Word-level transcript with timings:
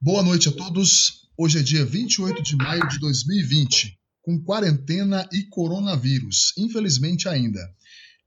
Boa 0.00 0.22
noite 0.24 0.48
a 0.48 0.52
todos. 0.52 1.28
Hoje 1.38 1.60
é 1.60 1.62
dia 1.62 1.84
28 1.84 2.42
de 2.42 2.56
maio 2.56 2.86
de 2.88 2.98
2020, 2.98 3.96
com 4.20 4.42
quarentena 4.42 5.28
e 5.32 5.44
coronavírus, 5.44 6.52
infelizmente 6.58 7.28
ainda. 7.28 7.60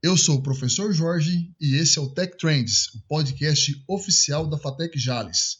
Eu 0.02 0.16
sou 0.16 0.36
o 0.36 0.42
professor 0.42 0.92
Jorge 0.92 1.50
e 1.60 1.76
esse 1.76 1.98
é 1.98 2.02
o 2.02 2.08
Tech 2.08 2.36
Trends, 2.38 2.94
o 2.94 3.00
podcast 3.06 3.72
oficial 3.88 4.48
da 4.48 4.58
Fatec 4.58 4.98
Jales. 4.98 5.58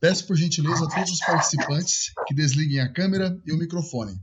Peço 0.00 0.26
por 0.26 0.36
gentileza 0.36 0.84
a 0.84 0.88
todos 0.88 1.10
os 1.10 1.20
participantes 1.20 2.12
que 2.26 2.34
desliguem 2.34 2.80
a 2.80 2.92
câmera 2.92 3.40
e 3.46 3.52
o 3.52 3.58
microfone. 3.58 4.14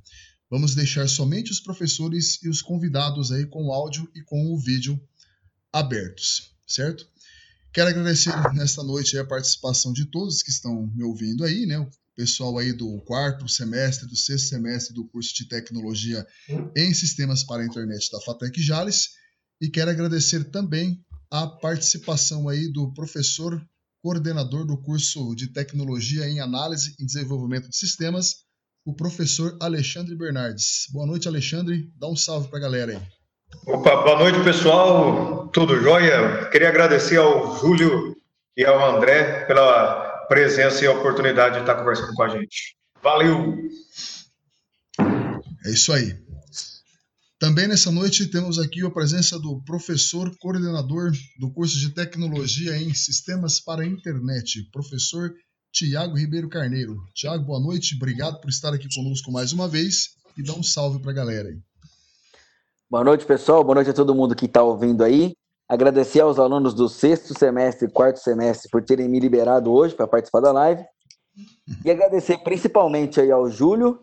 Vamos 0.53 0.75
deixar 0.75 1.09
somente 1.09 1.51
os 1.51 1.59
professores 1.59 2.37
e 2.43 2.47
os 2.47 2.61
convidados 2.61 3.31
aí 3.31 3.43
com 3.43 3.65
o 3.65 3.73
áudio 3.73 4.07
e 4.13 4.21
com 4.21 4.53
o 4.53 4.55
vídeo 4.59 5.01
abertos, 5.71 6.51
certo? 6.67 7.07
Quero 7.73 7.89
agradecer 7.89 8.31
nesta 8.53 8.83
noite 8.83 9.17
a 9.17 9.25
participação 9.25 9.91
de 9.91 10.05
todos 10.05 10.43
que 10.43 10.51
estão 10.51 10.85
me 10.93 11.03
ouvindo 11.03 11.43
aí, 11.43 11.65
né? 11.65 11.79
O 11.79 11.89
pessoal 12.15 12.55
aí 12.59 12.71
do 12.71 13.01
quarto 13.01 13.49
semestre, 13.49 14.07
do 14.07 14.15
sexto 14.15 14.49
semestre 14.49 14.93
do 14.93 15.07
curso 15.07 15.33
de 15.33 15.47
tecnologia 15.47 16.23
em 16.75 16.93
sistemas 16.93 17.43
para 17.43 17.63
a 17.63 17.65
internet 17.65 18.11
da 18.11 18.21
Fatec 18.21 18.61
Jales. 18.61 19.09
E 19.59 19.71
quero 19.71 19.89
agradecer 19.89 20.51
também 20.51 21.03
a 21.31 21.47
participação 21.47 22.47
aí 22.47 22.71
do 22.71 22.93
professor 22.93 23.59
coordenador 24.03 24.67
do 24.67 24.79
curso 24.79 25.33
de 25.33 25.47
tecnologia 25.47 26.29
em 26.29 26.41
análise 26.41 26.93
e 26.99 27.05
desenvolvimento 27.07 27.71
de 27.71 27.75
sistemas, 27.75 28.43
o 28.85 28.93
professor 28.93 29.57
Alexandre 29.61 30.15
Bernardes. 30.15 30.87
Boa 30.91 31.05
noite, 31.05 31.27
Alexandre. 31.27 31.89
Dá 31.97 32.07
um 32.07 32.15
salve 32.15 32.49
para 32.49 32.59
a 32.59 32.61
galera 32.61 32.91
aí. 32.91 33.01
Opa, 33.65 34.03
boa 34.03 34.19
noite, 34.19 34.43
pessoal. 34.43 35.47
Tudo 35.49 35.81
jóia? 35.81 36.49
Queria 36.49 36.69
agradecer 36.69 37.17
ao 37.17 37.57
Júlio 37.59 38.15
e 38.57 38.65
ao 38.65 38.95
André 38.95 39.45
pela 39.45 40.25
presença 40.27 40.83
e 40.83 40.87
a 40.87 40.91
oportunidade 40.91 41.55
de 41.55 41.61
estar 41.61 41.75
conversando 41.75 42.13
com 42.13 42.23
a 42.23 42.29
gente. 42.29 42.75
Valeu! 43.01 43.57
É 45.65 45.71
isso 45.71 45.93
aí. 45.93 46.17
Também 47.39 47.67
nessa 47.67 47.91
noite 47.91 48.27
temos 48.27 48.57
aqui 48.57 48.85
a 48.85 48.89
presença 48.89 49.37
do 49.37 49.61
professor 49.63 50.33
coordenador 50.37 51.11
do 51.39 51.51
curso 51.51 51.77
de 51.77 51.89
Tecnologia 51.89 52.75
em 52.77 52.93
Sistemas 52.93 53.59
para 53.59 53.83
a 53.83 53.85
Internet, 53.85 54.69
professor 54.71 55.33
Tiago 55.73 56.15
Ribeiro 56.15 56.47
Carneiro. 56.47 57.03
Tiago, 57.15 57.43
boa 57.43 57.59
noite, 57.59 57.95
obrigado 57.95 58.39
por 58.39 58.47
estar 58.47 58.71
aqui 58.71 58.87
conosco 58.93 59.31
mais 59.31 59.51
uma 59.53 59.67
vez 59.67 60.15
e 60.37 60.43
dá 60.43 60.53
um 60.53 60.61
salve 60.61 60.99
para 60.99 61.09
a 61.09 61.15
galera 61.15 61.49
aí. 61.49 61.57
Boa 62.87 63.03
noite, 63.03 63.25
pessoal. 63.25 63.63
Boa 63.63 63.73
noite 63.73 63.89
a 63.89 63.93
todo 63.93 64.13
mundo 64.13 64.35
que 64.35 64.45
está 64.45 64.61
ouvindo 64.61 65.03
aí. 65.03 65.33
Agradecer 65.67 66.19
aos 66.19 66.37
alunos 66.37 66.75
do 66.75 66.87
sexto 66.87 67.35
semestre 67.35 67.87
e 67.87 67.91
quarto 67.91 68.19
semestre 68.19 68.69
por 68.69 68.83
terem 68.83 69.09
me 69.09 69.19
liberado 69.19 69.73
hoje 69.73 69.95
para 69.95 70.07
participar 70.07 70.41
da 70.41 70.51
live. 70.51 70.85
E 71.83 71.89
agradecer 71.89 72.37
principalmente 72.43 73.19
aí 73.19 73.31
ao 73.31 73.49
Júlio, 73.49 73.99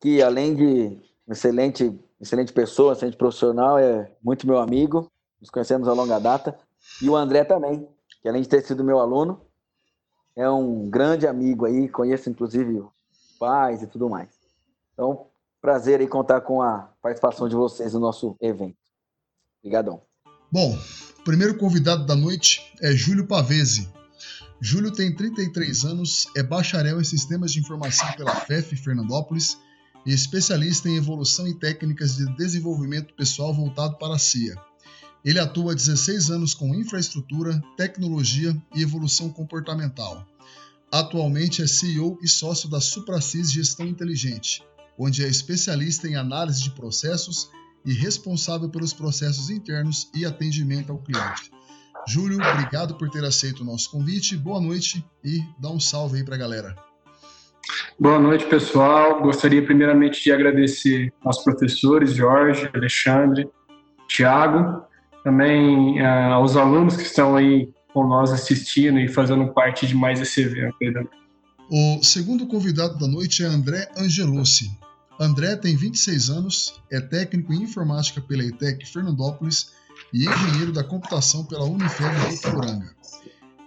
que 0.00 0.20
além 0.20 0.52
de 0.52 1.00
excelente, 1.30 1.96
excelente 2.20 2.52
pessoa, 2.52 2.94
excelente 2.94 3.16
profissional, 3.16 3.78
é 3.78 4.10
muito 4.20 4.48
meu 4.48 4.58
amigo. 4.58 5.08
Nos 5.40 5.48
conhecemos 5.48 5.86
a 5.86 5.92
longa 5.92 6.18
data. 6.18 6.58
E 7.00 7.08
o 7.08 7.14
André 7.14 7.44
também, 7.44 7.86
que 8.20 8.28
além 8.28 8.42
de 8.42 8.48
ter 8.48 8.62
sido 8.62 8.82
meu 8.82 8.98
aluno, 8.98 9.46
é 10.36 10.48
um 10.48 10.88
grande 10.88 11.26
amigo 11.26 11.66
aí, 11.66 11.88
conheço 11.88 12.30
inclusive 12.30 12.82
pais 13.38 13.82
e 13.82 13.86
tudo 13.86 14.08
mais. 14.08 14.28
Então, 14.92 15.26
prazer 15.60 16.00
em 16.00 16.08
contar 16.08 16.40
com 16.40 16.62
a 16.62 16.90
participação 17.02 17.48
de 17.48 17.54
vocês 17.54 17.92
no 17.94 18.00
nosso 18.00 18.36
evento. 18.40 18.76
Obrigadão. 19.60 20.02
Bom, 20.50 20.76
o 21.18 21.24
primeiro 21.24 21.56
convidado 21.56 22.04
da 22.04 22.16
noite 22.16 22.72
é 22.80 22.92
Júlio 22.92 23.26
Pavese. 23.26 23.88
Júlio 24.60 24.92
tem 24.92 25.14
33 25.14 25.84
anos, 25.84 26.28
é 26.36 26.42
bacharel 26.42 27.00
em 27.00 27.04
Sistemas 27.04 27.52
de 27.52 27.60
Informação 27.60 28.10
pela 28.12 28.34
FEF 28.34 28.76
Fernandópolis 28.76 29.58
e 30.06 30.12
especialista 30.12 30.88
em 30.88 30.96
evolução 30.96 31.46
e 31.48 31.54
técnicas 31.54 32.16
de 32.16 32.26
desenvolvimento 32.36 33.14
pessoal 33.14 33.52
voltado 33.52 33.96
para 33.98 34.14
a 34.14 34.18
CIA. 34.18 34.54
Ele 35.24 35.38
atua 35.38 35.72
há 35.72 35.74
16 35.74 36.30
anos 36.30 36.52
com 36.54 36.74
infraestrutura, 36.74 37.62
tecnologia 37.76 38.56
e 38.74 38.82
evolução 38.82 39.30
comportamental. 39.30 40.26
Atualmente 40.90 41.62
é 41.62 41.66
CEO 41.66 42.18
e 42.20 42.28
sócio 42.28 42.68
da 42.68 42.80
Supracis 42.80 43.50
Gestão 43.50 43.86
Inteligente, 43.86 44.62
onde 44.98 45.24
é 45.24 45.28
especialista 45.28 46.08
em 46.08 46.16
análise 46.16 46.62
de 46.62 46.70
processos 46.72 47.48
e 47.84 47.92
responsável 47.92 48.68
pelos 48.68 48.92
processos 48.92 49.48
internos 49.48 50.10
e 50.14 50.24
atendimento 50.26 50.92
ao 50.92 50.98
cliente. 50.98 51.50
Júlio, 52.06 52.38
obrigado 52.38 52.96
por 52.96 53.08
ter 53.08 53.24
aceito 53.24 53.60
o 53.60 53.64
nosso 53.64 53.90
convite. 53.90 54.36
Boa 54.36 54.60
noite 54.60 55.04
e 55.24 55.40
dá 55.58 55.70
um 55.70 55.80
salve 55.80 56.18
aí 56.18 56.24
para 56.24 56.34
a 56.34 56.38
galera. 56.38 56.76
Boa 57.98 58.18
noite, 58.18 58.44
pessoal. 58.46 59.22
Gostaria 59.22 59.64
primeiramente 59.64 60.22
de 60.22 60.32
agradecer 60.32 61.12
aos 61.24 61.44
professores 61.44 62.12
Jorge, 62.12 62.68
Alexandre, 62.74 63.48
Tiago, 64.08 64.84
também 65.22 66.00
uh, 66.00 66.34
aos 66.34 66.56
alunos 66.56 66.96
que 66.96 67.02
estão 67.02 67.36
aí 67.36 67.72
com 67.92 68.06
nós 68.06 68.30
assistindo 68.32 68.98
e 68.98 69.08
fazendo 69.08 69.52
parte 69.52 69.86
de 69.86 69.94
mais 69.94 70.20
esse 70.20 70.40
evento. 70.40 71.10
O 71.70 72.02
segundo 72.02 72.46
convidado 72.46 72.98
da 72.98 73.06
noite 73.06 73.42
é 73.42 73.46
André 73.46 73.88
Angelossi. 73.96 74.70
André 75.20 75.56
tem 75.56 75.76
26 75.76 76.30
anos, 76.30 76.82
é 76.90 77.00
técnico 77.00 77.52
em 77.52 77.62
informática 77.62 78.20
pela 78.20 78.44
ETEC 78.44 78.86
Fernandópolis 78.86 79.72
e 80.12 80.26
engenheiro 80.26 80.72
da 80.72 80.82
computação 80.82 81.44
pela 81.44 81.64
Unifeb 81.64 82.14
Votuporanga. 82.16 82.94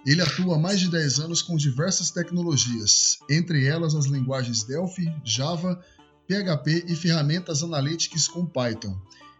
Ele 0.04 0.22
atua 0.22 0.54
há 0.54 0.58
mais 0.58 0.78
de 0.78 0.90
10 0.90 1.20
anos 1.20 1.42
com 1.42 1.56
diversas 1.56 2.10
tecnologias, 2.10 3.18
entre 3.28 3.66
elas 3.66 3.94
as 3.94 4.06
linguagens 4.06 4.62
Delphi, 4.62 5.12
Java, 5.24 5.82
PHP 6.28 6.84
e 6.88 6.94
ferramentas 6.94 7.62
analytics 7.62 8.28
com 8.28 8.46
Python. 8.46 8.96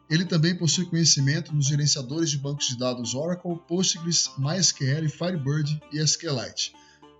Ele 0.08 0.24
também 0.24 0.54
possui 0.54 0.86
conhecimento 0.86 1.54
nos 1.54 1.66
gerenciadores 1.66 2.30
de 2.30 2.38
bancos 2.38 2.68
de 2.68 2.78
dados 2.78 3.14
Oracle, 3.14 3.58
Postgres, 3.66 4.30
MySQL, 4.38 5.08
Firebird 5.08 5.80
e 5.92 5.98
SQLite. 5.98 6.72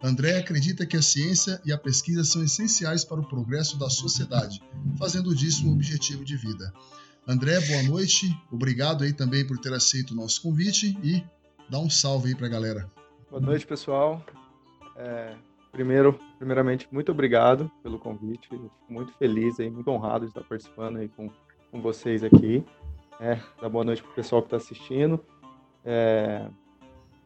André 0.02 0.38
acredita 0.38 0.86
que 0.86 0.96
a 0.96 1.02
ciência 1.02 1.60
e 1.64 1.72
a 1.72 1.78
pesquisa 1.78 2.22
são 2.22 2.44
essenciais 2.44 3.04
para 3.04 3.20
o 3.20 3.26
progresso 3.26 3.78
da 3.78 3.90
sociedade, 3.90 4.62
fazendo 4.98 5.34
disso 5.34 5.66
um 5.66 5.72
objetivo 5.72 6.24
de 6.24 6.36
vida. 6.36 6.72
André, 7.26 7.58
boa 7.66 7.82
noite. 7.82 8.26
Obrigado 8.52 9.02
aí 9.02 9.12
também 9.12 9.44
por 9.44 9.58
ter 9.58 9.72
aceito 9.72 10.12
o 10.12 10.14
nosso 10.14 10.40
convite 10.40 10.96
e 11.02 11.24
dá 11.68 11.80
um 11.80 11.90
salve 11.90 12.28
aí 12.28 12.34
para 12.36 12.46
a 12.46 12.50
galera. 12.50 12.90
Boa 13.28 13.42
noite, 13.42 13.66
pessoal. 13.66 14.24
É, 14.94 15.34
primeiro, 15.72 16.18
primeiramente, 16.38 16.86
muito 16.92 17.10
obrigado 17.10 17.68
pelo 17.82 17.98
convite. 17.98 18.48
Fico 18.48 18.70
muito 18.88 19.12
feliz 19.14 19.58
e 19.58 19.68
muito 19.68 19.90
honrado 19.90 20.24
de 20.24 20.30
estar 20.30 20.44
participando 20.44 20.98
aí 20.98 21.08
com, 21.08 21.28
com 21.70 21.80
vocês 21.80 22.22
aqui. 22.22 22.64
É, 23.20 23.38
dá 23.60 23.68
boa 23.68 23.84
noite 23.84 24.02
para 24.02 24.12
o 24.12 24.14
pessoal 24.14 24.42
que 24.42 24.46
está 24.46 24.56
assistindo. 24.56 25.24
É, 25.84 26.48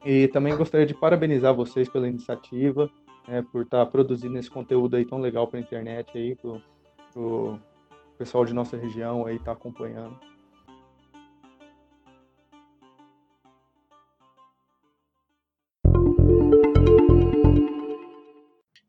e 0.05 0.29
também 0.29 0.57
gostaria 0.57 0.87
de 0.87 0.95
parabenizar 0.95 1.55
vocês 1.55 1.89
pela 1.89 2.09
iniciativa, 2.09 2.91
né, 3.27 3.43
por 3.53 3.63
estar 3.63 3.85
tá 3.85 3.91
produzindo 3.91 4.39
esse 4.39 4.51
conteúdo 4.51 4.97
aí 4.97 5.05
tão 5.05 5.19
legal 5.19 5.47
para 5.47 5.59
a 5.59 5.63
internet 5.63 6.17
aí, 6.17 6.35
pro 6.35 7.59
pessoal 8.17 8.45
de 8.45 8.53
nossa 8.53 8.77
região 8.77 9.27
aí 9.27 9.39
tá 9.39 9.53
acompanhando. 9.53 10.19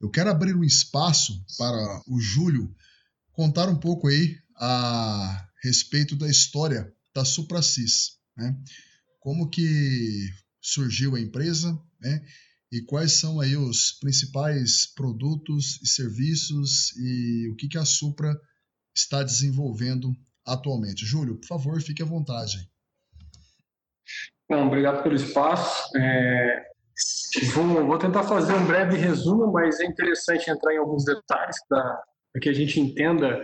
Eu 0.01 0.09
quero 0.09 0.29
abrir 0.29 0.53
um 0.53 0.63
espaço 0.63 1.41
para 1.57 2.01
o 2.07 2.19
Júlio 2.19 2.75
contar 3.31 3.69
um 3.69 3.79
pouco 3.79 4.07
aí 4.07 4.35
a 4.61 5.47
respeito 5.63 6.15
da 6.15 6.29
história 6.29 6.93
da 7.13 7.25
Supracis, 7.25 8.19
né? 8.37 8.55
Como 9.19 9.49
que 9.49 10.29
surgiu 10.61 11.15
a 11.15 11.19
empresa, 11.19 11.77
né? 11.99 12.23
E 12.71 12.81
quais 12.83 13.13
são 13.13 13.39
aí 13.39 13.57
os 13.57 13.91
principais 13.99 14.85
produtos 14.95 15.81
e 15.81 15.87
serviços 15.87 16.95
e 16.95 17.49
o 17.51 17.55
que, 17.55 17.67
que 17.67 17.77
a 17.77 17.83
Supra 17.83 18.39
está 18.95 19.23
desenvolvendo 19.23 20.15
atualmente. 20.45 21.05
Júlio, 21.05 21.37
por 21.39 21.47
favor, 21.47 21.81
fique 21.81 22.01
à 22.01 22.05
vontade. 22.05 22.69
Bom, 24.49 24.67
obrigado 24.67 25.03
pelo 25.03 25.15
espaço. 25.15 25.97
É, 25.97 26.63
vou, 27.53 27.85
vou, 27.87 27.97
tentar 27.97 28.23
fazer 28.23 28.53
um 28.53 28.65
breve 28.65 28.97
resumo, 28.97 29.51
mas 29.51 29.79
é 29.79 29.85
interessante 29.85 30.49
entrar 30.49 30.73
em 30.73 30.77
alguns 30.77 31.03
detalhes 31.03 31.57
para 31.67 32.03
que 32.41 32.49
a 32.49 32.53
gente 32.53 32.79
entenda 32.79 33.39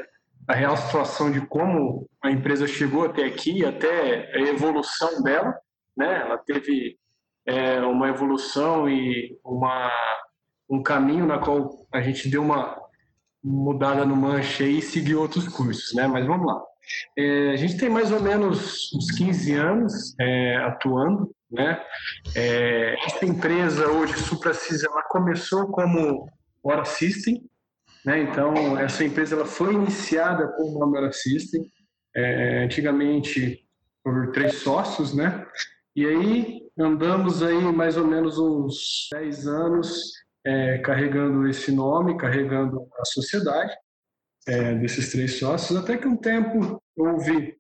a 0.48 0.54
real 0.54 0.78
situação 0.78 1.32
de 1.32 1.42
como 1.42 2.08
a 2.24 2.32
empresa 2.32 2.68
chegou 2.68 3.06
até 3.06 3.26
aqui, 3.26 3.66
até 3.66 4.32
a 4.36 4.40
evolução 4.40 5.22
dela. 5.22 5.54
Né? 5.96 6.22
Ela 6.22 6.38
teve 6.38 6.98
é, 7.46 7.80
uma 7.82 8.08
evolução 8.08 8.90
e 8.90 9.38
uma, 9.44 9.92
um 10.70 10.82
caminho 10.82 11.26
na 11.26 11.40
qual 11.40 11.86
a 11.92 12.02
gente 12.02 12.30
deu 12.30 12.42
uma, 12.42 12.78
mudada 13.48 14.06
no 14.06 14.16
manche 14.16 14.64
e 14.64 14.82
seguir 14.82 15.16
outros 15.16 15.48
cursos, 15.48 15.94
né? 15.94 16.08
Mas 16.08 16.26
vamos 16.26 16.46
lá. 16.46 16.62
É, 17.18 17.52
a 17.52 17.56
gente 17.56 17.78
tem 17.78 17.90
mais 17.90 18.12
ou 18.12 18.22
menos 18.22 18.92
uns 18.94 19.12
15 19.12 19.54
anos 19.54 20.16
é, 20.20 20.58
atuando, 20.58 21.32
né? 21.52 21.82
É, 22.36 22.96
essa 23.06 23.26
empresa 23.26 23.88
hoje, 23.90 24.14
SupraSys, 24.14 24.84
ela 24.84 25.02
começou 25.04 25.68
como 25.68 26.30
Hora 26.64 26.86
System, 26.86 27.44
né? 28.08 28.22
Então, 28.22 28.80
essa 28.80 29.04
empresa 29.04 29.36
ela 29.36 29.46
foi 29.46 29.74
iniciada 29.74 30.48
como 30.54 30.78
uma 30.78 30.98
Hora 30.98 31.12
System, 31.12 31.70
é, 32.16 32.64
antigamente 32.64 33.68
por 34.02 34.32
três 34.32 34.56
sócios, 34.60 35.14
né? 35.14 35.46
E 35.94 36.06
aí 36.06 36.62
andamos 36.80 37.44
aí 37.44 37.60
mais 37.60 37.98
ou 37.98 38.08
menos 38.08 38.40
uns 38.40 39.10
10 39.12 39.48
anos 39.48 40.14
é, 40.46 40.78
carregando 40.78 41.46
esse 41.50 41.70
nome, 41.70 42.18
carregando 42.18 42.88
a 42.98 43.04
sociedade 43.04 43.76
é, 44.48 44.76
desses 44.76 45.12
três 45.12 45.38
sócios, 45.38 45.78
até 45.78 45.98
que 45.98 46.08
um 46.08 46.16
tempo 46.16 46.82
houve 46.96 47.58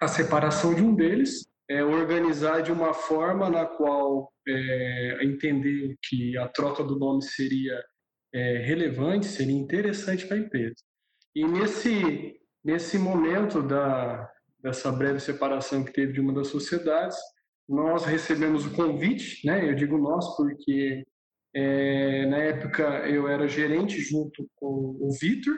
a 0.00 0.08
separação 0.08 0.74
de 0.74 0.82
um 0.82 0.94
deles, 0.94 1.46
é, 1.68 1.84
organizar 1.84 2.62
de 2.62 2.72
uma 2.72 2.94
forma 2.94 3.50
na 3.50 3.66
qual 3.66 4.32
é, 4.48 5.18
entender 5.22 5.94
que 6.02 6.38
a 6.38 6.48
troca 6.48 6.82
do 6.82 6.98
nome 6.98 7.22
seria 7.22 7.78
é, 8.32 8.58
relevante, 8.58 9.26
seria 9.26 9.54
interessante 9.54 10.26
para 10.26 10.36
a 10.36 10.40
empresa. 10.40 10.76
E 11.34 11.46
nesse, 11.46 12.40
nesse 12.64 12.98
momento 12.98 13.62
da, 13.62 14.30
dessa 14.58 14.90
breve 14.92 15.20
separação 15.20 15.84
que 15.84 15.92
teve 15.92 16.12
de 16.12 16.20
uma 16.20 16.32
das 16.32 16.48
sociedades, 16.48 17.16
nós 17.68 18.04
recebemos 18.04 18.66
o 18.66 18.72
convite, 18.72 19.46
né? 19.46 19.68
Eu 19.68 19.74
digo 19.74 19.96
nós 19.96 20.36
porque 20.36 21.04
é, 21.54 22.26
na 22.26 22.38
época 22.38 22.82
eu 23.08 23.28
era 23.28 23.48
gerente 23.48 24.00
junto 24.00 24.48
com 24.56 24.96
o 25.00 25.10
Vitor, 25.20 25.54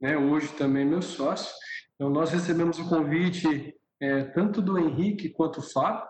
né? 0.00 0.16
Hoje 0.16 0.48
também 0.54 0.84
meu 0.84 1.02
sócio. 1.02 1.52
Então 1.94 2.10
nós 2.10 2.30
recebemos 2.30 2.78
o 2.78 2.88
convite 2.88 3.74
é, 4.00 4.24
tanto 4.24 4.60
do 4.60 4.78
Henrique 4.78 5.30
quanto 5.30 5.60
do 5.60 5.70
Fábio, 5.70 6.04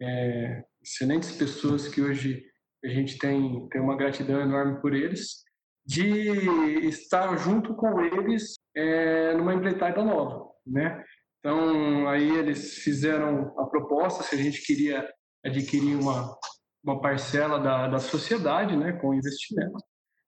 é, 0.00 0.64
excelentes 0.82 1.32
pessoas 1.32 1.88
que 1.88 2.00
hoje 2.00 2.47
a 2.84 2.88
gente 2.88 3.18
tem 3.18 3.68
tem 3.68 3.80
uma 3.80 3.96
gratidão 3.96 4.40
enorme 4.40 4.80
por 4.80 4.94
eles, 4.94 5.42
de 5.86 6.86
estar 6.86 7.34
junto 7.38 7.74
com 7.74 8.00
eles 8.00 8.54
é, 8.76 9.34
numa 9.34 9.54
empreitada 9.54 10.04
nova, 10.04 10.50
né? 10.66 11.02
Então, 11.38 12.08
aí 12.08 12.28
eles 12.36 12.74
fizeram 12.78 13.54
a 13.58 13.66
proposta 13.66 14.22
se 14.22 14.34
a 14.34 14.38
gente 14.38 14.62
queria 14.66 15.08
adquirir 15.44 15.96
uma, 15.96 16.36
uma 16.84 17.00
parcela 17.00 17.58
da, 17.58 17.88
da 17.88 17.98
sociedade, 17.98 18.76
né, 18.76 18.92
com 18.92 19.14
investimento. 19.14 19.78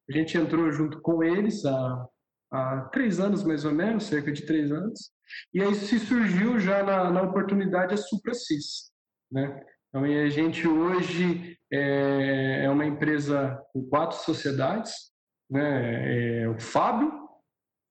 A 0.09 0.13
gente 0.17 0.39
entrou 0.39 0.71
junto 0.73 1.01
com 1.03 1.23
eles 1.23 1.65
há, 1.65 2.07
há 2.53 2.89
três 2.93 3.21
anos, 3.21 3.45
mais 3.45 3.65
ou 3.65 3.73
menos, 3.73 4.05
cerca 4.05 4.33
de 4.33 4.47
três 4.47 4.71
anos, 4.73 5.11
e 5.53 5.63
aí 5.63 5.75
se 5.75 5.99
surgiu 5.99 6.59
já 6.59 6.83
na, 6.83 7.11
na 7.11 7.23
oportunidade 7.23 7.93
a 7.93 7.97
SupraSys, 7.97 8.91
né? 9.31 9.63
Então, 9.91 10.05
a 10.05 10.29
gente 10.29 10.69
hoje 10.69 11.59
é, 11.73 12.65
é 12.65 12.71
uma 12.71 12.87
empresa 12.87 13.61
com 13.73 13.83
quatro 13.89 14.19
sociedades, 14.19 14.93
né? 15.51 16.43
É 16.43 16.49
o 16.49 16.61
Fábio, 16.61 17.13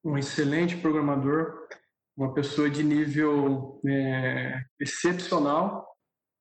um 0.03 0.17
excelente 0.17 0.77
programador, 0.77 1.67
uma 2.17 2.33
pessoa 2.33 2.69
de 2.69 2.83
nível 2.83 3.81
é, 3.85 4.61
excepcional. 4.79 5.85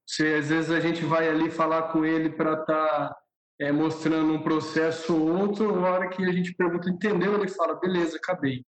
Se 0.08 0.24
às 0.34 0.48
vezes 0.48 0.70
a 0.70 0.78
gente 0.78 1.04
vai 1.04 1.28
ali 1.28 1.50
falar 1.50 1.92
com 1.92 2.04
ele 2.04 2.30
para 2.30 2.52
estar 2.52 2.64
tá, 2.64 3.16
é, 3.60 3.72
mostrando 3.72 4.32
um 4.32 4.42
processo 4.42 5.12
ou 5.12 5.40
outro, 5.40 5.84
a 5.84 5.90
hora 5.90 6.08
que 6.08 6.24
a 6.24 6.32
gente 6.32 6.54
pergunta, 6.54 6.88
entendeu? 6.88 7.34
Ele 7.34 7.48
fala, 7.48 7.80
beleza, 7.80 8.16
acabei. 8.16 8.64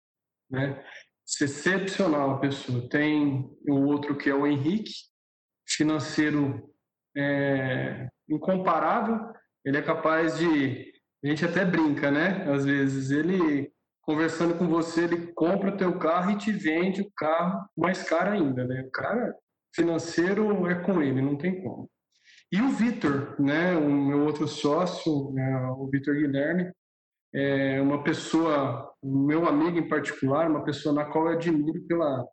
Né? 0.51 0.85
Excepcional 1.27 2.33
a 2.33 2.41
pessoa. 2.41 2.87
Tem 2.91 3.51
o 3.67 3.87
outro 3.87 4.17
que 4.19 4.29
é 4.29 4.35
o 4.35 4.47
Henrique, 4.47 4.93
financeiro 5.67 6.74
é, 7.17 8.09
incomparável. 8.29 9.19
Ele 9.65 9.79
é 9.79 9.83
capaz 9.83 10.39
de. 10.39 10.93
A 11.25 11.29
gente 11.29 11.45
até 11.45 11.65
brinca, 11.65 12.11
né? 12.11 12.45
Às 12.53 12.65
vezes 12.65 13.11
ele 13.11 13.73
conversando 14.03 14.55
com 14.59 14.69
você, 14.69 15.05
ele 15.05 15.33
compra 15.33 15.77
teu 15.77 15.99
carro 15.99 16.33
e 16.33 16.37
te 16.39 16.53
vende 16.53 17.01
o 17.01 17.11
carro 17.17 17.67
mais 17.77 18.03
caro 18.03 18.33
ainda, 18.33 18.65
né? 18.65 18.83
O 18.83 18.91
cara 18.91 19.35
financeiro 19.75 20.67
é 20.69 20.75
com 20.75 21.03
ele, 21.03 21.23
não 21.23 21.37
tem 21.37 21.63
como. 21.63 21.91
E 22.53 22.61
o 22.61 22.69
Vitor, 22.69 23.35
né, 23.41 23.75
o 23.75 23.91
meu 23.91 24.25
outro 24.25 24.47
sócio, 24.47 25.33
né, 25.33 25.67
o 25.77 25.89
Vitor 25.89 26.15
Guilherme, 26.15 26.71
é 27.35 27.81
uma 27.81 28.05
pessoa, 28.05 28.93
meu 29.03 29.49
amigo 29.49 29.77
em 29.77 29.89
particular, 29.89 30.49
uma 30.49 30.65
pessoa 30.65 30.95
na 30.95 31.05
qual 31.05 31.27
eu 31.27 31.33
admiro 31.33 31.83
pela, 31.89 32.25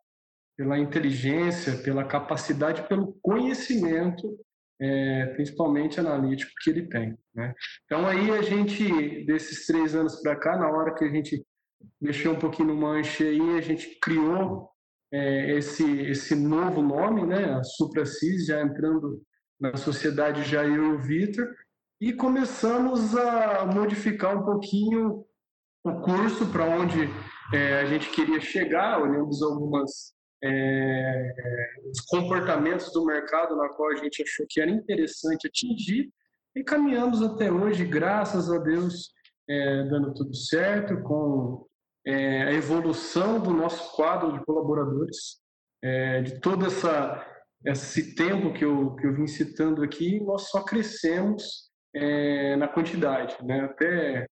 pela 0.55 0.77
inteligência, 0.77 1.81
pela 1.81 2.05
capacidade, 2.05 2.87
pelo 2.87 3.17
conhecimento, 3.19 4.37
é, 4.81 5.27
principalmente 5.27 5.99
analítico 5.99 6.51
que 6.61 6.71
ele 6.71 6.87
tem. 6.87 7.15
Né? 7.35 7.53
Então 7.85 8.07
aí 8.07 8.31
a 8.31 8.41
gente, 8.41 9.25
desses 9.25 9.65
três 9.67 9.93
anos 9.93 10.21
para 10.21 10.35
cá, 10.35 10.57
na 10.57 10.69
hora 10.69 10.93
que 10.95 11.05
a 11.05 11.09
gente 11.09 11.45
mexeu 12.01 12.31
um 12.31 12.39
pouquinho 12.39 12.69
no 12.69 12.75
manche 12.75 13.23
aí, 13.23 13.57
a 13.57 13.61
gente 13.61 13.99
criou 14.01 14.69
é, 15.13 15.57
esse, 15.57 15.83
esse 16.01 16.35
novo 16.35 16.81
nome, 16.81 17.25
né, 17.25 17.53
a 17.53 17.63
SupraSys, 17.63 18.47
já 18.47 18.61
entrando 18.61 19.21
na 19.59 19.77
sociedade 19.77 20.43
já 20.43 20.63
eu 20.63 20.85
e 20.85 20.95
o 20.95 20.99
Vitor, 20.99 21.47
e 21.99 22.11
começamos 22.11 23.15
a 23.15 23.65
modificar 23.65 24.35
um 24.35 24.43
pouquinho 24.43 25.23
o 25.83 26.01
curso 26.01 26.47
para 26.47 26.65
onde 26.65 26.97
é, 27.53 27.81
a 27.81 27.85
gente 27.85 28.09
queria 28.09 28.39
chegar, 28.39 29.01
olhamos 29.01 29.43
algumas 29.43 30.13
é, 30.43 31.33
os 31.89 32.01
comportamentos 32.01 32.91
do 32.91 33.05
mercado 33.05 33.55
na 33.55 33.69
qual 33.69 33.91
a 33.91 33.95
gente 33.95 34.23
achou 34.23 34.45
que 34.49 34.59
era 34.59 34.71
interessante 34.71 35.47
atingir 35.47 36.11
e 36.55 36.63
caminhamos 36.63 37.21
até 37.21 37.51
hoje, 37.51 37.85
graças 37.85 38.51
a 38.51 38.57
Deus, 38.57 39.11
é, 39.49 39.83
dando 39.83 40.13
tudo 40.13 40.35
certo, 40.35 41.01
com 41.01 41.65
é, 42.05 42.43
a 42.43 42.53
evolução 42.53 43.39
do 43.39 43.51
nosso 43.51 43.95
quadro 43.95 44.33
de 44.33 44.45
colaboradores, 44.45 45.39
é, 45.81 46.21
de 46.21 46.39
todo 46.39 46.65
essa, 46.65 47.25
esse 47.65 48.15
tempo 48.15 48.53
que 48.53 48.65
eu, 48.65 48.95
que 48.95 49.07
eu 49.07 49.13
vim 49.13 49.27
citando 49.27 49.83
aqui, 49.83 50.19
nós 50.19 50.49
só 50.49 50.61
crescemos 50.63 51.69
é, 51.95 52.55
na 52.55 52.67
quantidade, 52.67 53.37
né? 53.45 53.61
até 53.61 54.25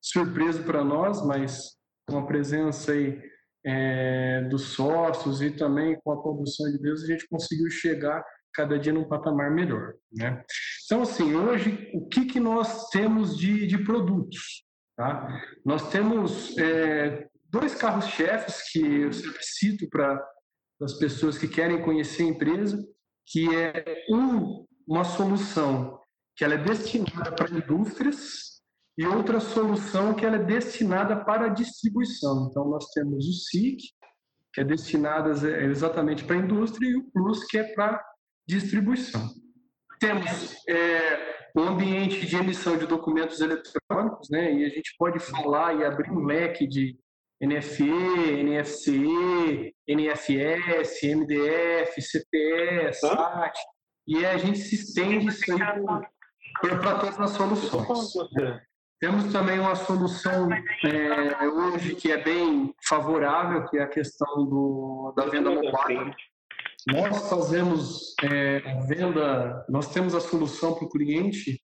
surpreso 0.00 0.62
para 0.62 0.84
nós, 0.84 1.24
mas 1.26 1.76
com 2.08 2.18
a 2.18 2.26
presença 2.26 2.92
aí, 2.92 3.20
é, 3.66 4.42
dos 4.42 4.62
sócios 4.66 5.42
e 5.42 5.50
também 5.50 5.98
com 6.04 6.12
a 6.12 6.22
produção 6.22 6.70
de 6.70 6.78
Deus, 6.78 7.02
a 7.02 7.06
gente 7.06 7.28
conseguiu 7.28 7.68
chegar 7.68 8.24
cada 8.54 8.78
dia 8.78 8.92
num 8.92 9.08
patamar 9.08 9.50
melhor. 9.50 9.94
Né? 10.12 10.42
Então, 10.84 11.02
assim, 11.02 11.34
hoje, 11.34 11.90
o 11.92 12.06
que, 12.08 12.26
que 12.26 12.38
nós 12.38 12.88
temos 12.90 13.36
de, 13.36 13.66
de 13.66 13.78
produtos? 13.78 14.64
Tá? 14.96 15.42
Nós 15.64 15.90
temos 15.90 16.56
é, 16.56 17.28
dois 17.50 17.74
carros-chefes 17.74 18.70
que 18.70 18.78
eu 18.78 19.12
sempre 19.12 19.42
cito 19.42 19.88
para 19.90 20.24
as 20.80 20.94
pessoas 20.94 21.36
que 21.36 21.48
querem 21.48 21.82
conhecer 21.82 22.22
a 22.22 22.26
empresa, 22.26 22.78
que 23.26 23.54
é 23.54 24.04
um, 24.10 24.64
uma 24.86 25.04
solução 25.04 25.98
que 26.36 26.44
ela 26.44 26.54
é 26.54 26.58
destinada 26.58 27.32
para 27.32 27.50
indústrias 27.50 28.55
e 28.98 29.06
outra 29.06 29.40
solução 29.40 30.14
que 30.14 30.24
ela 30.24 30.36
é 30.36 30.44
destinada 30.44 31.24
para 31.24 31.48
distribuição. 31.48 32.48
Então, 32.50 32.64
nós 32.68 32.86
temos 32.90 33.26
o 33.26 33.32
SIC, 33.32 33.78
que 34.52 34.60
é 34.60 34.64
destinado 34.64 35.30
exatamente 35.30 36.24
para 36.24 36.36
a 36.36 36.38
indústria, 36.38 36.88
e 36.88 36.96
o 36.96 37.04
Plus, 37.12 37.44
que 37.44 37.58
é 37.58 37.64
para 37.74 38.02
distribuição. 38.48 39.28
Temos 40.00 40.56
é, 40.68 41.50
o 41.54 41.60
ambiente 41.60 42.26
de 42.26 42.36
emissão 42.36 42.78
de 42.78 42.86
documentos 42.86 43.40
eletrônicos, 43.40 44.30
né? 44.30 44.52
E 44.54 44.64
a 44.64 44.68
gente 44.68 44.94
pode 44.98 45.18
falar 45.18 45.74
e 45.74 45.84
abrir 45.84 46.10
um 46.10 46.24
leque 46.24 46.66
de 46.66 46.98
NFE, 47.42 48.42
NFCE, 48.44 49.74
NFS, 49.86 51.02
MDF, 51.02 52.00
CPE, 52.00 52.94
SAT, 52.94 53.58
e 54.06 54.24
a 54.24 54.38
gente 54.38 54.58
se 54.58 54.74
estende 54.76 55.26
isso 55.26 55.52
aí 55.52 55.58
para 56.60 56.98
todas 56.98 57.20
as 57.20 57.30
soluções. 57.30 58.12
Temos 58.98 59.30
também 59.30 59.58
uma 59.58 59.74
solução 59.74 60.48
é, 60.52 61.46
hoje 61.46 61.94
que 61.94 62.10
é 62.10 62.22
bem 62.22 62.74
favorável, 62.88 63.68
que 63.68 63.76
é 63.76 63.82
a 63.82 63.88
questão 63.88 64.46
do, 64.46 65.12
da 65.14 65.26
venda 65.26 65.50
mobile. 65.50 66.14
Nós 66.86 67.28
fazemos 67.28 68.14
é, 68.22 68.60
venda, 68.86 69.66
nós 69.68 69.92
temos 69.92 70.14
a 70.14 70.20
solução 70.20 70.74
para 70.74 70.86
o 70.86 70.88
cliente 70.88 71.60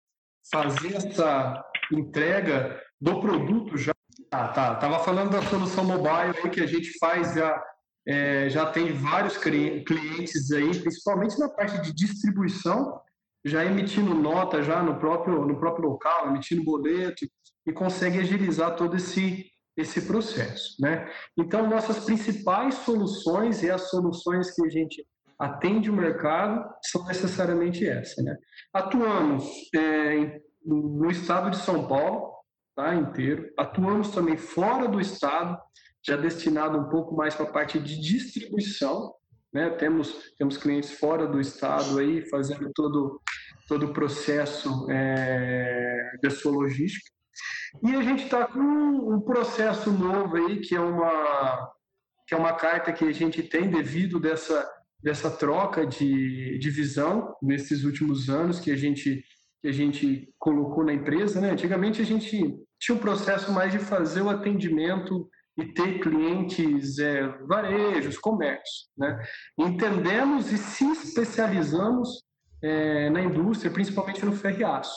fazer 0.51 0.95
essa 0.95 1.63
entrega 1.93 2.81
do 2.99 3.21
produto 3.21 3.77
já. 3.77 3.93
Ah, 4.29 4.49
tá. 4.49 4.75
Tava 4.75 4.99
falando 4.99 5.31
da 5.31 5.41
solução 5.43 5.85
mobile 5.85 6.37
aí 6.43 6.49
que 6.49 6.61
a 6.61 6.67
gente 6.67 6.97
faz 6.97 7.33
já. 7.33 7.63
É, 8.07 8.49
já 8.49 8.65
tem 8.65 8.91
vários 8.93 9.37
clientes 9.37 10.51
aí, 10.51 10.75
principalmente 10.79 11.37
na 11.37 11.47
parte 11.47 11.79
de 11.83 11.93
distribuição, 11.93 12.99
já 13.43 13.65
emitindo 13.65 14.13
nota 14.13 14.61
já 14.61 14.81
no 14.83 14.99
próprio 14.99 15.45
no 15.45 15.59
próprio 15.59 15.89
local, 15.89 16.27
emitindo 16.27 16.63
boleto 16.63 17.25
e 17.65 17.71
consegue 17.71 18.19
agilizar 18.19 18.75
todo 18.75 18.95
esse 18.95 19.51
esse 19.77 20.01
processo, 20.01 20.75
né? 20.79 21.09
Então, 21.37 21.69
nossas 21.69 22.03
principais 22.03 22.75
soluções 22.75 23.63
e 23.63 23.71
as 23.71 23.89
soluções 23.89 24.53
que 24.53 24.65
a 24.65 24.69
gente 24.69 25.05
atende 25.39 25.89
o 25.89 25.93
mercado 25.93 26.63
são 26.83 27.05
necessariamente 27.05 27.87
essa, 27.87 28.21
né? 28.21 28.35
Atuamos 28.73 29.43
é, 29.73 30.39
no 30.63 31.09
estado 31.09 31.49
de 31.49 31.57
São 31.57 31.87
Paulo, 31.87 32.33
tá, 32.75 32.93
inteiro. 32.95 33.49
Atuamos 33.57 34.09
também 34.11 34.37
fora 34.37 34.87
do 34.87 34.99
estado, 34.99 35.57
já 36.05 36.15
destinado 36.15 36.77
um 36.77 36.89
pouco 36.89 37.15
mais 37.15 37.33
para 37.33 37.45
a 37.45 37.51
parte 37.51 37.79
de 37.79 37.99
distribuição, 37.99 39.13
né? 39.53 39.69
Temos 39.71 40.33
temos 40.37 40.57
clientes 40.57 40.91
fora 40.91 41.27
do 41.27 41.39
estado 41.39 41.99
aí 41.99 42.27
fazendo 42.29 42.71
todo 42.73 43.21
todo 43.67 43.85
o 43.85 43.93
processo 43.93 44.85
é, 44.89 46.11
da 46.21 46.29
sua 46.29 46.51
logística. 46.51 47.09
E 47.83 47.95
a 47.95 48.01
gente 48.01 48.25
está 48.25 48.45
com 48.45 48.59
um 48.59 49.21
processo 49.21 49.91
novo 49.91 50.35
aí, 50.35 50.59
que 50.59 50.75
é 50.75 50.79
uma, 50.79 51.71
que 52.27 52.33
é 52.33 52.37
uma 52.37 52.53
carta 52.53 52.91
que 52.91 53.05
a 53.05 53.11
gente 53.13 53.41
tem 53.41 53.69
devido 53.69 54.19
dessa, 54.19 54.69
dessa 55.01 55.31
troca 55.31 55.85
de, 55.85 56.57
de 56.59 56.69
visão 56.69 57.33
nesses 57.41 57.85
últimos 57.85 58.29
anos 58.29 58.59
que 58.59 58.71
a 58.71 58.75
gente 58.75 59.23
que 59.61 59.67
a 59.67 59.71
gente 59.71 60.33
colocou 60.39 60.83
na 60.83 60.91
empresa, 60.91 61.39
né? 61.39 61.51
Antigamente 61.51 62.01
a 62.01 62.05
gente 62.05 62.59
tinha 62.79 62.95
um 62.95 62.99
processo 62.99 63.51
mais 63.51 63.71
de 63.71 63.77
fazer 63.77 64.23
o 64.23 64.29
atendimento 64.29 65.29
e 65.61 65.73
ter 65.73 65.99
clientes 65.99 66.97
é, 66.97 67.27
varejos, 67.45 68.17
comércio, 68.17 68.87
né? 68.97 69.21
Entendemos 69.57 70.51
e 70.51 70.57
se 70.57 70.85
especializamos 70.91 72.23
é, 72.61 73.09
na 73.09 73.21
indústria, 73.21 73.71
principalmente 73.71 74.25
no 74.25 74.33
ferriaço. 74.33 74.95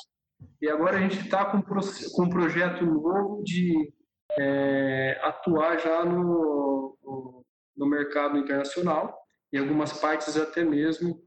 E 0.61 0.69
agora 0.69 0.97
a 0.97 1.01
gente 1.01 1.21
está 1.21 1.45
com, 1.45 1.63
com 1.63 2.23
um 2.23 2.31
projeto 2.31 2.85
novo 2.85 3.43
de 3.43 3.93
é, 4.39 5.21
atuar 5.23 5.79
já 5.79 6.05
no, 6.05 7.45
no 7.77 7.87
mercado 7.87 8.39
internacional, 8.39 9.17
em 9.53 9.59
algumas 9.59 9.93
partes 9.93 10.37
até 10.37 10.65
mesmo 10.65 11.21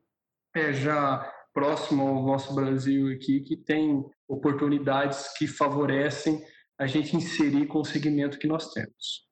é, 0.56 0.74
já 0.74 1.32
próximo 1.54 2.08
ao 2.08 2.24
nosso 2.24 2.54
Brasil 2.54 3.12
aqui, 3.14 3.42
que 3.42 3.58
tem 3.58 4.06
oportunidades 4.28 5.34
que 5.38 5.48
favorecem 5.48 6.44
a 6.80 6.86
gente 6.86 7.16
inserir 7.16 7.66
com 7.68 7.80
o 7.80 7.86
segmento 7.86 8.38
que 8.38 8.48
nós 8.48 8.72
temos. 8.72 9.27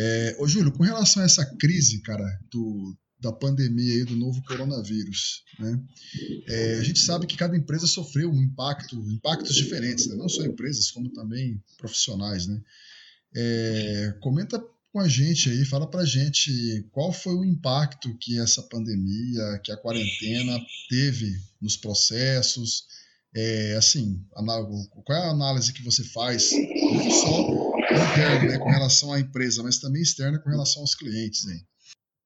É, 0.00 0.36
ô 0.38 0.46
Júlio, 0.46 0.70
com 0.70 0.84
relação 0.84 1.20
a 1.20 1.26
essa 1.26 1.44
crise, 1.44 2.00
cara, 2.02 2.24
do, 2.52 2.96
da 3.18 3.32
pandemia 3.32 3.94
aí 3.94 4.04
do 4.04 4.14
novo 4.14 4.40
coronavírus. 4.44 5.42
Né? 5.58 5.80
É, 6.46 6.74
a 6.74 6.82
gente 6.84 7.00
sabe 7.00 7.26
que 7.26 7.36
cada 7.36 7.56
empresa 7.56 7.84
sofreu 7.88 8.30
um 8.30 8.40
impacto, 8.40 8.94
impactos 9.10 9.56
diferentes, 9.56 10.06
né? 10.06 10.14
não 10.14 10.28
só 10.28 10.44
empresas, 10.44 10.92
como 10.92 11.10
também 11.10 11.60
profissionais. 11.76 12.46
Né? 12.46 12.60
É, 13.34 14.14
comenta 14.20 14.62
com 14.92 15.00
a 15.00 15.08
gente 15.08 15.50
aí, 15.50 15.64
fala 15.64 15.90
pra 15.90 16.04
gente 16.04 16.86
qual 16.92 17.12
foi 17.12 17.34
o 17.34 17.44
impacto 17.44 18.16
que 18.18 18.38
essa 18.38 18.62
pandemia, 18.62 19.60
que 19.64 19.72
a 19.72 19.76
quarentena 19.76 20.64
teve 20.88 21.36
nos 21.60 21.76
processos, 21.76 22.84
é, 23.34 23.74
assim, 23.76 24.24
qual 25.04 25.18
é 25.18 25.26
a 25.26 25.30
análise 25.30 25.72
que 25.72 25.82
você 25.82 26.04
faz, 26.04 26.50
não 26.52 27.10
só 27.10 27.77
interna, 27.94 28.52
né, 28.52 28.58
com 28.58 28.70
relação 28.70 29.12
à 29.12 29.20
empresa, 29.20 29.62
mas 29.62 29.78
também 29.78 30.02
externa 30.02 30.38
com 30.38 30.50
relação 30.50 30.82
aos 30.82 30.94
clientes 30.94 31.46
aí. 31.48 31.60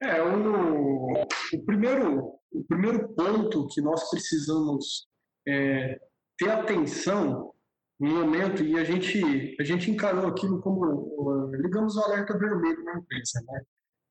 É, 0.02 0.23
o, 0.23 1.12
o, 1.54 1.64
primeiro, 1.64 2.35
o 2.50 2.64
primeiro 2.69 3.09
ponto 3.14 3.69
que 3.69 3.81
nós 3.81 4.11
precisamos 4.11 5.07
é, 5.47 5.99
ter 6.37 6.50
atenção 6.50 7.52
no 8.00 8.09
momento, 8.09 8.64
e 8.64 8.76
a 8.76 8.83
gente, 8.83 9.57
a 9.61 9.62
gente 9.62 9.88
encarou 9.88 10.26
aquilo 10.26 10.61
como, 10.61 11.52
ligamos 11.54 11.97
o 11.97 12.00
alerta 12.00 12.37
vermelho 12.37 12.83
na 12.83 12.99
empresa, 12.99 13.40
né? 13.47 13.62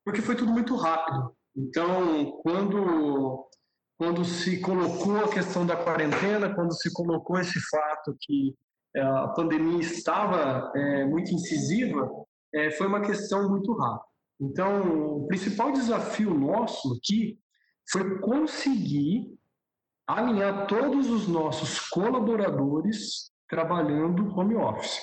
Porque 0.05 0.21
foi 0.21 0.35
tudo 0.35 0.51
muito 0.51 0.75
rápido. 0.77 1.35
Então, 1.55 2.31
quando, 2.41 3.49
quando 3.97 4.23
se 4.23 4.61
colocou 4.61 5.17
a 5.17 5.29
questão 5.29 5.65
da 5.65 5.75
quarentena, 5.75 6.55
quando 6.55 6.73
se 6.73 6.91
colocou 6.93 7.37
esse 7.37 7.59
fato 7.69 8.15
que 8.21 8.55
a 8.99 9.27
pandemia 9.29 9.79
estava 9.79 10.71
é, 10.75 11.05
muito 11.05 11.31
incisiva, 11.33 12.09
é, 12.53 12.71
foi 12.71 12.87
uma 12.87 13.01
questão 13.01 13.49
muito 13.49 13.73
rápida. 13.73 14.05
Então, 14.39 15.17
o 15.17 15.27
principal 15.27 15.71
desafio 15.71 16.33
nosso 16.33 16.95
aqui 16.95 17.37
foi 17.91 18.19
conseguir 18.19 19.27
alinhar 20.07 20.67
todos 20.67 21.09
os 21.09 21.27
nossos 21.27 21.79
colaboradores 21.89 23.31
trabalhando 23.47 24.35
home 24.35 24.55
office. 24.55 24.99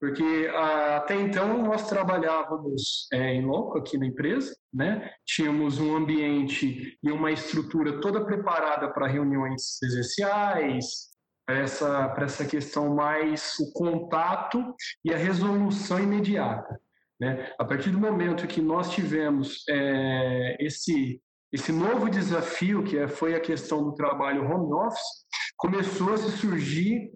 Porque 0.00 0.50
até 0.94 1.14
então 1.14 1.62
nós 1.62 1.86
trabalhávamos 1.86 3.06
é, 3.12 3.34
em 3.34 3.44
loco 3.44 3.76
aqui 3.76 3.98
na 3.98 4.06
empresa, 4.06 4.56
né? 4.72 5.10
tínhamos 5.26 5.78
um 5.78 5.94
ambiente 5.94 6.98
e 7.02 7.10
uma 7.10 7.30
estrutura 7.30 8.00
toda 8.00 8.24
preparada 8.24 8.90
para 8.90 9.06
reuniões 9.06 9.76
presenciais, 9.78 11.09
para 11.50 11.58
essa, 11.58 12.14
essa 12.18 12.46
questão 12.46 12.94
mais 12.94 13.58
o 13.58 13.72
contato 13.72 14.74
e 15.04 15.12
a 15.12 15.16
resolução 15.16 15.98
imediata. 15.98 16.80
Né? 17.20 17.52
A 17.58 17.64
partir 17.64 17.90
do 17.90 17.98
momento 17.98 18.46
que 18.46 18.62
nós 18.62 18.90
tivemos 18.90 19.64
é, 19.68 20.56
esse, 20.60 21.20
esse 21.52 21.72
novo 21.72 22.08
desafio, 22.08 22.84
que 22.84 22.96
é, 22.96 23.08
foi 23.08 23.34
a 23.34 23.40
questão 23.40 23.82
do 23.82 23.94
trabalho 23.94 24.48
home 24.48 24.72
office, 24.72 25.26
começou 25.56 26.14
a 26.14 26.18
se 26.18 26.30
surgir 26.38 27.10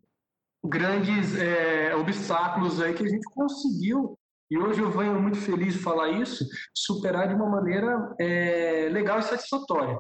grandes 0.65 1.39
é, 1.39 1.95
obstáculos 1.95 2.81
aí 2.81 2.93
que 2.93 3.05
a 3.05 3.09
gente 3.09 3.25
conseguiu, 3.33 4.19
e 4.51 4.59
hoje 4.59 4.81
eu 4.81 4.91
venho 4.91 5.21
muito 5.21 5.39
feliz 5.39 5.75
de 5.75 5.81
falar 5.81 6.09
isso, 6.09 6.45
superar 6.75 7.29
de 7.29 7.35
uma 7.35 7.49
maneira 7.49 8.15
é, 8.21 8.89
legal 8.91 9.21
e 9.21 9.23
satisfatória. 9.23 9.99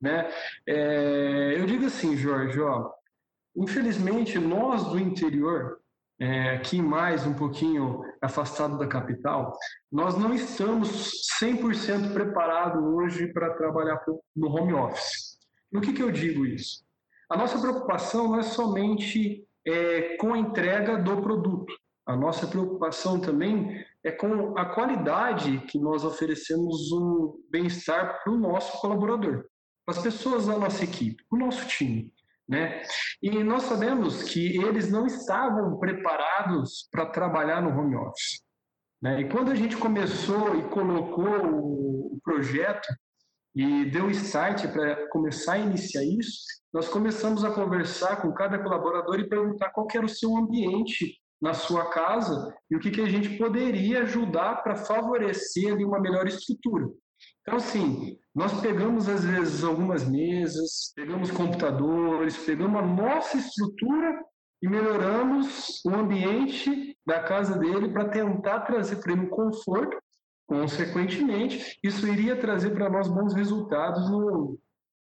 Né? 0.00 0.28
É, 0.68 1.54
eu 1.56 1.66
digo 1.66 1.86
assim, 1.86 2.16
Jorge, 2.16 2.60
ó, 2.60 2.97
infelizmente 3.58 4.38
nós 4.38 4.84
do 4.84 4.98
interior, 4.98 5.78
é, 6.20 6.56
aqui 6.56 6.80
mais 6.82 7.26
um 7.26 7.34
pouquinho 7.34 8.00
afastado 8.20 8.78
da 8.78 8.86
capital, 8.86 9.52
nós 9.90 10.16
não 10.16 10.34
estamos 10.34 11.12
100% 11.40 12.12
preparados 12.12 12.82
hoje 12.82 13.32
para 13.32 13.54
trabalhar 13.54 14.00
no 14.34 14.48
home 14.48 14.74
office. 14.74 15.38
No 15.70 15.80
que, 15.80 15.92
que 15.92 16.02
eu 16.02 16.10
digo 16.10 16.46
isso? 16.46 16.82
A 17.30 17.36
nossa 17.36 17.60
preocupação 17.60 18.28
não 18.28 18.40
é 18.40 18.42
somente 18.42 19.46
é, 19.66 20.16
com 20.16 20.32
a 20.32 20.38
entrega 20.38 20.96
do 20.96 21.20
produto. 21.20 21.72
A 22.06 22.16
nossa 22.16 22.46
preocupação 22.46 23.20
também 23.20 23.84
é 24.02 24.10
com 24.10 24.58
a 24.58 24.64
qualidade 24.64 25.58
que 25.68 25.78
nós 25.78 26.04
oferecemos 26.04 26.90
um 26.90 27.38
bem-estar 27.50 28.22
para 28.22 28.32
o 28.32 28.38
nosso 28.38 28.80
colaborador, 28.80 29.44
para 29.84 29.96
as 29.96 30.02
pessoas 30.02 30.46
da 30.46 30.58
nossa 30.58 30.82
equipe, 30.84 31.22
para 31.28 31.36
o 31.36 31.40
nosso 31.44 31.68
time. 31.68 32.10
Né? 32.48 32.82
E 33.22 33.44
nós 33.44 33.64
sabemos 33.64 34.22
que 34.22 34.56
eles 34.56 34.90
não 34.90 35.06
estavam 35.06 35.78
preparados 35.78 36.88
para 36.90 37.06
trabalhar 37.06 37.60
no 37.60 37.78
home 37.78 37.96
office. 37.96 38.42
Né? 39.02 39.20
E 39.20 39.28
quando 39.28 39.50
a 39.50 39.54
gente 39.54 39.76
começou 39.76 40.58
e 40.58 40.62
colocou 40.70 42.14
o 42.14 42.18
projeto 42.24 42.88
e 43.54 43.84
deu 43.90 44.10
start 44.10 44.66
para 44.72 45.08
começar 45.10 45.54
a 45.54 45.58
iniciar 45.58 46.04
isso, 46.04 46.40
nós 46.72 46.88
começamos 46.88 47.44
a 47.44 47.50
conversar 47.50 48.22
com 48.22 48.32
cada 48.32 48.58
colaborador 48.58 49.20
e 49.20 49.28
perguntar 49.28 49.70
qual 49.70 49.86
era 49.94 50.06
o 50.06 50.08
seu 50.08 50.36
ambiente 50.36 51.18
na 51.40 51.54
sua 51.54 51.90
casa 51.90 52.54
e 52.70 52.76
o 52.76 52.80
que, 52.80 52.90
que 52.90 53.00
a 53.00 53.08
gente 53.08 53.36
poderia 53.36 54.02
ajudar 54.02 54.62
para 54.62 54.76
favorecer 54.76 55.72
ali 55.72 55.84
uma 55.84 56.00
melhor 56.00 56.26
estrutura. 56.26 56.88
Então, 57.48 57.56
assim, 57.56 58.18
nós 58.34 58.60
pegamos, 58.60 59.08
às 59.08 59.24
vezes, 59.24 59.64
algumas 59.64 60.06
mesas, 60.06 60.92
pegamos 60.94 61.30
computadores, 61.30 62.36
pegamos 62.36 62.78
a 62.78 62.84
nossa 62.84 63.38
estrutura 63.38 64.22
e 64.60 64.68
melhoramos 64.68 65.80
o 65.82 65.88
ambiente 65.88 66.94
da 67.06 67.20
casa 67.20 67.58
dele 67.58 67.88
para 67.88 68.10
tentar 68.10 68.60
trazer 68.60 68.96
para 68.96 69.12
ele 69.12 69.22
um 69.22 69.30
conforto. 69.30 69.96
Consequentemente, 70.46 71.78
isso 71.82 72.06
iria 72.06 72.36
trazer 72.36 72.70
para 72.70 72.90
nós 72.90 73.08
bons 73.08 73.32
resultados 73.32 74.10
no, 74.10 74.58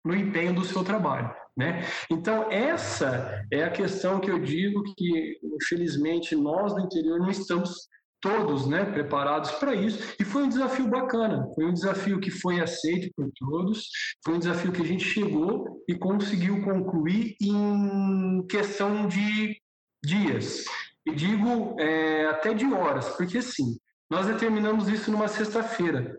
no 0.05 0.15
empenho 0.15 0.55
do 0.55 0.65
seu 0.65 0.85
trabalho. 0.85 1.35
Né? 1.57 1.87
Então, 2.11 2.53
essa 2.53 3.47
é 3.51 3.65
a 3.65 3.71
questão 3.71 4.21
que 4.21 4.31
eu 4.31 4.39
digo 4.39 4.83
que, 4.95 5.41
infelizmente, 5.43 6.37
nós 6.37 6.75
do 6.75 6.83
interior 6.83 7.19
não 7.19 7.31
estamos 7.31 7.89
todos 8.21 8.67
né, 8.67 8.85
preparados 8.85 9.51
para 9.53 9.75
isso. 9.75 10.15
E 10.19 10.25
foi 10.25 10.45
um 10.45 10.49
desafio 10.49 10.89
bacana, 10.89 11.47
foi 11.55 11.65
um 11.67 11.73
desafio 11.73 12.21
que 12.21 12.31
foi 12.31 12.61
aceito 12.61 13.11
por 13.17 13.31
todos, 13.37 13.89
foi 14.25 14.35
um 14.35 14.39
desafio 14.39 14.73
que 14.73 14.83
a 14.83 14.87
gente 14.87 15.05
chegou 15.05 15.83
e 15.89 15.95
conseguiu 15.95 16.63
concluir 16.63 17.37
em 17.41 18.47
questão 18.49 19.07
de 19.07 19.61
dias. 20.05 20.65
E 21.07 21.15
digo 21.15 21.77
é, 21.79 22.27
até 22.27 22.53
de 22.53 22.67
horas, 22.67 23.09
porque 23.11 23.39
assim, 23.39 23.77
nós 24.11 24.27
determinamos 24.27 24.89
isso 24.89 25.11
numa 25.11 25.29
sexta-feira. 25.29 26.17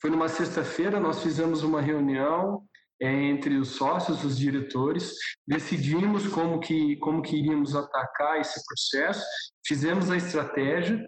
Foi 0.00 0.10
numa 0.10 0.28
sexta-feira, 0.28 0.98
nós 0.98 1.22
fizemos 1.22 1.62
uma 1.62 1.80
reunião, 1.80 2.62
é, 3.00 3.10
entre 3.10 3.56
os 3.56 3.70
sócios, 3.70 4.24
os 4.24 4.36
diretores, 4.36 5.14
decidimos 5.46 6.26
como 6.28 6.60
que, 6.60 6.96
como 6.96 7.22
que 7.22 7.36
iríamos 7.36 7.74
atacar 7.74 8.38
esse 8.40 8.62
processo, 8.66 9.24
fizemos 9.66 10.10
a 10.10 10.16
estratégia, 10.16 11.02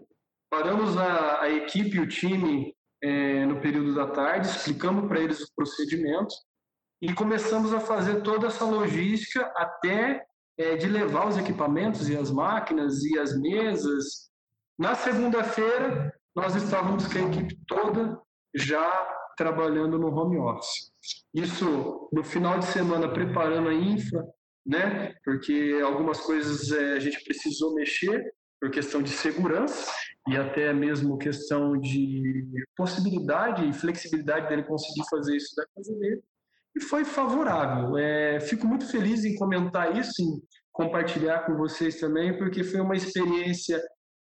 paramos 0.53 0.99
a, 0.99 1.41
a 1.41 1.51
equipe 1.51 1.97
e 1.97 2.01
o 2.01 2.07
time 2.07 2.77
é, 3.03 3.47
no 3.47 3.59
período 3.59 3.95
da 3.95 4.07
tarde, 4.07 4.49
explicamos 4.49 5.09
para 5.09 5.19
eles 5.19 5.41
o 5.41 5.55
procedimento 5.57 6.35
e 7.01 7.11
começamos 7.15 7.73
a 7.73 7.81
fazer 7.81 8.21
toda 8.21 8.49
essa 8.49 8.67
logística 8.67 9.51
até 9.57 10.23
é, 10.59 10.77
de 10.77 10.89
levar 10.89 11.27
os 11.27 11.39
equipamentos 11.39 12.11
e 12.11 12.17
as 12.19 12.31
máquinas 12.31 13.03
e 13.03 13.19
as 13.19 13.35
mesas. 13.41 14.31
Na 14.79 14.95
segunda-feira, 14.95 16.13
nós 16.37 16.55
estávamos 16.55 17.07
com 17.07 17.19
a 17.19 17.23
equipe 17.23 17.59
toda 17.67 18.21
já 18.55 19.09
trabalhando 19.39 19.99
no 19.99 20.15
home 20.15 20.37
office. 20.37 20.93
Isso 21.33 22.11
no 22.13 22.23
final 22.23 22.59
de 22.59 22.67
semana 22.67 23.11
preparando 23.11 23.71
a 23.71 23.75
infra, 23.75 24.23
né? 24.67 25.15
Porque 25.25 25.81
algumas 25.83 26.21
coisas 26.21 26.71
é, 26.71 26.93
a 26.93 26.99
gente 26.99 27.25
precisou 27.25 27.75
mexer 27.75 28.23
por 28.63 28.71
questão 28.71 29.03
de 29.03 29.11
segurança 29.11 29.91
e 30.29 30.37
até 30.37 30.73
mesmo 30.73 31.19
questão 31.19 31.77
de 31.77 32.47
possibilidade 32.77 33.69
e 33.69 33.73
flexibilidade 33.73 34.49
dele 34.49 34.63
conseguir 34.63 35.03
fazer 35.11 35.37
isso 35.37 35.53
da 35.57 35.67
casa 35.75 35.93
dele. 35.99 36.23
E 36.77 36.81
foi 36.81 37.05
favorável. 37.05 37.99
É, 37.99 38.39
fico 38.39 38.65
muito 38.65 38.87
feliz 38.87 39.25
em 39.25 39.35
comentar 39.35 39.99
isso, 39.99 40.23
em 40.23 40.41
compartilhar 40.71 41.41
com 41.41 41.57
vocês 41.57 41.99
também, 41.99 42.39
porque 42.39 42.63
foi 42.63 42.81
uma 42.81 42.95
experiência 42.95 43.83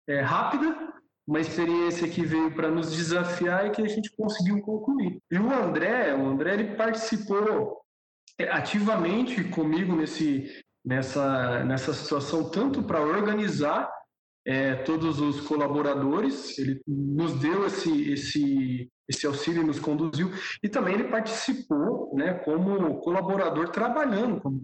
é, 0.08 0.22
rápida, 0.22 0.78
uma 1.28 1.40
experiência 1.40 2.08
que 2.08 2.24
veio 2.24 2.54
para 2.54 2.70
nos 2.70 2.96
desafiar 2.96 3.66
e 3.66 3.72
que 3.72 3.82
a 3.82 3.88
gente 3.88 4.16
conseguiu 4.16 4.62
concluir. 4.62 5.20
E 5.32 5.40
o 5.40 5.52
André, 5.52 6.14
o 6.14 6.28
André 6.28 6.54
ele 6.54 6.76
participou 6.76 7.82
é, 8.38 8.48
ativamente 8.48 9.44
comigo 9.46 9.96
nesse, 9.96 10.64
nessa, 10.86 11.64
nessa 11.64 11.94
situação, 11.96 12.52
tanto 12.52 12.84
para 12.84 13.02
organizar 13.02 13.92
é, 14.50 14.74
todos 14.78 15.20
os 15.20 15.42
colaboradores, 15.42 16.58
ele 16.58 16.82
nos 16.88 17.40
deu 17.40 17.68
esse, 17.68 18.12
esse, 18.12 18.92
esse 19.08 19.28
auxílio, 19.28 19.64
nos 19.64 19.80
conduziu, 19.80 20.32
e 20.64 20.68
também 20.68 20.96
ele 20.96 21.04
participou 21.04 22.16
né, 22.16 22.34
como 22.34 23.00
colaborador 23.00 23.70
trabalhando 23.70 24.42
como 24.42 24.60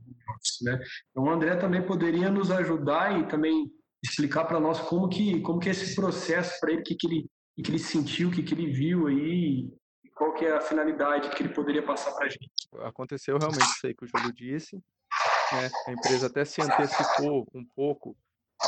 né? 0.64 0.80
Então 1.12 1.24
o 1.24 1.30
André 1.30 1.56
também 1.56 1.86
poderia 1.86 2.32
nos 2.32 2.50
ajudar 2.50 3.20
e 3.20 3.28
também 3.28 3.72
explicar 4.04 4.46
para 4.46 4.60
nós 4.60 4.80
como 4.80 5.08
que 5.08 5.40
como 5.42 5.60
que 5.60 5.70
é 5.70 5.72
esse 5.72 5.96
processo 5.96 6.60
para 6.60 6.72
ele, 6.72 6.82
o 6.82 6.84
que, 6.84 6.96
que 6.96 7.08
ele 7.08 7.30
que 7.64 7.72
ele 7.72 7.80
sentiu, 7.80 8.30
o 8.30 8.32
que, 8.32 8.44
que 8.44 8.54
ele 8.54 8.72
viu 8.72 9.08
aí, 9.08 9.72
qual 10.16 10.34
que 10.34 10.46
é 10.46 10.56
a 10.56 10.62
finalidade 10.62 11.30
que 11.30 11.44
ele 11.44 11.54
poderia 11.54 11.84
passar 11.84 12.12
para 12.14 12.26
a 12.26 12.30
gente. 12.30 12.50
Aconteceu 12.82 13.38
realmente 13.38 13.64
isso 13.64 13.88
aí 13.88 13.94
que 13.94 14.04
o 14.04 14.08
Júlio 14.08 14.34
disse. 14.34 14.76
Né? 14.76 15.70
A 15.88 15.92
empresa 15.92 16.28
até 16.28 16.44
se 16.44 16.62
antecipou 16.62 17.48
um 17.54 17.66
pouco 17.76 18.16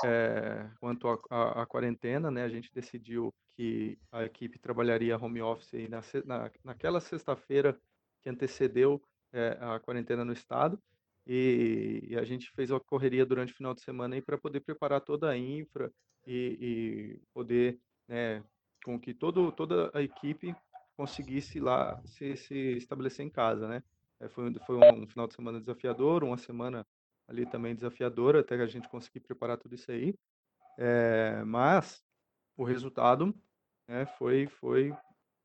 é, 0.03 0.69
quanto 0.79 1.07
à 1.29 1.65
quarentena, 1.65 2.29
né? 2.29 2.43
A 2.43 2.49
gente 2.49 2.71
decidiu 2.73 3.33
que 3.55 3.97
a 4.11 4.23
equipe 4.23 4.59
trabalharia 4.59 5.17
home 5.17 5.41
office 5.41 5.89
na, 5.89 6.01
na, 6.25 6.51
naquela 6.63 6.99
sexta-feira 6.99 7.79
que 8.21 8.29
antecedeu 8.29 9.01
é, 9.33 9.57
a 9.59 9.79
quarentena 9.79 10.23
no 10.23 10.33
estado. 10.33 10.79
E, 11.25 12.05
e, 12.09 12.17
a 12.17 12.23
gente 12.23 12.49
fez 12.51 12.71
uma 12.71 12.79
correria 12.79 13.25
durante 13.25 13.51
o 13.51 13.55
final 13.55 13.73
de 13.73 13.81
semana 13.81 14.21
para 14.21 14.37
poder 14.37 14.61
preparar 14.61 15.01
toda 15.01 15.29
a 15.29 15.37
infra 15.37 15.91
e, 16.25 16.57
e 16.61 17.21
poder, 17.33 17.77
né, 18.07 18.41
com 18.85 18.97
que 18.97 19.13
todo, 19.13 19.51
toda 19.51 19.91
a 19.93 20.01
equipe 20.01 20.55
conseguisse 20.95 21.59
lá 21.59 22.01
se, 22.05 22.37
se 22.37 22.55
estabelecer 22.77 23.25
em 23.25 23.29
casa, 23.29 23.67
né? 23.67 23.83
É, 24.19 24.29
foi, 24.29 24.53
foi 24.65 24.77
um 24.77 25.05
final 25.05 25.27
de 25.27 25.35
semana 25.35 25.59
desafiador, 25.59 26.23
uma 26.23 26.37
semana 26.37 26.85
ali 27.27 27.45
também 27.45 27.75
desafiadora 27.75 28.39
até 28.39 28.55
a 28.55 28.67
gente 28.67 28.89
conseguir 28.89 29.19
preparar 29.19 29.57
tudo 29.57 29.75
isso 29.75 29.91
aí. 29.91 30.15
É, 30.77 31.43
mas 31.43 32.03
o 32.55 32.63
resultado 32.63 33.33
né, 33.87 34.05
foi, 34.17 34.47
foi 34.47 34.95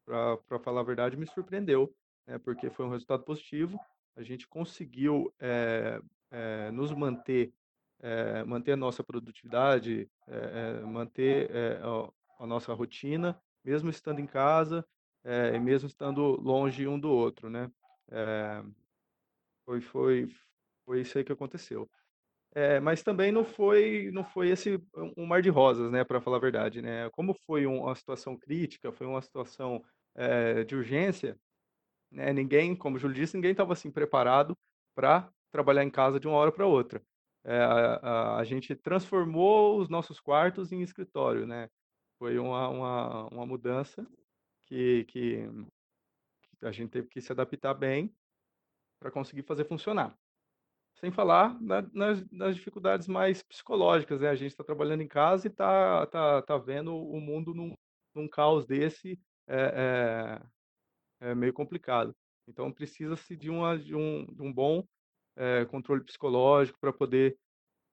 para 0.05 0.59
falar 0.59 0.81
a 0.81 0.85
verdade, 0.85 1.17
me 1.17 1.27
surpreendeu, 1.27 1.95
né, 2.27 2.39
porque 2.39 2.69
foi 2.71 2.85
um 2.85 2.91
resultado 2.91 3.25
positivo 3.25 3.79
a 4.17 4.23
gente 4.23 4.47
conseguiu 4.47 5.33
é, 5.41 6.01
é, 6.31 6.71
nos 6.71 6.93
manter, 6.93 7.53
manter 8.47 8.73
a 8.73 8.77
nossa 8.77 9.03
produtividade, 9.05 10.11
manter 10.89 11.51
a, 11.81 12.43
a, 12.43 12.47
nossa 12.47 12.75
rotina, 12.75 13.41
mesmo 13.65 13.89
estando 13.91 14.19
em 14.19 14.27
casa 14.27 14.85
e 15.25 15.59
mesmo 15.61 15.87
estando 15.87 16.41
longe 16.41 16.87
um 16.89 16.99
do 16.99 17.09
outro, 17.09 17.49
né? 17.49 17.71
foi, 19.65 19.81
foi, 19.81 20.35
foi 20.85 21.01
isso 21.03 21.19
aí 21.19 21.25
que 21.25 21.33
aconteceu. 21.33 21.89
É, 22.55 22.81
mas 22.81 23.03
também 23.03 23.33
não 23.33 23.45
foi 23.45 24.11
não 24.13 24.25
foi 24.25 24.51
esse 24.51 24.79
um 25.17 25.25
mar 25.27 25.41
de 25.41 25.49
rosas, 25.49 25.91
né, 25.91 26.05
para 26.05 26.21
falar 26.21 26.37
a 26.37 26.41
verdade, 26.41 26.83
né? 26.83 27.09
Como 27.11 27.35
foi 27.47 27.67
uma 27.67 27.95
situação 27.95 28.37
crítica, 28.37 28.93
foi 28.93 29.07
uma 29.07 29.23
situação 29.23 29.83
é, 30.15 30.65
de 30.65 30.77
urgência, 30.77 31.39
né? 32.11 32.33
Ninguém, 32.33 32.77
como 32.77 32.97
o 32.97 32.99
Júlio 32.99 33.17
disse, 33.17 33.37
ninguém 33.37 33.53
estava 33.53 33.73
assim 33.73 33.91
preparado 33.91 34.57
para 34.95 35.33
trabalhar 35.51 35.85
em 35.85 35.91
casa 35.91 36.21
de 36.21 36.29
uma 36.29 36.37
hora 36.37 36.53
para 36.53 36.67
outra. 36.67 37.03
É, 37.45 37.59
a, 37.59 37.97
a, 37.97 38.37
a, 38.39 38.45
gente 38.45 38.75
transformou 38.77 39.79
os 39.81 39.89
nossos 39.89 40.21
quartos 40.21 40.73
em 40.73 40.83
escritório, 40.83 41.47
né? 41.47 41.69
Foi 42.19 42.39
uma, 42.39 42.69
uma, 42.69 43.27
uma 43.29 43.47
mudança 43.47 44.07
que, 44.67 45.05
que, 45.07 45.49
a 46.63 46.71
gente 46.71 46.91
teve 46.91 47.09
que 47.09 47.21
se 47.21 47.33
adaptar 47.33 47.75
bem 47.75 48.15
para 49.01 49.11
conseguir 49.11 49.43
fazer 49.43 49.65
funcionar. 49.65 50.17
Sem 50.95 51.11
falar 51.11 51.61
na, 51.61 51.83
nas, 51.93 52.31
nas, 52.31 52.55
dificuldades 52.55 53.09
mais 53.09 53.43
psicológicas, 53.43 54.21
né? 54.21 54.29
A 54.29 54.35
gente 54.35 54.51
está 54.51 54.63
trabalhando 54.63 55.03
em 55.03 55.09
casa 55.09 55.47
e 55.47 55.51
está 55.51 56.07
tá, 56.07 56.43
tá 56.43 56.59
vendo 56.59 56.95
o 56.95 57.21
mundo 57.21 57.55
num, 57.55 57.75
num 58.15 58.29
caos 58.29 58.67
desse 58.67 59.19
é, 59.49 60.41
é, 61.21 61.29
é 61.31 61.35
meio 61.35 61.53
complicado. 61.53 62.15
Então 62.47 62.73
precisa-se 62.73 63.37
de, 63.37 63.51
uma, 63.51 63.79
de, 63.79 63.95
um, 63.95 64.27
de 64.27 64.43
um 64.43 64.53
bom 64.53 64.87
é, 65.37 65.65
controle 65.65 66.05
psicológico 66.05 66.79
para 66.81 66.93
poder 66.93 67.37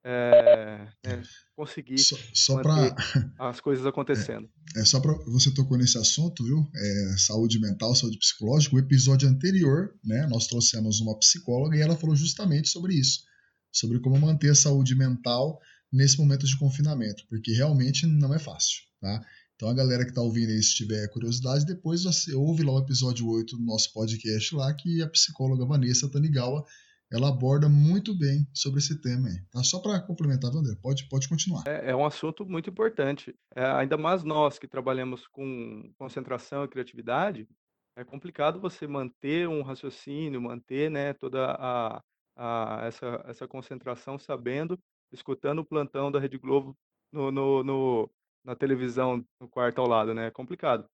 é, 0.04 0.88
é, 1.06 1.22
conseguir 1.56 1.98
só, 1.98 2.16
só 2.34 2.62
pra... 2.62 2.96
as 3.40 3.60
coisas 3.60 3.86
acontecendo. 3.86 4.50
É, 4.76 4.82
é 4.82 4.86
só 4.86 5.00
para 5.00 5.14
você 5.26 5.54
tocou 5.54 5.78
nesse 5.78 5.98
assunto, 5.98 6.44
viu? 6.44 6.66
É, 6.76 7.18
saúde 7.18 7.60
mental, 7.60 7.96
saúde 7.96 8.18
psicológica. 8.18 8.76
O 8.76 8.80
episódio 8.80 9.28
anterior, 9.28 9.94
né? 10.04 10.26
Nós 10.28 10.48
trouxemos 10.48 11.02
uma 11.02 11.18
psicóloga 11.20 11.78
e 11.78 11.82
ela 11.82 11.98
falou 11.98 12.16
justamente 12.16 12.70
sobre 12.70 12.94
isso, 12.94 13.24
sobre 13.72 14.00
como 14.00 14.20
manter 14.20 14.52
a 14.52 14.56
saúde 14.56 14.96
mental 14.96 15.60
nesse 15.92 16.18
momento 16.18 16.46
de 16.46 16.58
confinamento, 16.58 17.24
porque 17.28 17.52
realmente 17.52 18.06
não 18.06 18.34
é 18.34 18.40
fácil, 18.40 18.84
tá? 19.02 19.26
Então 19.56 19.68
a 19.68 19.74
galera 19.74 20.06
que 20.06 20.12
está 20.12 20.22
ouvindo 20.22 20.52
aí, 20.52 20.64
se 20.64 20.76
tiver 20.76 21.10
curiosidade, 21.10 21.66
depois 21.66 22.04
você 22.04 22.34
ouve 22.34 22.64
lá 22.64 22.72
o 22.72 22.80
episódio 22.80 23.28
8 23.28 23.58
do 23.58 23.64
nosso 23.66 23.92
podcast 23.92 24.56
lá, 24.56 24.74
que 24.74 25.02
a 25.02 25.10
psicóloga 25.10 25.66
Vanessa 25.66 26.10
Tanigawa, 26.10 26.64
ela 27.12 27.30
aborda 27.30 27.68
muito 27.68 28.14
bem 28.18 28.48
sobre 28.54 28.80
esse 28.80 29.02
tema 29.02 29.28
aí. 29.28 29.42
Tá? 29.52 29.64
Só 29.64 29.80
para 29.80 30.00
complementar, 30.00 30.52
André, 30.52 30.76
pode, 30.82 31.08
pode 31.10 31.28
continuar. 31.28 31.64
É, 31.68 31.92
é 31.92 31.96
um 31.96 32.06
assunto 32.06 32.46
muito 32.46 32.70
importante. 32.70 33.36
É, 33.56 33.66
ainda 33.66 33.98
mais 33.98 34.24
nós 34.24 34.60
que 34.60 34.68
trabalhamos 34.68 35.28
com 35.28 35.92
concentração 35.98 36.64
e 36.64 36.68
criatividade, 36.68 37.48
é 37.96 38.04
complicado 38.04 38.60
você 38.60 38.88
manter 38.88 39.48
um 39.48 39.62
raciocínio, 39.62 40.42
manter 40.42 40.90
né, 40.90 41.14
toda 41.14 41.52
a, 41.52 42.02
a, 42.36 42.86
essa, 42.86 43.24
essa 43.28 43.48
concentração 43.48 44.18
sabendo, 44.18 44.80
escutando 45.12 45.60
o 45.60 45.66
plantão 45.66 46.12
da 46.12 46.20
Rede 46.20 46.38
Globo 46.38 46.78
no, 47.12 47.32
no, 47.32 47.64
no 47.64 48.10
na 48.44 48.56
televisão 48.56 49.26
no 49.40 49.50
quarto 49.50 49.82
ao 49.82 49.88
lado, 49.88 50.14
né? 50.14 50.28
É 50.28 50.32
complicado. 50.32 50.88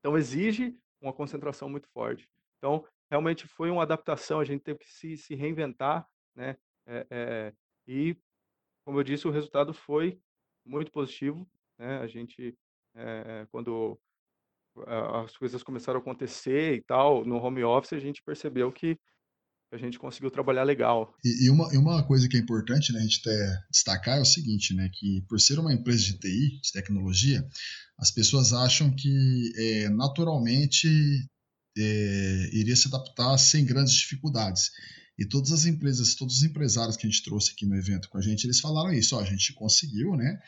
Então 0.00 0.18
exige 0.18 0.76
uma 1.00 1.12
concentração 1.12 1.68
muito 1.68 1.88
forte. 1.94 2.28
Então 2.58 2.84
realmente 3.10 3.46
foi 3.46 3.70
uma 3.70 3.82
adaptação, 3.82 4.40
a 4.40 4.44
gente 4.44 4.62
teve 4.62 4.78
que 4.78 4.90
se, 4.90 5.16
se 5.16 5.34
reinventar, 5.34 6.06
né? 6.34 6.56
É, 6.86 7.06
é, 7.10 7.54
e 7.86 8.16
como 8.84 8.98
eu 8.98 9.04
disse, 9.04 9.26
o 9.26 9.30
resultado 9.30 9.74
foi 9.74 10.18
muito 10.64 10.90
positivo, 10.92 11.48
né? 11.78 11.98
A 11.98 12.06
gente 12.06 12.56
é, 12.94 13.46
quando 13.50 13.98
as 15.24 15.36
coisas 15.36 15.62
começaram 15.62 15.98
a 15.98 16.02
acontecer 16.02 16.74
e 16.76 16.82
tal 16.82 17.24
no 17.24 17.36
home 17.36 17.64
office, 17.64 17.92
a 17.92 17.98
gente 17.98 18.22
percebeu 18.22 18.70
que 18.70 18.98
a 19.72 19.76
gente 19.76 19.98
conseguiu 19.98 20.30
trabalhar 20.30 20.64
legal. 20.64 21.14
E, 21.24 21.46
e, 21.46 21.50
uma, 21.50 21.72
e 21.72 21.76
uma 21.76 22.04
coisa 22.04 22.28
que 22.28 22.36
é 22.36 22.40
importante 22.40 22.92
né, 22.92 22.98
a 22.98 23.02
gente 23.02 23.20
até 23.20 23.58
destacar 23.70 24.18
é 24.18 24.20
o 24.20 24.24
seguinte, 24.24 24.74
né, 24.74 24.90
que 24.92 25.22
por 25.28 25.38
ser 25.38 25.58
uma 25.58 25.72
empresa 25.72 26.04
de 26.04 26.18
TI, 26.18 26.60
de 26.60 26.72
tecnologia, 26.72 27.46
as 27.98 28.10
pessoas 28.10 28.52
acham 28.52 28.90
que 28.94 29.52
é, 29.56 29.88
naturalmente 29.88 30.88
é, 31.76 32.50
iria 32.52 32.76
se 32.76 32.88
adaptar 32.88 33.36
sem 33.38 33.64
grandes 33.64 33.94
dificuldades. 33.94 34.70
E 35.18 35.26
todas 35.26 35.52
as 35.52 35.66
empresas, 35.66 36.14
todos 36.14 36.36
os 36.36 36.42
empresários 36.42 36.96
que 36.96 37.06
a 37.06 37.10
gente 37.10 37.22
trouxe 37.22 37.52
aqui 37.52 37.66
no 37.66 37.76
evento 37.76 38.08
com 38.08 38.16
a 38.16 38.22
gente, 38.22 38.44
eles 38.44 38.58
falaram 38.58 38.92
isso, 38.92 39.16
ó, 39.16 39.20
a 39.20 39.24
gente 39.24 39.52
conseguiu, 39.52 40.16
né, 40.16 40.38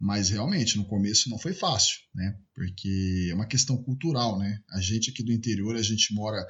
Mas 0.00 0.30
realmente, 0.30 0.76
no 0.76 0.84
começo 0.84 1.30
não 1.30 1.38
foi 1.38 1.52
fácil, 1.54 1.96
né? 2.14 2.36
Porque 2.54 3.28
é 3.30 3.34
uma 3.34 3.46
questão 3.46 3.76
cultural, 3.76 4.38
né? 4.38 4.60
A 4.70 4.80
gente 4.80 5.10
aqui 5.10 5.22
do 5.22 5.32
interior, 5.32 5.76
a 5.76 5.82
gente 5.82 6.12
mora, 6.12 6.44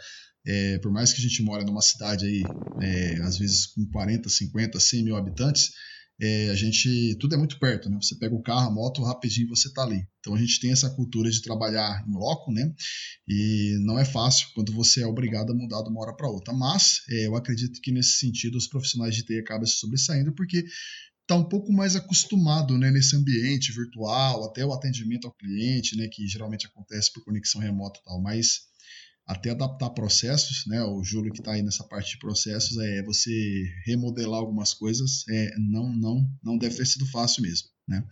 é, 0.46 0.78
por 0.78 0.90
mais 0.90 1.12
que 1.12 1.18
a 1.20 1.22
gente 1.22 1.42
mora 1.42 1.64
numa 1.64 1.82
cidade 1.82 2.24
aí, 2.24 2.42
é, 2.80 3.20
às 3.22 3.36
vezes 3.38 3.66
com 3.66 3.86
40, 3.90 4.28
50, 4.28 4.80
100 4.80 5.04
mil 5.04 5.16
habitantes, 5.16 5.72
é, 6.22 6.50
a 6.50 6.54
gente 6.54 7.16
tudo 7.18 7.34
é 7.34 7.38
muito 7.38 7.58
perto, 7.58 7.90
né? 7.90 7.98
Você 8.00 8.14
pega 8.14 8.32
o 8.32 8.40
carro, 8.40 8.68
a 8.68 8.70
moto, 8.70 9.02
rapidinho 9.02 9.48
você 9.48 9.72
tá 9.72 9.82
ali. 9.82 10.06
Então 10.20 10.36
a 10.36 10.38
gente 10.38 10.60
tem 10.60 10.70
essa 10.70 10.88
cultura 10.88 11.28
de 11.28 11.42
trabalhar 11.42 12.04
em 12.06 12.12
loco, 12.12 12.52
né? 12.52 12.72
E 13.26 13.76
não 13.80 13.98
é 13.98 14.04
fácil 14.04 14.46
quando 14.54 14.72
você 14.72 15.02
é 15.02 15.06
obrigado 15.06 15.50
a 15.50 15.54
mudar 15.54 15.82
de 15.82 15.90
uma 15.90 16.00
hora 16.00 16.14
para 16.14 16.30
outra. 16.30 16.54
Mas 16.54 17.00
é, 17.10 17.26
eu 17.26 17.34
acredito 17.34 17.80
que 17.80 17.90
nesse 17.90 18.20
sentido 18.20 18.56
os 18.56 18.68
profissionais 18.68 19.16
de 19.16 19.24
TI 19.24 19.40
acabam 19.40 19.66
se 19.66 19.80
sobressaindo 19.80 20.32
porque 20.32 20.64
tá 21.26 21.34
um 21.34 21.48
pouco 21.48 21.72
mais 21.72 21.96
acostumado, 21.96 22.78
né, 22.78 22.90
nesse 22.90 23.16
ambiente 23.16 23.72
virtual, 23.72 24.44
até 24.44 24.64
o 24.64 24.72
atendimento 24.72 25.26
ao 25.26 25.34
cliente, 25.34 25.96
né, 25.96 26.06
que 26.06 26.26
geralmente 26.28 26.66
acontece 26.66 27.12
por 27.12 27.24
conexão 27.24 27.60
remota 27.60 27.98
e 28.00 28.04
tal. 28.04 28.22
Mas 28.22 28.60
até 29.26 29.50
adaptar 29.50 29.90
processos, 29.90 30.64
né? 30.66 30.82
O 30.82 31.02
Júlio 31.02 31.32
que 31.32 31.40
está 31.40 31.52
aí 31.52 31.62
nessa 31.62 31.86
parte 31.86 32.12
de 32.12 32.18
processos 32.18 32.76
é 32.78 33.02
você 33.02 33.30
remodelar 33.86 34.40
algumas 34.40 34.74
coisas, 34.74 35.24
é, 35.28 35.50
não, 35.58 35.92
não, 35.92 36.28
não 36.42 36.58
deve 36.58 36.76
ter 36.76 36.86
sido 36.86 37.06
fácil 37.06 37.42
mesmo, 37.42 37.68
né? 37.86 38.04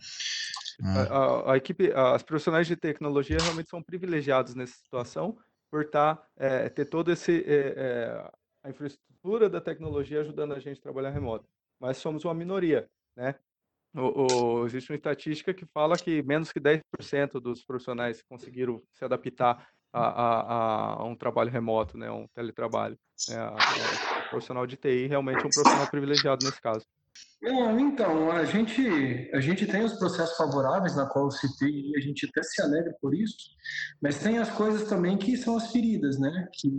Ah. 0.81 1.01
A, 1.01 1.03
a, 1.03 1.53
a, 1.53 1.57
equipe, 1.57 1.91
as 1.93 2.23
profissionais 2.23 2.67
de 2.67 2.75
tecnologia 2.75 3.37
realmente 3.39 3.69
são 3.69 3.83
privilegiados 3.83 4.55
nessa 4.55 4.75
situação 4.75 5.37
por 5.69 5.89
tá, 5.89 6.21
é, 6.37 6.69
ter 6.69 6.85
todo 6.85 7.11
esse 7.11 7.43
é, 7.45 7.73
é, 7.77 8.31
a 8.63 8.69
infraestrutura 8.69 9.49
da 9.49 9.61
tecnologia 9.61 10.21
ajudando 10.21 10.53
a 10.53 10.59
gente 10.59 10.79
a 10.79 10.81
trabalhar 10.83 11.11
remoto. 11.11 11.47
Mas 11.79 11.97
somos 11.97 12.25
uma 12.25 12.33
minoria, 12.33 12.89
né? 13.15 13.35
O, 13.93 14.61
o, 14.61 14.65
existe 14.65 14.91
uma 14.91 14.95
estatística 14.95 15.53
que 15.53 15.65
fala 15.65 15.97
que 15.97 16.21
menos 16.23 16.51
que 16.51 16.59
10% 16.59 17.41
dos 17.41 17.63
profissionais 17.65 18.21
conseguiram 18.21 18.81
se 18.93 19.03
adaptar 19.03 19.67
a, 19.93 20.01
a, 20.01 20.93
a 21.01 21.03
um 21.05 21.15
trabalho 21.15 21.51
remoto, 21.51 21.97
né, 21.97 22.09
um 22.11 22.27
teletrabalho. 22.33 22.97
Né, 23.29 23.35
a, 23.37 23.47
a, 23.49 24.29
profissional 24.29 24.65
de 24.65 24.77
TI 24.77 25.07
realmente 25.07 25.43
é 25.43 25.47
um 25.47 25.49
profissional 25.49 25.87
privilegiado 25.87 26.45
nesse 26.45 26.61
caso. 26.61 26.85
Bom, 27.43 27.79
então, 27.79 28.31
a 28.31 28.45
gente, 28.45 29.29
a 29.33 29.39
gente 29.39 29.65
tem 29.65 29.83
os 29.83 29.93
processos 29.93 30.37
favoráveis, 30.37 30.95
na 30.95 31.07
qual 31.07 31.25
eu 31.25 31.31
citei, 31.31 31.89
e 31.89 31.97
a 31.97 31.99
gente 31.99 32.27
até 32.27 32.43
se 32.43 32.61
alegra 32.61 32.95
por 33.01 33.15
isso, 33.15 33.35
mas 34.01 34.19
tem 34.19 34.37
as 34.37 34.49
coisas 34.51 34.87
também 34.87 35.17
que 35.17 35.35
são 35.35 35.57
as 35.57 35.71
feridas, 35.71 36.19
né? 36.19 36.47
Que 36.53 36.69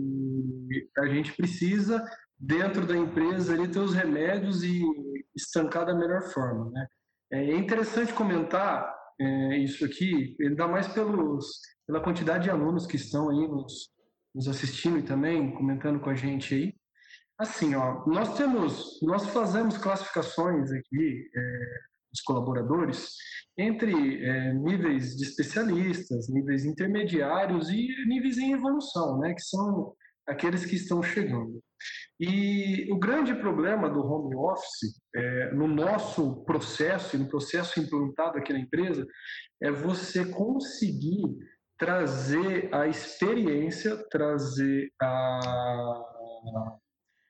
a 0.97 1.05
gente 1.07 1.33
precisa, 1.33 2.03
dentro 2.39 2.87
da 2.87 2.95
empresa, 2.95 3.53
ali, 3.53 3.67
ter 3.67 3.79
os 3.79 3.93
remédios 3.93 4.63
e 4.63 4.81
estancar 5.35 5.85
da 5.85 5.93
melhor 5.93 6.23
forma, 6.31 6.71
né? 6.71 6.87
É 7.31 7.55
interessante 7.55 8.13
comentar 8.13 8.89
é, 9.19 9.57
isso 9.57 9.83
aqui, 9.83 10.37
ainda 10.41 10.67
mais 10.67 10.87
pelos 10.87 11.45
pela 11.87 12.01
quantidade 12.01 12.45
de 12.45 12.49
alunos 12.49 12.85
que 12.85 12.95
estão 12.95 13.29
aí 13.29 13.47
nos, 13.47 13.89
nos 14.33 14.47
assistindo 14.47 14.99
e 14.99 15.03
também 15.03 15.53
comentando 15.53 15.99
com 15.99 16.09
a 16.09 16.15
gente 16.15 16.55
aí. 16.55 16.73
Assim, 17.37 17.75
ó, 17.75 18.05
nós 18.05 18.37
temos, 18.37 18.99
nós 19.01 19.27
fazemos 19.27 19.77
classificações 19.77 20.71
aqui 20.71 21.29
é, 21.35 21.39
dos 22.11 22.21
colaboradores 22.21 23.09
entre 23.57 24.23
é, 24.23 24.53
níveis 24.53 25.15
de 25.15 25.23
especialistas, 25.23 26.29
níveis 26.29 26.65
intermediários 26.65 27.69
e 27.69 27.87
níveis 28.07 28.37
em 28.37 28.53
evolução, 28.53 29.19
né, 29.19 29.33
que 29.33 29.41
são 29.41 29.93
aqueles 30.27 30.65
que 30.65 30.75
estão 30.75 31.03
chegando. 31.03 31.61
E 32.19 32.91
o 32.91 32.97
grande 32.97 33.35
problema 33.35 33.89
do 33.89 33.99
home 33.99 34.35
office, 34.35 35.01
é, 35.15 35.51
no 35.53 35.67
nosso 35.67 36.43
processo, 36.45 37.17
no 37.17 37.27
processo 37.27 37.79
implantado 37.79 38.37
aqui 38.37 38.53
na 38.53 38.59
empresa, 38.59 39.05
é 39.61 39.71
você 39.71 40.25
conseguir 40.25 41.23
trazer 41.83 42.73
a 42.73 42.87
experiência, 42.87 43.97
trazer 44.09 44.89
a, 45.01 46.01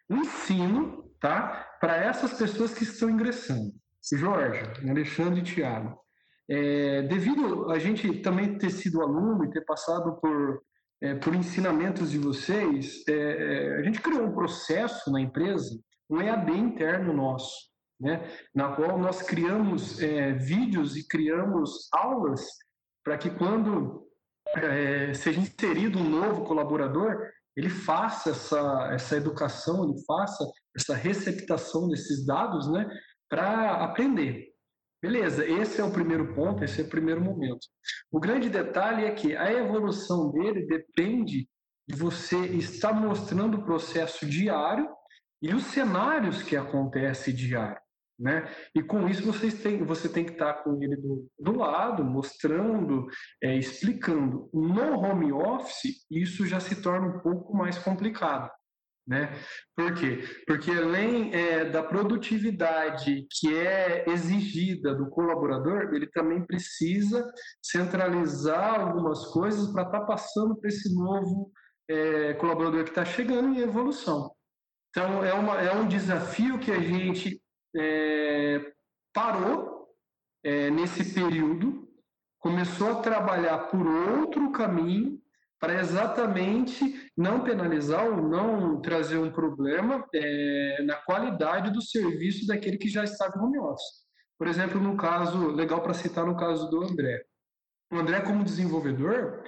o 0.07 0.15
ensino 0.15 1.11
tá, 1.19 1.75
para 1.81 1.97
essas 1.97 2.35
pessoas 2.35 2.71
que 2.71 2.83
estão 2.83 3.09
ingressando. 3.09 3.73
Jorge, 4.13 4.61
Alexandre 4.87 5.39
e 5.39 5.43
Tiago. 5.43 5.99
É, 6.47 7.01
devido 7.01 7.71
a 7.71 7.79
gente 7.79 8.21
também 8.21 8.55
ter 8.59 8.69
sido 8.69 9.01
aluno 9.01 9.43
e 9.43 9.49
ter 9.49 9.65
passado 9.65 10.19
por, 10.21 10.61
é, 11.01 11.15
por 11.15 11.33
ensinamentos 11.33 12.11
de 12.11 12.19
vocês, 12.19 13.03
é, 13.09 13.13
é 13.13 13.79
a 13.79 13.81
gente 13.81 14.01
criou 14.01 14.21
um 14.21 14.35
processo 14.35 15.11
na 15.11 15.19
empresa, 15.19 15.75
um 16.07 16.21
EAD 16.21 16.51
interno 16.51 17.11
nosso, 17.11 17.55
né, 17.99 18.29
na 18.53 18.75
qual 18.75 18.99
nós 18.99 19.23
criamos 19.23 19.99
é, 19.99 20.33
vídeos 20.33 20.95
e 20.95 21.07
criamos 21.07 21.89
aulas 21.91 22.45
para 23.03 23.17
que 23.17 23.31
quando 23.31 24.12
é, 24.55 25.13
seja 25.13 25.39
inserido 25.39 25.99
um 25.99 26.09
novo 26.09 26.43
colaborador, 26.43 27.17
ele 27.55 27.69
faça 27.69 28.31
essa, 28.31 28.89
essa 28.91 29.15
educação, 29.15 29.83
ele 29.83 30.03
faça 30.05 30.45
essa 30.75 30.95
receptação 30.95 31.87
desses 31.87 32.25
dados, 32.25 32.71
né, 32.71 32.89
para 33.29 33.83
aprender. 33.83 34.53
Beleza, 35.01 35.45
esse 35.45 35.81
é 35.81 35.83
o 35.83 35.91
primeiro 35.91 36.33
ponto, 36.33 36.63
esse 36.63 36.81
é 36.81 36.83
o 36.85 36.89
primeiro 36.89 37.21
momento. 37.21 37.67
O 38.11 38.19
grande 38.19 38.49
detalhe 38.49 39.03
é 39.03 39.11
que 39.11 39.35
a 39.35 39.51
evolução 39.51 40.31
dele 40.31 40.65
depende 40.65 41.47
de 41.87 41.95
você 41.95 42.37
estar 42.37 42.93
mostrando 42.93 43.57
o 43.57 43.65
processo 43.65 44.25
diário 44.25 44.89
e 45.41 45.53
os 45.53 45.65
cenários 45.65 46.41
que 46.41 46.55
acontecem 46.55 47.35
diário. 47.35 47.82
Né? 48.23 48.49
E 48.73 48.81
com 48.81 49.09
isso 49.09 49.21
vocês 49.21 49.61
têm, 49.61 49.83
você 49.83 50.07
tem 50.07 50.23
que 50.23 50.31
estar 50.31 50.53
com 50.63 50.81
ele 50.81 50.95
do, 50.95 51.29
do 51.37 51.57
lado, 51.57 52.05
mostrando, 52.05 53.05
é, 53.43 53.57
explicando. 53.57 54.49
No 54.53 54.97
home 54.97 55.33
office, 55.33 56.05
isso 56.09 56.47
já 56.47 56.61
se 56.61 56.81
torna 56.81 57.17
um 57.17 57.19
pouco 57.19 57.53
mais 57.53 57.77
complicado. 57.77 58.49
Né? 59.05 59.37
Por 59.75 59.93
quê? 59.95 60.23
Porque 60.47 60.71
além 60.71 61.35
é, 61.35 61.65
da 61.65 61.83
produtividade 61.83 63.27
que 63.29 63.53
é 63.53 64.05
exigida 64.07 64.95
do 64.95 65.09
colaborador, 65.09 65.93
ele 65.93 66.07
também 66.07 66.45
precisa 66.45 67.29
centralizar 67.61 68.79
algumas 68.79 69.25
coisas 69.33 69.69
para 69.73 69.83
estar 69.83 69.99
tá 69.99 70.05
passando 70.05 70.55
para 70.55 70.69
esse 70.69 70.95
novo 70.95 71.51
é, 71.89 72.35
colaborador 72.35 72.85
que 72.85 72.91
está 72.91 73.03
chegando 73.03 73.49
em 73.49 73.59
evolução. 73.59 74.31
Então, 74.91 75.25
é, 75.25 75.33
uma, 75.33 75.59
é 75.59 75.75
um 75.75 75.89
desafio 75.89 76.57
que 76.57 76.71
a 76.71 76.79
gente 76.79 77.42
é, 77.75 78.73
parou 79.13 79.87
é, 80.43 80.69
nesse 80.69 81.13
período, 81.13 81.87
começou 82.39 82.91
a 82.91 83.01
trabalhar 83.01 83.57
por 83.69 83.85
outro 83.87 84.51
caminho 84.51 85.21
para 85.59 85.79
exatamente 85.79 87.09
não 87.15 87.41
penalizar 87.41 88.05
ou 88.05 88.17
não 88.17 88.81
trazer 88.81 89.17
um 89.17 89.31
problema 89.31 90.05
é, 90.13 90.83
na 90.83 90.95
qualidade 90.95 91.71
do 91.71 91.81
serviço 91.81 92.45
daquele 92.45 92.77
que 92.77 92.89
já 92.89 93.03
estava 93.03 93.37
em 93.37 93.41
home 93.41 93.59
office. 93.59 94.03
Por 94.37 94.47
exemplo, 94.47 94.81
no 94.81 94.97
caso, 94.97 95.51
legal 95.51 95.81
para 95.81 95.93
citar 95.93 96.25
no 96.25 96.35
caso 96.35 96.69
do 96.69 96.83
André. 96.83 97.23
O 97.89 97.95
André, 97.95 98.19
como 98.19 98.43
desenvolvedor, 98.43 99.43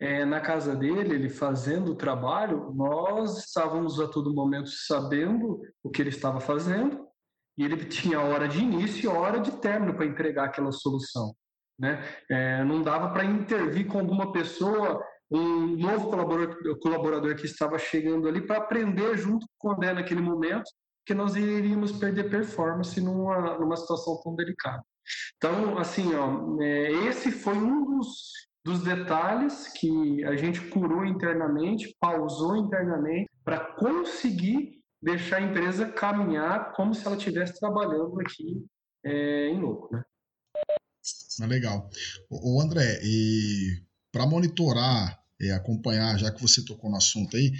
é, 0.00 0.24
na 0.24 0.40
casa 0.40 0.74
dele, 0.74 1.14
ele 1.14 1.28
fazendo 1.28 1.92
o 1.92 1.96
trabalho, 1.96 2.72
nós 2.74 3.38
estávamos 3.46 4.00
a 4.00 4.08
todo 4.08 4.34
momento 4.34 4.70
sabendo 4.70 5.60
o 5.84 5.90
que 5.90 6.02
ele 6.02 6.08
estava 6.08 6.40
fazendo, 6.40 7.06
e 7.58 7.64
ele 7.64 7.84
tinha 7.84 8.20
hora 8.20 8.48
de 8.48 8.58
início 8.58 9.04
e 9.04 9.14
hora 9.14 9.40
de 9.40 9.52
término 9.52 9.94
para 9.94 10.06
entregar 10.06 10.44
aquela 10.44 10.72
solução. 10.72 11.34
Né? 11.78 12.02
É, 12.30 12.64
não 12.64 12.82
dava 12.82 13.10
para 13.10 13.24
intervir 13.24 13.86
com 13.86 13.98
alguma 13.98 14.32
pessoa, 14.32 15.02
um 15.30 15.76
novo 15.76 16.10
colaborador, 16.10 16.78
colaborador 16.80 17.34
que 17.36 17.46
estava 17.46 17.78
chegando 17.78 18.28
ali, 18.28 18.40
para 18.46 18.58
aprender 18.58 19.16
junto 19.16 19.46
com 19.58 19.70
o 19.70 19.76
naquele 19.76 20.20
momento, 20.20 20.70
que 21.06 21.14
nós 21.14 21.34
iríamos 21.36 21.92
perder 21.92 22.30
performance 22.30 23.00
numa, 23.00 23.58
numa 23.58 23.76
situação 23.76 24.20
tão 24.22 24.34
delicada. 24.36 24.82
Então, 25.36 25.78
assim, 25.78 26.14
ó, 26.14 26.62
é, 26.62 26.92
esse 27.08 27.32
foi 27.32 27.54
um 27.54 27.84
dos, 27.84 28.08
dos 28.64 28.82
detalhes 28.82 29.68
que 29.68 30.24
a 30.24 30.36
gente 30.36 30.60
curou 30.68 31.04
internamente, 31.04 31.96
pausou 31.98 32.56
internamente, 32.56 33.28
para 33.44 33.58
conseguir 33.74 34.79
deixar 35.02 35.38
a 35.38 35.42
empresa 35.42 35.90
caminhar 35.90 36.72
como 36.72 36.94
se 36.94 37.06
ela 37.06 37.16
estivesse 37.16 37.58
trabalhando 37.58 38.20
aqui 38.20 38.64
é, 39.04 39.48
em 39.48 39.60
louco, 39.60 39.94
né? 39.94 40.02
Ah, 41.40 41.46
legal. 41.46 41.88
O 42.28 42.60
André, 42.60 43.00
e 43.02 43.82
para 44.12 44.26
monitorar 44.26 45.18
e 45.40 45.50
acompanhar, 45.50 46.18
já 46.18 46.30
que 46.30 46.42
você 46.42 46.62
tocou 46.64 46.90
no 46.90 46.96
assunto 46.96 47.36
aí, 47.36 47.52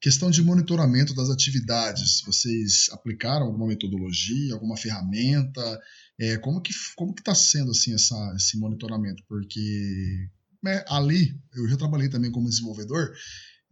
questão 0.00 0.30
de 0.30 0.42
monitoramento 0.42 1.14
das 1.14 1.30
atividades, 1.30 2.22
vocês 2.22 2.88
aplicaram 2.90 3.46
alguma 3.46 3.66
metodologia, 3.66 4.54
alguma 4.54 4.76
ferramenta? 4.76 5.80
É, 6.18 6.36
como 6.38 6.60
que 6.60 6.72
como 6.96 7.14
que 7.14 7.20
está 7.20 7.34
sendo 7.34 7.70
assim 7.70 7.94
essa, 7.94 8.34
esse 8.36 8.58
monitoramento? 8.58 9.22
Porque 9.28 10.28
né, 10.62 10.84
ali 10.88 11.40
eu 11.54 11.68
já 11.68 11.76
trabalhei 11.76 12.08
também 12.08 12.32
como 12.32 12.48
desenvolvedor 12.48 13.12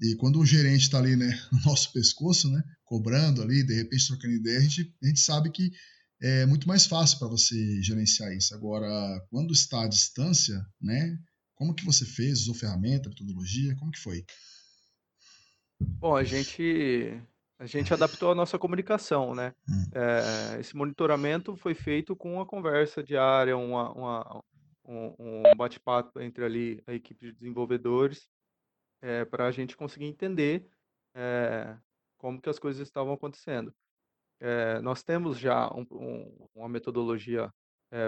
e 0.00 0.14
quando 0.16 0.38
o 0.38 0.46
gerente 0.46 0.82
está 0.82 0.98
ali, 0.98 1.16
né, 1.16 1.28
no 1.52 1.60
nosso 1.64 1.92
pescoço, 1.92 2.50
né, 2.50 2.62
cobrando 2.84 3.42
ali, 3.42 3.62
de 3.64 3.74
repente 3.74 4.06
trocando 4.06 4.34
ideia, 4.34 4.58
a 4.58 4.62
gente, 4.62 4.94
a 5.02 5.06
gente 5.06 5.20
sabe 5.20 5.50
que 5.50 5.70
é 6.22 6.46
muito 6.46 6.66
mais 6.66 6.86
fácil 6.86 7.18
para 7.18 7.28
você 7.28 7.82
gerenciar 7.82 8.32
isso. 8.32 8.54
Agora, 8.54 8.88
quando 9.30 9.52
está 9.52 9.84
à 9.84 9.88
distância, 9.88 10.64
né? 10.80 11.18
Como 11.54 11.74
que 11.74 11.84
você 11.84 12.04
fez? 12.04 12.42
Usou 12.42 12.54
ferramenta, 12.54 13.08
metodologia? 13.08 13.76
Como 13.76 13.90
que 13.90 13.98
foi? 13.98 14.24
Bom, 15.78 16.16
a 16.16 16.24
gente 16.24 17.22
a 17.58 17.66
gente 17.66 17.92
adaptou 17.92 18.32
a 18.32 18.34
nossa 18.34 18.58
comunicação, 18.58 19.34
né? 19.34 19.54
Hum. 19.68 19.84
É, 19.94 20.60
esse 20.60 20.76
monitoramento 20.76 21.56
foi 21.56 21.74
feito 21.74 22.14
com 22.14 22.34
uma 22.34 22.46
conversa 22.46 23.02
diária, 23.02 23.56
uma, 23.56 23.92
uma 23.92 24.44
um, 24.86 25.14
um 25.18 25.56
bate-papo 25.56 26.20
entre 26.20 26.44
ali 26.44 26.82
a 26.86 26.92
equipe 26.92 27.26
de 27.26 27.32
desenvolvedores, 27.32 28.28
é, 29.02 29.24
para 29.24 29.46
a 29.46 29.50
gente 29.50 29.76
conseguir 29.76 30.06
entender 30.06 30.68
é, 31.14 31.76
como 32.18 32.40
que 32.40 32.48
as 32.48 32.58
coisas 32.58 32.86
estavam 32.86 33.12
acontecendo. 33.12 33.74
É, 34.40 34.80
nós 34.80 35.02
temos 35.02 35.38
já 35.38 35.68
um, 35.72 35.86
um, 35.90 36.48
uma 36.54 36.68
metodologia 36.68 37.52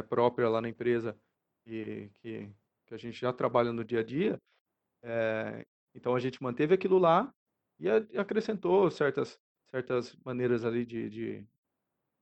própria 0.09 0.49
lá 0.49 0.61
na 0.61 0.69
empresa 0.69 1.17
que, 1.65 2.11
que, 2.17 2.51
que, 2.85 2.95
a 2.95 2.97
gente 2.97 3.19
já 3.19 3.33
trabalha 3.33 3.73
no 3.73 3.85
dia 3.85 4.01
a 4.01 4.03
dia. 4.03 4.39
Então 5.95 6.15
a 6.15 6.21
gente 6.21 6.43
manteve 6.43 6.75
aquilo 6.75 6.99
lá 6.99 7.33
e, 7.79 7.87
e 7.87 8.19
acrescentou 8.19 8.91
certas, 8.91 9.39
certas 9.71 10.17
maneiras 10.25 10.65
ali 10.65 10.85
de, 10.85 11.09
de, 11.09 11.47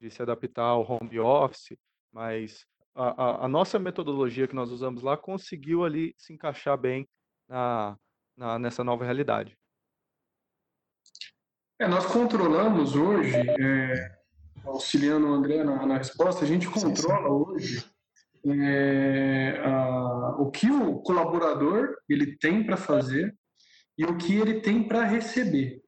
de, 0.00 0.10
se 0.10 0.22
adaptar 0.22 0.64
ao 0.64 0.82
home 0.82 1.18
office, 1.18 1.76
mas 2.12 2.66
a, 2.94 3.24
a, 3.24 3.44
a, 3.46 3.48
nossa 3.48 3.78
metodologia 3.78 4.46
que 4.46 4.54
nós 4.54 4.70
usamos 4.70 5.02
lá 5.02 5.16
conseguiu 5.16 5.84
ali 5.84 6.14
se 6.16 6.32
encaixar 6.32 6.78
bem 6.78 7.08
na, 7.48 7.98
na 8.36 8.58
nessa 8.58 8.84
nova 8.84 9.04
realidade. 9.04 9.56
É, 11.78 11.86
nós 11.86 12.06
controlamos 12.06 12.96
hoje, 12.96 13.34
é, 13.36 14.18
auxiliando 14.64 15.26
o 15.26 15.34
André 15.34 15.62
na, 15.62 15.84
na, 15.84 15.98
resposta, 15.98 16.44
a 16.44 16.48
gente 16.48 16.68
controla 16.68 17.28
hoje 17.28 17.84
é, 18.46 19.60
a, 19.64 20.36
o 20.38 20.50
que 20.50 20.70
o 20.70 21.00
colaborador 21.00 21.96
ele 22.08 22.36
tem 22.38 22.64
para 22.64 22.76
fazer 22.76 23.34
e 23.98 24.04
o 24.04 24.16
que 24.16 24.36
ele 24.36 24.60
tem 24.60 24.86
para 24.86 25.04
receber. 25.04 25.80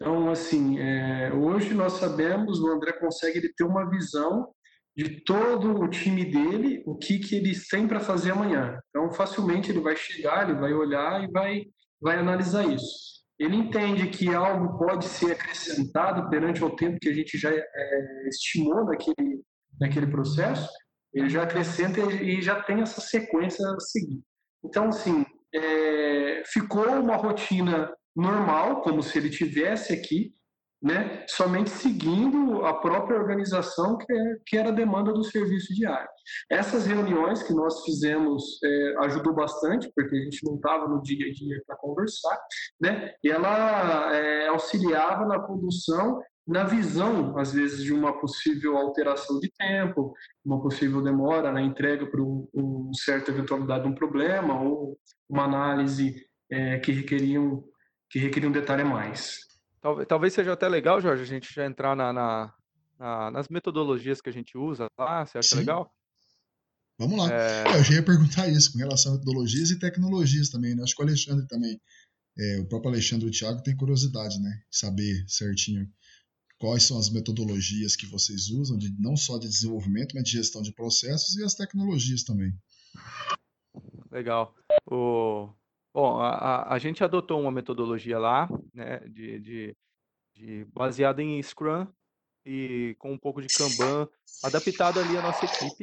Então, 0.00 0.30
assim, 0.30 0.78
é, 0.78 1.32
hoje 1.32 1.74
nós 1.74 1.94
sabemos, 1.94 2.60
o 2.60 2.68
André 2.68 2.92
consegue 2.92 3.38
ele 3.38 3.52
ter 3.52 3.64
uma 3.64 3.88
visão 3.90 4.48
de 4.96 5.20
todo 5.24 5.80
o 5.80 5.88
time 5.88 6.24
dele, 6.24 6.82
o 6.86 6.96
que, 6.96 7.18
que 7.18 7.36
eles 7.36 7.68
têm 7.68 7.86
para 7.86 8.00
fazer 8.00 8.32
amanhã. 8.32 8.80
Então, 8.88 9.12
facilmente 9.12 9.70
ele 9.70 9.80
vai 9.80 9.96
chegar, 9.96 10.48
ele 10.48 10.58
vai 10.58 10.72
olhar 10.72 11.22
e 11.22 11.30
vai, 11.30 11.66
vai 12.00 12.16
analisar 12.16 12.66
isso 12.66 13.08
ele 13.38 13.56
entende 13.56 14.08
que 14.08 14.34
algo 14.34 14.76
pode 14.78 15.04
ser 15.04 15.32
acrescentado 15.32 16.28
perante 16.28 16.62
o 16.64 16.74
tempo 16.74 16.98
que 17.00 17.08
a 17.08 17.14
gente 17.14 17.38
já 17.38 17.50
é, 17.50 18.28
estimou 18.28 18.84
naquele, 18.84 19.42
naquele 19.80 20.06
processo, 20.08 20.68
ele 21.14 21.28
já 21.28 21.44
acrescenta 21.44 22.00
e 22.00 22.42
já 22.42 22.60
tem 22.62 22.80
essa 22.80 23.00
sequência 23.00 23.64
a 23.64 23.80
seguir. 23.80 24.20
Então, 24.64 24.88
assim, 24.88 25.24
é, 25.54 26.42
ficou 26.46 26.88
uma 26.88 27.16
rotina 27.16 27.94
normal, 28.14 28.82
como 28.82 29.02
se 29.02 29.16
ele 29.16 29.30
tivesse 29.30 29.92
aqui, 29.92 30.34
né, 30.80 31.24
somente 31.28 31.70
seguindo 31.70 32.64
a 32.64 32.74
própria 32.74 33.18
organização 33.18 33.98
que, 33.98 34.12
é, 34.12 34.36
que 34.46 34.56
era 34.56 34.68
a 34.68 34.72
demanda 34.72 35.12
do 35.12 35.24
serviço 35.24 35.74
diário. 35.74 36.08
Essas 36.50 36.86
reuniões 36.86 37.42
que 37.42 37.52
nós 37.52 37.84
fizemos 37.84 38.60
é, 38.62 38.94
ajudou 38.98 39.34
bastante, 39.34 39.90
porque 39.94 40.14
a 40.14 40.20
gente 40.20 40.44
não 40.44 40.54
estava 40.54 40.86
no 40.86 41.02
dia 41.02 41.26
a 41.26 41.32
dia 41.32 41.62
para 41.66 41.76
conversar, 41.76 42.38
né, 42.80 43.12
e 43.22 43.30
ela 43.30 44.14
é, 44.14 44.48
auxiliava 44.48 45.26
na 45.26 45.40
condução, 45.40 46.20
na 46.46 46.64
visão, 46.64 47.36
às 47.36 47.52
vezes, 47.52 47.82
de 47.82 47.92
uma 47.92 48.18
possível 48.18 48.76
alteração 48.78 49.38
de 49.38 49.50
tempo, 49.58 50.14
uma 50.44 50.62
possível 50.62 51.02
demora 51.02 51.52
na 51.52 51.60
entrega 51.60 52.06
para 52.06 52.22
um, 52.22 52.48
um 52.54 52.90
certa 52.94 53.30
eventualidade 53.30 53.82
de 53.82 53.90
um 53.90 53.94
problema 53.94 54.62
ou 54.62 54.96
uma 55.28 55.44
análise 55.44 56.24
é, 56.50 56.78
que 56.78 56.92
requeriam 56.92 57.62
que 58.10 58.18
requeria 58.18 58.48
um 58.48 58.52
detalhe 58.52 58.80
a 58.80 58.86
mais. 58.86 59.47
Talvez, 59.80 60.08
talvez 60.08 60.32
seja 60.34 60.52
até 60.52 60.68
legal, 60.68 61.00
Jorge, 61.00 61.22
a 61.22 61.26
gente 61.26 61.52
já 61.54 61.64
entrar 61.64 61.94
na, 61.94 62.12
na, 62.12 62.54
na, 62.98 63.30
nas 63.30 63.48
metodologias 63.48 64.20
que 64.20 64.28
a 64.28 64.32
gente 64.32 64.56
usa 64.58 64.88
lá. 64.98 65.24
Você 65.24 65.38
acha 65.38 65.48
Sim. 65.50 65.56
legal? 65.56 65.92
Vamos 66.98 67.18
lá. 67.18 67.32
É... 67.32 67.78
Eu 67.78 67.84
já 67.84 67.94
ia 67.94 68.02
perguntar 68.04 68.48
isso 68.48 68.72
com 68.72 68.78
relação 68.78 69.12
a 69.12 69.18
metodologias 69.18 69.70
e 69.70 69.78
tecnologias 69.78 70.50
também. 70.50 70.74
Né? 70.74 70.82
Acho 70.82 70.96
que 70.96 71.02
o 71.02 71.06
Alexandre 71.06 71.46
também, 71.46 71.80
é, 72.36 72.58
o 72.58 72.66
próprio 72.66 72.90
Alexandre 72.90 73.26
e 73.26 73.28
o 73.28 73.32
Thiago 73.32 73.62
tem 73.62 73.76
curiosidade, 73.76 74.40
né? 74.40 74.62
Saber 74.70 75.24
certinho 75.28 75.88
quais 76.58 76.82
são 76.82 76.98
as 76.98 77.08
metodologias 77.08 77.94
que 77.94 78.06
vocês 78.06 78.48
usam, 78.48 78.76
de, 78.76 78.92
não 78.98 79.16
só 79.16 79.38
de 79.38 79.46
desenvolvimento, 79.46 80.14
mas 80.14 80.24
de 80.24 80.32
gestão 80.32 80.60
de 80.60 80.74
processos 80.74 81.36
e 81.36 81.44
as 81.44 81.54
tecnologias 81.54 82.24
também. 82.24 82.52
Legal. 84.10 84.54
O, 84.90 85.48
Bom, 86.00 86.20
a, 86.20 86.74
a 86.74 86.78
gente 86.78 87.02
adotou 87.02 87.40
uma 87.40 87.50
metodologia 87.50 88.20
lá, 88.20 88.48
né, 88.72 89.00
de, 89.08 89.40
de, 89.40 89.76
de 90.32 90.64
baseada 90.66 91.20
em 91.20 91.42
Scrum 91.42 91.88
e 92.46 92.94
com 93.00 93.10
um 93.10 93.18
pouco 93.18 93.42
de 93.42 93.48
Kanban, 93.48 94.08
adaptado 94.44 95.00
ali 95.00 95.16
à 95.16 95.22
nossa 95.22 95.44
equipe, 95.44 95.82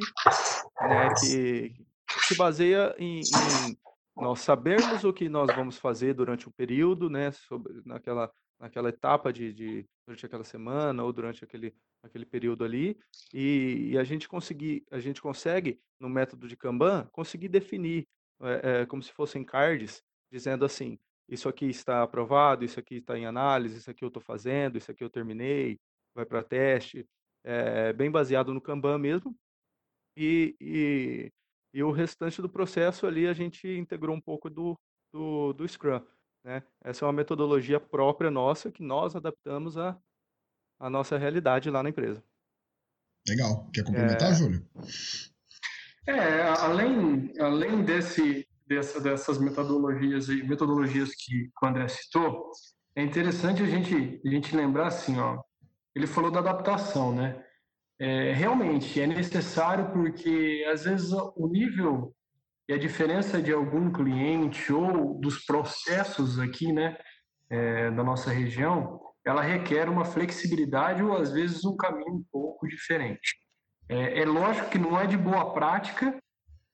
né, 0.84 1.10
que 1.20 1.76
se 2.22 2.38
baseia 2.38 2.96
em, 2.98 3.20
em 3.20 3.78
nós 4.16 4.40
sabermos 4.40 5.04
o 5.04 5.12
que 5.12 5.28
nós 5.28 5.54
vamos 5.54 5.78
fazer 5.78 6.14
durante 6.14 6.48
o 6.48 6.54
período, 6.54 7.10
né, 7.10 7.34
sobre, 7.34 7.82
naquela, 7.84 8.32
naquela 8.58 8.88
etapa 8.88 9.34
de, 9.34 9.52
de, 9.52 9.86
durante 10.08 10.26
aquela 10.26 10.46
semana 10.46 11.04
ou 11.04 11.12
durante 11.12 11.44
aquele, 11.44 11.76
aquele 12.02 12.26
período 12.26 12.64
ali, 12.64 12.98
e, 13.34 13.90
e, 13.92 13.98
a 13.98 14.04
gente 14.06 14.30
conseguir, 14.30 14.86
a 14.90 15.00
gente 15.02 15.22
consegue 15.22 15.78
no 16.00 16.08
método 16.08 16.48
de 16.48 16.56
Kanban 16.56 17.06
conseguir 17.12 17.50
definir 17.50 18.08
é, 18.42 18.82
é, 18.82 18.86
como 18.86 19.02
se 19.02 19.12
fossem 19.12 19.44
cards, 19.44 20.04
dizendo 20.32 20.66
assim: 20.66 21.00
isso 21.28 21.50
aqui 21.50 21.66
está 21.66 22.04
aprovado, 22.04 22.64
isso 22.64 22.80
aqui 22.80 22.96
está 22.96 23.18
em 23.18 23.26
análise, 23.26 23.78
isso 23.78 23.90
aqui 23.90 24.04
eu 24.04 24.10
estou 24.10 24.22
fazendo, 24.22 24.78
isso 24.78 24.92
aqui 24.92 25.04
eu 25.04 25.10
terminei, 25.10 25.80
vai 26.14 26.26
para 26.26 26.44
teste, 26.44 27.08
é, 27.44 27.94
bem 27.94 28.12
baseado 28.12 28.54
no 28.54 28.62
Kanban 28.62 28.98
mesmo. 28.98 29.36
E, 30.18 30.56
e, 30.62 31.32
e, 31.74 31.84
o 31.84 31.92
restante 31.92 32.42
do 32.42 32.50
processo 32.50 33.06
ali 33.06 33.28
a 33.28 33.34
gente 33.34 33.68
integrou 33.68 34.16
um 34.16 34.22
pouco 34.22 34.50
do, 34.50 34.80
do, 35.14 35.52
do 35.54 35.68
Scrum. 35.68 36.02
Né? 36.44 36.64
Essa 36.84 37.04
é 37.04 37.08
uma 37.08 37.14
metodologia 37.14 37.80
própria 37.80 38.32
nossa 38.32 38.72
que 38.72 38.82
nós 38.82 39.16
adaptamos 39.16 39.78
à, 39.78 40.00
à 40.80 40.90
nossa 40.90 41.18
realidade 41.18 41.70
lá 41.70 41.84
na 41.84 41.90
empresa. 41.90 42.24
Legal. 43.28 43.68
Quer 43.74 43.84
complementar, 43.84 44.32
é... 44.32 44.36
Júlio? 44.36 44.66
É, 46.08 46.42
além, 46.60 47.34
além 47.40 47.84
desse, 47.84 48.48
dessa, 48.68 49.02
dessas 49.02 49.40
metodologias 49.40 50.30
e 50.30 50.44
metodologias 50.44 51.16
que 51.16 51.50
o 51.62 51.66
André 51.66 51.88
citou, 51.88 52.52
é 52.96 53.02
interessante 53.02 53.64
a 53.64 53.66
gente, 53.66 54.22
a 54.24 54.30
gente 54.30 54.56
lembrar 54.56 54.88
assim, 54.88 55.20
ó, 55.20 55.42
ele 55.96 56.08
falou 56.08 56.30
da 56.30 56.40
adaptação, 56.40 57.14
né? 57.14 57.44
É, 58.00 58.34
realmente 58.34 59.00
é 59.00 59.08
necessário 59.08 59.92
porque 59.94 60.66
às 60.70 60.84
vezes 60.84 61.12
o 61.14 61.48
nível 61.48 62.14
e 62.68 62.74
a 62.74 62.78
diferença 62.78 63.42
de 63.42 63.54
algum 63.54 63.92
cliente 63.92 64.74
ou 64.74 65.20
dos 65.20 65.46
processos 65.46 66.40
aqui, 66.40 66.74
né, 66.74 66.98
é, 67.50 67.92
da 67.92 68.04
nossa 68.04 68.32
região, 68.32 69.00
ela 69.26 69.42
requer 69.42 69.88
uma 69.88 70.04
flexibilidade 70.04 71.02
ou 71.04 71.16
às 71.16 71.32
vezes 71.32 71.64
um 71.64 71.78
caminho 71.78 72.16
um 72.16 72.26
pouco 72.32 72.68
diferente. 72.68 73.45
É, 73.88 74.22
é 74.22 74.26
lógico 74.26 74.70
que 74.70 74.78
não 74.78 75.00
é 75.00 75.06
de 75.06 75.18
boa 75.18 75.54
prática 75.54 76.18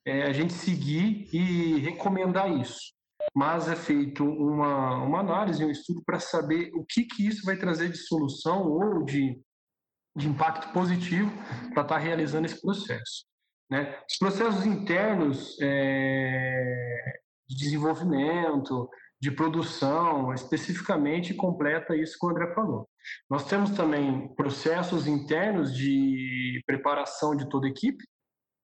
é, 0.06 0.24
a 0.24 0.34
gente 0.34 0.54
seguir 0.54 1.30
e 1.34 1.80
recomendar 1.80 2.50
isso, 2.52 2.93
mas 3.36 3.67
é 3.67 3.76
feito 3.76 4.24
uma, 4.24 5.04
uma 5.04 5.19
análise, 5.19 5.63
um 5.63 5.69
estudo 5.69 6.02
para 6.06 6.19
saber 6.19 6.71
o 6.74 6.86
que, 6.86 7.04
que 7.04 7.28
isso 7.28 7.45
vai 7.45 7.56
trazer 7.58 7.89
de 7.89 7.97
solução 7.97 8.67
ou 8.67 9.04
de, 9.04 9.39
de 10.15 10.28
impacto 10.28 10.71
positivo 10.74 11.32
para 11.74 11.84
estar 11.84 11.86
tá 11.86 11.97
realizando 11.97 12.45
esse 12.45 12.60
processo. 12.60 13.26
Né? 13.69 13.97
Os 14.10 14.17
processos 14.17 14.65
internos 14.65 15.58
é, 15.62 17.19
de 17.47 17.56
desenvolvimento, 17.56 18.89
de 19.21 19.29
produção, 19.29 20.34
especificamente 20.34 21.34
completa 21.34 21.95
isso 21.95 22.17
que 22.19 22.25
o 22.25 22.29
André 22.29 22.53
falou. 22.55 22.89
Nós 23.29 23.45
temos 23.45 23.69
também 23.71 24.34
processos 24.36 25.05
internos 25.05 25.75
de 25.75 26.62
preparação 26.65 27.36
de 27.36 27.47
toda 27.47 27.67
a 27.67 27.69
equipe, 27.69 28.03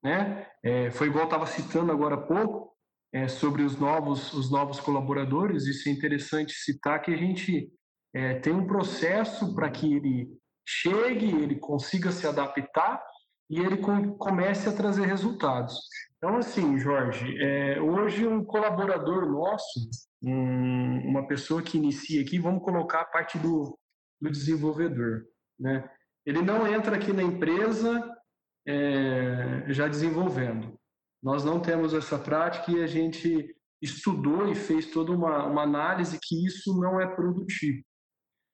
né? 0.03 0.47
É, 0.63 0.89
foi 0.91 1.07
igual 1.07 1.25
estava 1.25 1.45
citando 1.45 1.91
agora 1.91 2.15
há 2.15 2.21
pouco 2.21 2.73
é, 3.13 3.27
sobre 3.27 3.61
os 3.61 3.77
novos 3.77 4.33
os 4.33 4.49
novos 4.49 4.79
colaboradores. 4.79 5.67
Isso 5.67 5.89
é 5.89 5.91
interessante 5.91 6.53
citar 6.53 7.01
que 7.01 7.13
a 7.13 7.17
gente 7.17 7.71
é, 8.15 8.39
tem 8.39 8.53
um 8.53 8.65
processo 8.65 9.53
para 9.53 9.69
que 9.69 9.93
ele 9.93 10.27
chegue, 10.67 11.27
ele 11.27 11.59
consiga 11.59 12.11
se 12.11 12.25
adaptar 12.25 13.01
e 13.49 13.59
ele 13.59 13.77
com, 13.77 14.17
comece 14.17 14.67
a 14.67 14.75
trazer 14.75 15.05
resultados. 15.05 15.79
Então, 16.17 16.37
assim, 16.37 16.79
Jorge, 16.79 17.37
é, 17.39 17.79
hoje 17.79 18.27
um 18.27 18.43
colaborador 18.43 19.29
nosso, 19.31 19.87
um, 20.21 21.09
uma 21.09 21.27
pessoa 21.27 21.61
que 21.61 21.77
inicia 21.77 22.21
aqui, 22.21 22.39
vamos 22.39 22.63
colocar 22.63 23.01
a 23.01 23.05
parte 23.05 23.37
do, 23.37 23.77
do 24.21 24.29
desenvolvedor, 24.31 25.25
né? 25.59 25.89
Ele 26.25 26.41
não 26.41 26.67
entra 26.67 26.97
aqui 26.97 27.13
na 27.13 27.23
empresa 27.23 28.03
é, 28.67 29.65
já 29.69 29.87
desenvolvendo. 29.87 30.77
Nós 31.23 31.43
não 31.43 31.59
temos 31.59 31.93
essa 31.93 32.19
prática 32.19 32.71
e 32.71 32.83
a 32.83 32.87
gente 32.87 33.55
estudou 33.81 34.49
e 34.51 34.55
fez 34.55 34.87
toda 34.87 35.11
uma, 35.11 35.45
uma 35.45 35.63
análise 35.63 36.19
que 36.21 36.45
isso 36.45 36.77
não 36.79 36.99
é 36.99 37.07
produtivo. 37.07 37.81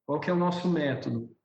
Qual 0.05 0.19
que 0.19 0.29
é 0.29 0.33
o 0.33 0.37
nosso 0.37 0.69
método? 0.69 1.35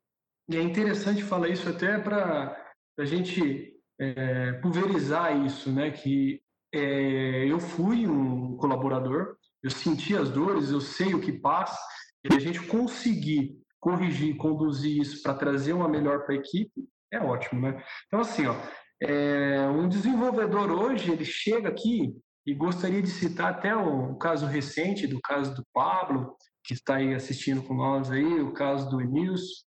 E 0.50 0.56
é 0.56 0.62
interessante 0.62 1.22
falar 1.22 1.48
isso 1.48 1.68
até 1.68 1.98
para 1.98 2.56
a 2.98 3.04
gente 3.04 3.74
é, 3.98 4.52
pulverizar 4.54 5.34
isso, 5.44 5.72
né? 5.72 5.90
Que 5.90 6.42
é, 6.74 7.50
eu 7.50 7.58
fui 7.58 8.06
um 8.06 8.56
colaborador, 8.58 9.37
eu 9.62 9.70
senti 9.70 10.16
as 10.16 10.30
dores, 10.30 10.70
eu 10.70 10.80
sei 10.80 11.14
o 11.14 11.20
que 11.20 11.32
passa, 11.32 11.78
e 12.24 12.34
a 12.34 12.38
gente 12.38 12.60
conseguir 12.66 13.56
corrigir, 13.80 14.36
conduzir 14.36 15.00
isso 15.00 15.22
para 15.22 15.34
trazer 15.34 15.72
uma 15.72 15.88
melhor 15.88 16.24
para 16.24 16.34
a 16.34 16.38
equipe, 16.38 16.88
é 17.12 17.20
ótimo, 17.20 17.60
né? 17.60 17.82
Então, 18.06 18.20
assim, 18.20 18.46
ó, 18.46 18.54
é, 19.02 19.68
um 19.68 19.88
desenvolvedor 19.88 20.70
hoje, 20.70 21.10
ele 21.10 21.24
chega 21.24 21.68
aqui 21.68 22.14
e 22.46 22.54
gostaria 22.54 23.00
de 23.00 23.08
citar 23.08 23.52
até 23.52 23.74
o, 23.74 24.12
o 24.12 24.18
caso 24.18 24.46
recente 24.46 25.06
do 25.06 25.20
caso 25.20 25.54
do 25.54 25.64
Pablo, 25.72 26.36
que 26.64 26.74
está 26.74 26.96
aí 26.96 27.14
assistindo 27.14 27.62
com 27.62 27.74
nós 27.74 28.10
aí, 28.10 28.40
o 28.40 28.52
caso 28.52 28.90
do 28.90 29.00
Emilson, 29.00 29.62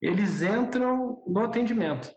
eles 0.00 0.40
entram 0.40 1.22
no 1.26 1.40
atendimento, 1.40 2.10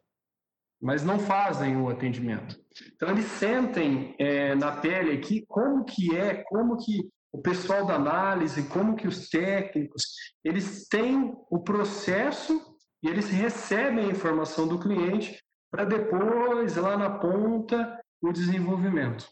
mas 0.81 1.03
não 1.03 1.19
fazem 1.19 1.77
o 1.77 1.89
atendimento. 1.89 2.59
Então 2.95 3.09
eles 3.09 3.25
sentem 3.25 4.15
é, 4.17 4.55
na 4.55 4.71
pele 4.71 5.11
aqui 5.11 5.45
como 5.47 5.85
que 5.85 6.15
é, 6.15 6.43
como 6.43 6.77
que 6.77 7.09
o 7.31 7.41
pessoal 7.41 7.85
da 7.85 7.95
análise, 7.95 8.63
como 8.63 8.95
que 8.95 9.07
os 9.07 9.29
técnicos, 9.29 10.03
eles 10.43 10.87
têm 10.89 11.33
o 11.49 11.59
processo 11.59 12.59
e 13.03 13.07
eles 13.07 13.29
recebem 13.29 14.05
a 14.05 14.11
informação 14.11 14.67
do 14.67 14.79
cliente 14.79 15.39
para 15.71 15.85
depois, 15.85 16.75
lá 16.75 16.97
na 16.97 17.09
ponta, 17.09 17.99
o 18.21 18.33
desenvolvimento. 18.33 19.25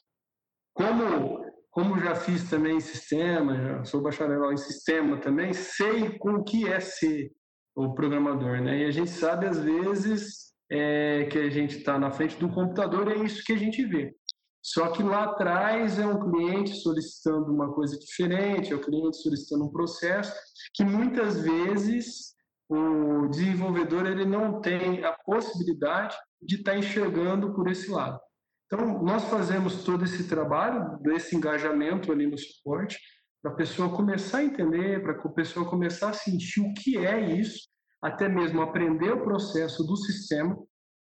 Como, 0.74 1.46
como 1.70 2.00
já 2.00 2.16
fiz 2.16 2.50
também 2.50 2.80
sistema, 2.80 3.56
já 3.56 3.84
sou 3.84 4.02
bacharel 4.02 4.54
em 4.54 4.58
sistema 4.58 5.20
também, 5.20 5.54
sei 5.54 6.18
com 6.18 6.36
o 6.36 6.44
que 6.44 6.68
é 6.68 6.80
ser 6.80 7.32
o 7.76 7.94
programador, 7.94 8.62
né? 8.62 8.80
E 8.80 8.86
a 8.86 8.92
gente 8.92 9.12
sabe, 9.12 9.46
às 9.46 9.60
vezes, 9.60 10.49
é, 10.72 11.26
que 11.26 11.38
a 11.38 11.50
gente 11.50 11.78
está 11.78 11.98
na 11.98 12.12
frente 12.12 12.38
do 12.38 12.50
computador 12.50 13.10
e 13.10 13.14
é 13.14 13.24
isso 13.24 13.44
que 13.44 13.54
a 13.54 13.58
gente 13.58 13.84
vê. 13.86 14.16
Só 14.62 14.90
que 14.92 15.02
lá 15.02 15.24
atrás 15.24 15.98
é 15.98 16.06
um 16.06 16.20
cliente 16.20 16.76
solicitando 16.82 17.52
uma 17.52 17.74
coisa 17.74 17.98
diferente, 17.98 18.72
é 18.72 18.76
o 18.76 18.82
cliente 18.82 19.18
solicitando 19.18 19.66
um 19.66 19.72
processo 19.72 20.34
que 20.74 20.84
muitas 20.84 21.42
vezes 21.42 22.36
o 22.70 23.28
desenvolvedor 23.28 24.06
ele 24.06 24.26
não 24.26 24.62
tem 24.62 25.04
a 25.04 25.14
possibilidade 25.14 26.16
de 26.42 26.58
estar 26.58 26.74
tá 26.74 26.78
enxergando 26.78 27.54
por 27.54 27.68
esse 27.70 27.90
lado. 27.90 28.20
Então, 28.66 29.02
nós 29.02 29.24
fazemos 29.24 29.84
todo 29.84 30.06
esse 30.06 30.28
trabalho, 30.28 31.00
desse 31.02 31.36
engajamento 31.36 32.12
ali 32.12 32.28
no 32.28 32.38
suporte, 32.38 33.00
para 33.42 33.52
a 33.52 33.56
pessoa 33.56 33.90
começar 33.90 34.40
a 34.40 34.44
entender, 34.44 35.02
para 35.02 35.14
a 35.14 35.30
pessoa 35.30 35.68
começar 35.68 36.10
a 36.10 36.14
sentir 36.14 36.62
o 36.62 36.74
que 36.74 36.98
é 36.98 37.20
isso, 37.20 37.69
até 38.02 38.28
mesmo 38.30 38.62
aprender 38.62 39.12
o 39.12 39.24
processo 39.24 39.84
do 39.84 39.96
sistema, 39.98 40.58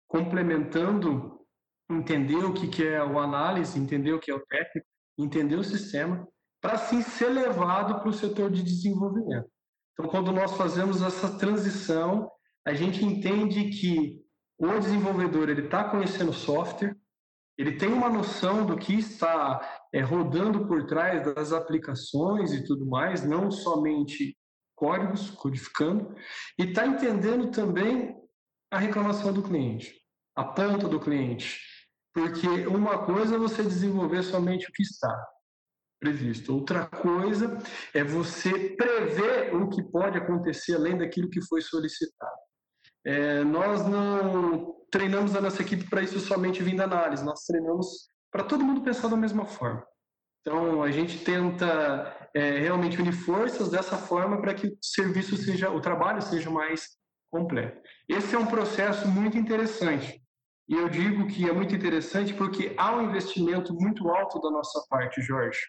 complementando, 0.07 1.41
entender 1.91 2.45
o 2.45 2.53
que 2.53 2.87
é 2.87 3.03
o 3.03 3.19
análise, 3.19 3.79
entender 3.79 4.13
o 4.13 4.21
que 4.21 4.31
é 4.31 4.35
o 4.35 4.45
técnico, 4.47 4.87
entender 5.19 5.57
o 5.57 5.65
sistema, 5.65 6.27
para 6.61 6.75
assim 6.75 7.03
ser 7.03 7.29
levado 7.29 8.01
para 8.01 8.09
o 8.09 8.13
setor 8.13 8.51
de 8.51 8.63
desenvolvimento. 8.63 9.49
Então, 9.93 10.11
quando 10.11 10.33
nós 10.33 10.53
fazemos 10.53 11.03
essa 11.03 11.37
transição, 11.39 12.31
a 12.67 12.73
gente 12.73 13.05
entende 13.05 13.71
que 13.71 14.23
o 14.59 14.79
desenvolvedor 14.79 15.49
ele 15.49 15.63
está 15.63 15.85
conhecendo 15.85 16.33
software, 16.33 16.97
ele 17.59 17.77
tem 17.77 17.93
uma 17.93 18.09
noção 18.09 18.65
do 18.65 18.77
que 18.77 18.95
está 18.95 19.61
é, 19.93 20.01
rodando 20.01 20.67
por 20.67 20.87
trás 20.87 21.23
das 21.35 21.53
aplicações 21.53 22.53
e 22.53 22.65
tudo 22.65 22.87
mais, 22.87 23.27
não 23.27 23.51
somente 23.51 24.37
códigos, 24.83 25.31
codificando, 25.31 26.13
e 26.59 26.65
está 26.65 26.85
entendendo 26.85 27.53
também 27.53 28.17
a 28.69 28.79
reclamação 28.79 29.33
do 29.33 29.41
cliente, 29.41 29.95
a 30.35 30.43
ponta 30.43 30.89
do 30.89 30.99
cliente. 30.99 31.61
Porque 32.13 32.49
uma 32.67 33.07
coisa 33.07 33.37
é 33.37 33.39
você 33.39 33.63
desenvolver 33.63 34.25
somente 34.25 34.69
o 34.69 34.73
que 34.73 34.83
está 34.83 35.09
previsto, 36.01 36.53
outra 36.53 36.85
coisa 36.85 37.57
é 37.95 38.03
você 38.03 38.71
prever 38.71 39.55
o 39.55 39.69
que 39.69 39.85
pode 39.85 40.19
acontecer 40.19 40.75
além 40.75 40.99
daquilo 40.99 41.31
que 41.31 41.41
foi 41.47 41.61
solicitado. 41.61 42.43
É, 43.07 43.45
nós 43.45 43.87
não 43.87 44.85
treinamos 44.91 45.37
a 45.37 45.41
nossa 45.41 45.63
equipe 45.63 45.89
para 45.89 46.03
isso 46.03 46.19
somente 46.19 46.61
vindo 46.61 46.81
análise, 46.81 47.25
nós 47.25 47.45
treinamos 47.45 48.09
para 48.33 48.43
todo 48.43 48.65
mundo 48.65 48.83
pensar 48.83 49.07
da 49.07 49.17
mesma 49.17 49.47
forma. 49.47 49.87
Então, 50.43 50.83
a 50.83 50.91
gente 50.91 51.25
tenta 51.25 52.29
é, 52.35 52.59
realmente 52.59 53.01
unir 53.01 53.13
forças 53.13 53.71
dessa 53.71 53.97
forma 53.97 54.41
para 54.41 54.55
que 54.55 54.67
o 54.67 54.79
serviço 54.83 55.37
seja, 55.37 55.71
o 55.71 55.81
trabalho 55.81 56.21
seja 56.21 56.51
mais 56.51 56.89
completo. 57.31 57.81
Esse 58.09 58.35
é 58.35 58.39
um 58.39 58.47
processo 58.47 59.09
muito 59.09 59.39
interessante. 59.39 60.21
E 60.69 60.75
eu 60.75 60.89
digo 60.89 61.27
que 61.29 61.49
é 61.49 61.53
muito 61.53 61.75
interessante 61.75 62.35
porque 62.35 62.75
há 62.77 62.95
um 62.97 63.03
investimento 63.03 63.75
muito 63.75 64.09
alto 64.09 64.41
da 64.41 64.51
nossa 64.51 64.85
parte, 64.89 65.21
Jorge, 65.23 65.61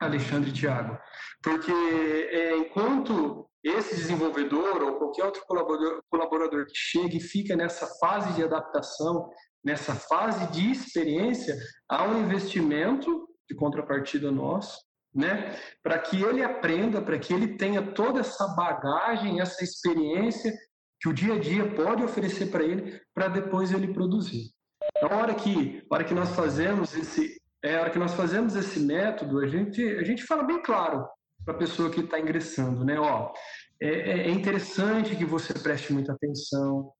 Alexandre 0.00 0.50
e 0.50 0.52
Tiago. 0.52 0.98
Porque 1.42 1.72
é, 1.72 2.56
enquanto 2.56 3.48
esse 3.64 3.96
desenvolvedor 3.96 4.82
ou 4.82 4.98
qualquer 4.98 5.24
outro 5.24 5.44
colaborador, 5.46 6.02
colaborador 6.08 6.66
que 6.66 6.74
chega 6.74 7.16
e 7.16 7.20
fica 7.20 7.56
nessa 7.56 7.86
fase 7.98 8.32
de 8.34 8.44
adaptação, 8.44 9.28
nessa 9.64 9.94
fase 9.94 10.46
de 10.52 10.70
experiência, 10.70 11.56
há 11.88 12.04
um 12.04 12.20
investimento 12.20 13.26
de 13.48 13.54
contrapartida 13.54 14.30
nosso, 14.30 14.78
né, 15.14 15.56
para 15.82 15.98
que 15.98 16.22
ele 16.22 16.42
aprenda, 16.42 17.00
para 17.00 17.18
que 17.18 17.32
ele 17.32 17.56
tenha 17.56 17.80
toda 17.80 18.20
essa 18.20 18.48
bagagem, 18.48 19.40
essa 19.40 19.64
experiência 19.64 20.52
que 21.00 21.08
o 21.08 21.12
dia 21.12 21.34
a 21.34 21.38
dia 21.38 21.74
pode 21.74 22.02
oferecer 22.02 22.46
para 22.46 22.62
ele, 22.62 23.00
para 23.14 23.28
depois 23.28 23.72
ele 23.72 23.92
produzir. 23.92 24.50
Na 25.00 25.16
hora 25.16 25.34
que, 25.34 25.82
na 25.90 25.96
hora 25.96 26.04
que 26.04 26.14
nós 26.14 26.30
fazemos 26.30 26.94
esse, 26.94 27.40
é 27.62 27.76
a 27.76 27.80
hora 27.80 27.90
que 27.90 27.98
nós 27.98 28.14
fazemos 28.14 28.56
esse 28.56 28.80
método, 28.80 29.40
a 29.40 29.46
gente, 29.46 29.82
a 29.82 30.04
gente 30.04 30.24
fala 30.24 30.42
bem 30.42 30.62
claro 30.62 31.06
para 31.44 31.54
a 31.54 31.58
pessoa 31.58 31.90
que 31.90 32.00
está 32.00 32.18
ingressando, 32.18 32.84
né? 32.84 32.98
Ó, 32.98 33.32
é, 33.80 33.88
é, 33.88 34.18
é 34.28 34.30
interessante 34.30 35.16
que 35.16 35.24
você 35.24 35.54
preste 35.54 35.92
muita 35.92 36.12
atenção, 36.12 36.92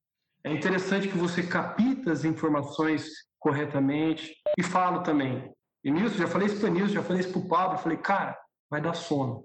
é 0.44 0.52
interessante 0.52 1.08
que 1.08 1.18
você 1.18 1.42
capita 1.42 2.12
as 2.12 2.24
informações 2.24 3.08
corretamente 3.38 4.34
e 4.58 4.62
falo 4.62 5.02
também. 5.02 5.52
E 5.86 5.90
Nilson, 5.92 6.18
já 6.18 6.26
falei 6.26 6.48
isso 6.48 6.58
para 6.58 6.68
Nilson, 6.68 6.94
já 6.94 7.02
falei 7.04 7.20
isso 7.20 7.30
para 7.30 7.40
o 7.40 7.48
Pablo, 7.48 7.78
falei, 7.78 7.96
cara, 7.96 8.36
vai 8.68 8.80
dar 8.80 8.92
sono. 8.92 9.44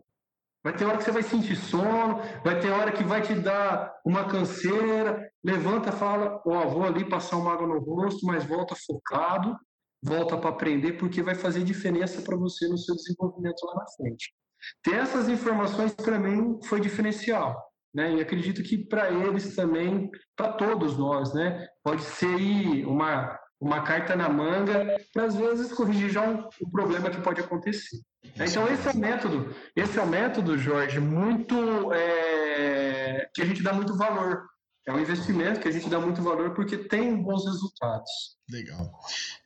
Vai 0.64 0.76
ter 0.76 0.86
hora 0.86 0.98
que 0.98 1.04
você 1.04 1.12
vai 1.12 1.22
sentir 1.22 1.56
sono, 1.56 2.20
vai 2.44 2.60
ter 2.60 2.72
hora 2.72 2.92
que 2.92 3.04
vai 3.04 3.22
te 3.22 3.36
dar 3.36 3.94
uma 4.04 4.28
canseira, 4.28 5.32
levanta, 5.44 5.92
fala, 5.92 6.42
ó, 6.44 6.64
oh, 6.66 6.70
vou 6.70 6.84
ali 6.84 7.08
passar 7.08 7.38
uma 7.38 7.54
água 7.54 7.68
no 7.68 7.78
rosto, 7.78 8.26
mas 8.26 8.44
volta 8.44 8.76
focado, 8.88 9.56
volta 10.04 10.36
para 10.36 10.50
aprender, 10.50 10.94
porque 10.94 11.22
vai 11.22 11.36
fazer 11.36 11.64
diferença 11.64 12.24
para 12.24 12.36
você 12.36 12.68
no 12.68 12.78
seu 12.78 12.96
desenvolvimento 12.96 13.64
lá 13.68 13.76
na 13.76 13.86
frente. 13.96 14.34
Ter 14.82 14.96
essas 14.96 15.30
informações 15.30 15.94
para 15.94 16.18
mim 16.18 16.60
foi 16.64 16.82
diferencial, 16.82 17.56
né? 17.94 18.16
E 18.16 18.20
acredito 18.20 18.64
que 18.64 18.80
para 18.80 19.12
eles 19.12 19.56
também, 19.56 20.10
para 20.36 20.54
todos 20.54 20.98
nós, 20.98 21.36
né? 21.36 21.68
Pode 21.84 22.02
ser 22.02 22.84
uma 22.88 23.40
uma 23.62 23.84
carta 23.84 24.16
na 24.16 24.28
manga 24.28 25.00
para 25.14 25.26
às 25.26 25.36
vezes 25.36 25.72
corrigir 25.72 26.10
já 26.10 26.24
um, 26.24 26.50
um 26.66 26.70
problema 26.72 27.12
que 27.12 27.22
pode 27.22 27.40
acontecer. 27.40 27.98
Então 28.36 28.68
esse 28.68 28.88
é 28.88 28.92
o 28.92 28.98
método, 28.98 29.56
esse 29.76 30.00
é 30.00 30.02
o 30.02 30.08
método, 30.08 30.58
Jorge, 30.58 31.00
muito 31.00 31.94
é, 31.94 33.30
que 33.34 33.42
a 33.42 33.46
gente 33.46 33.62
dá 33.62 33.72
muito 33.72 33.96
valor 33.96 34.51
é 34.92 34.94
um 34.94 35.00
investimento 35.00 35.60
que 35.60 35.68
a 35.68 35.72
gente 35.72 35.90
dá 35.90 36.00
muito 36.00 36.22
valor 36.22 36.54
porque 36.54 36.78
tem 36.78 37.22
bons 37.22 37.46
resultados. 37.46 38.10
Legal. 38.50 38.92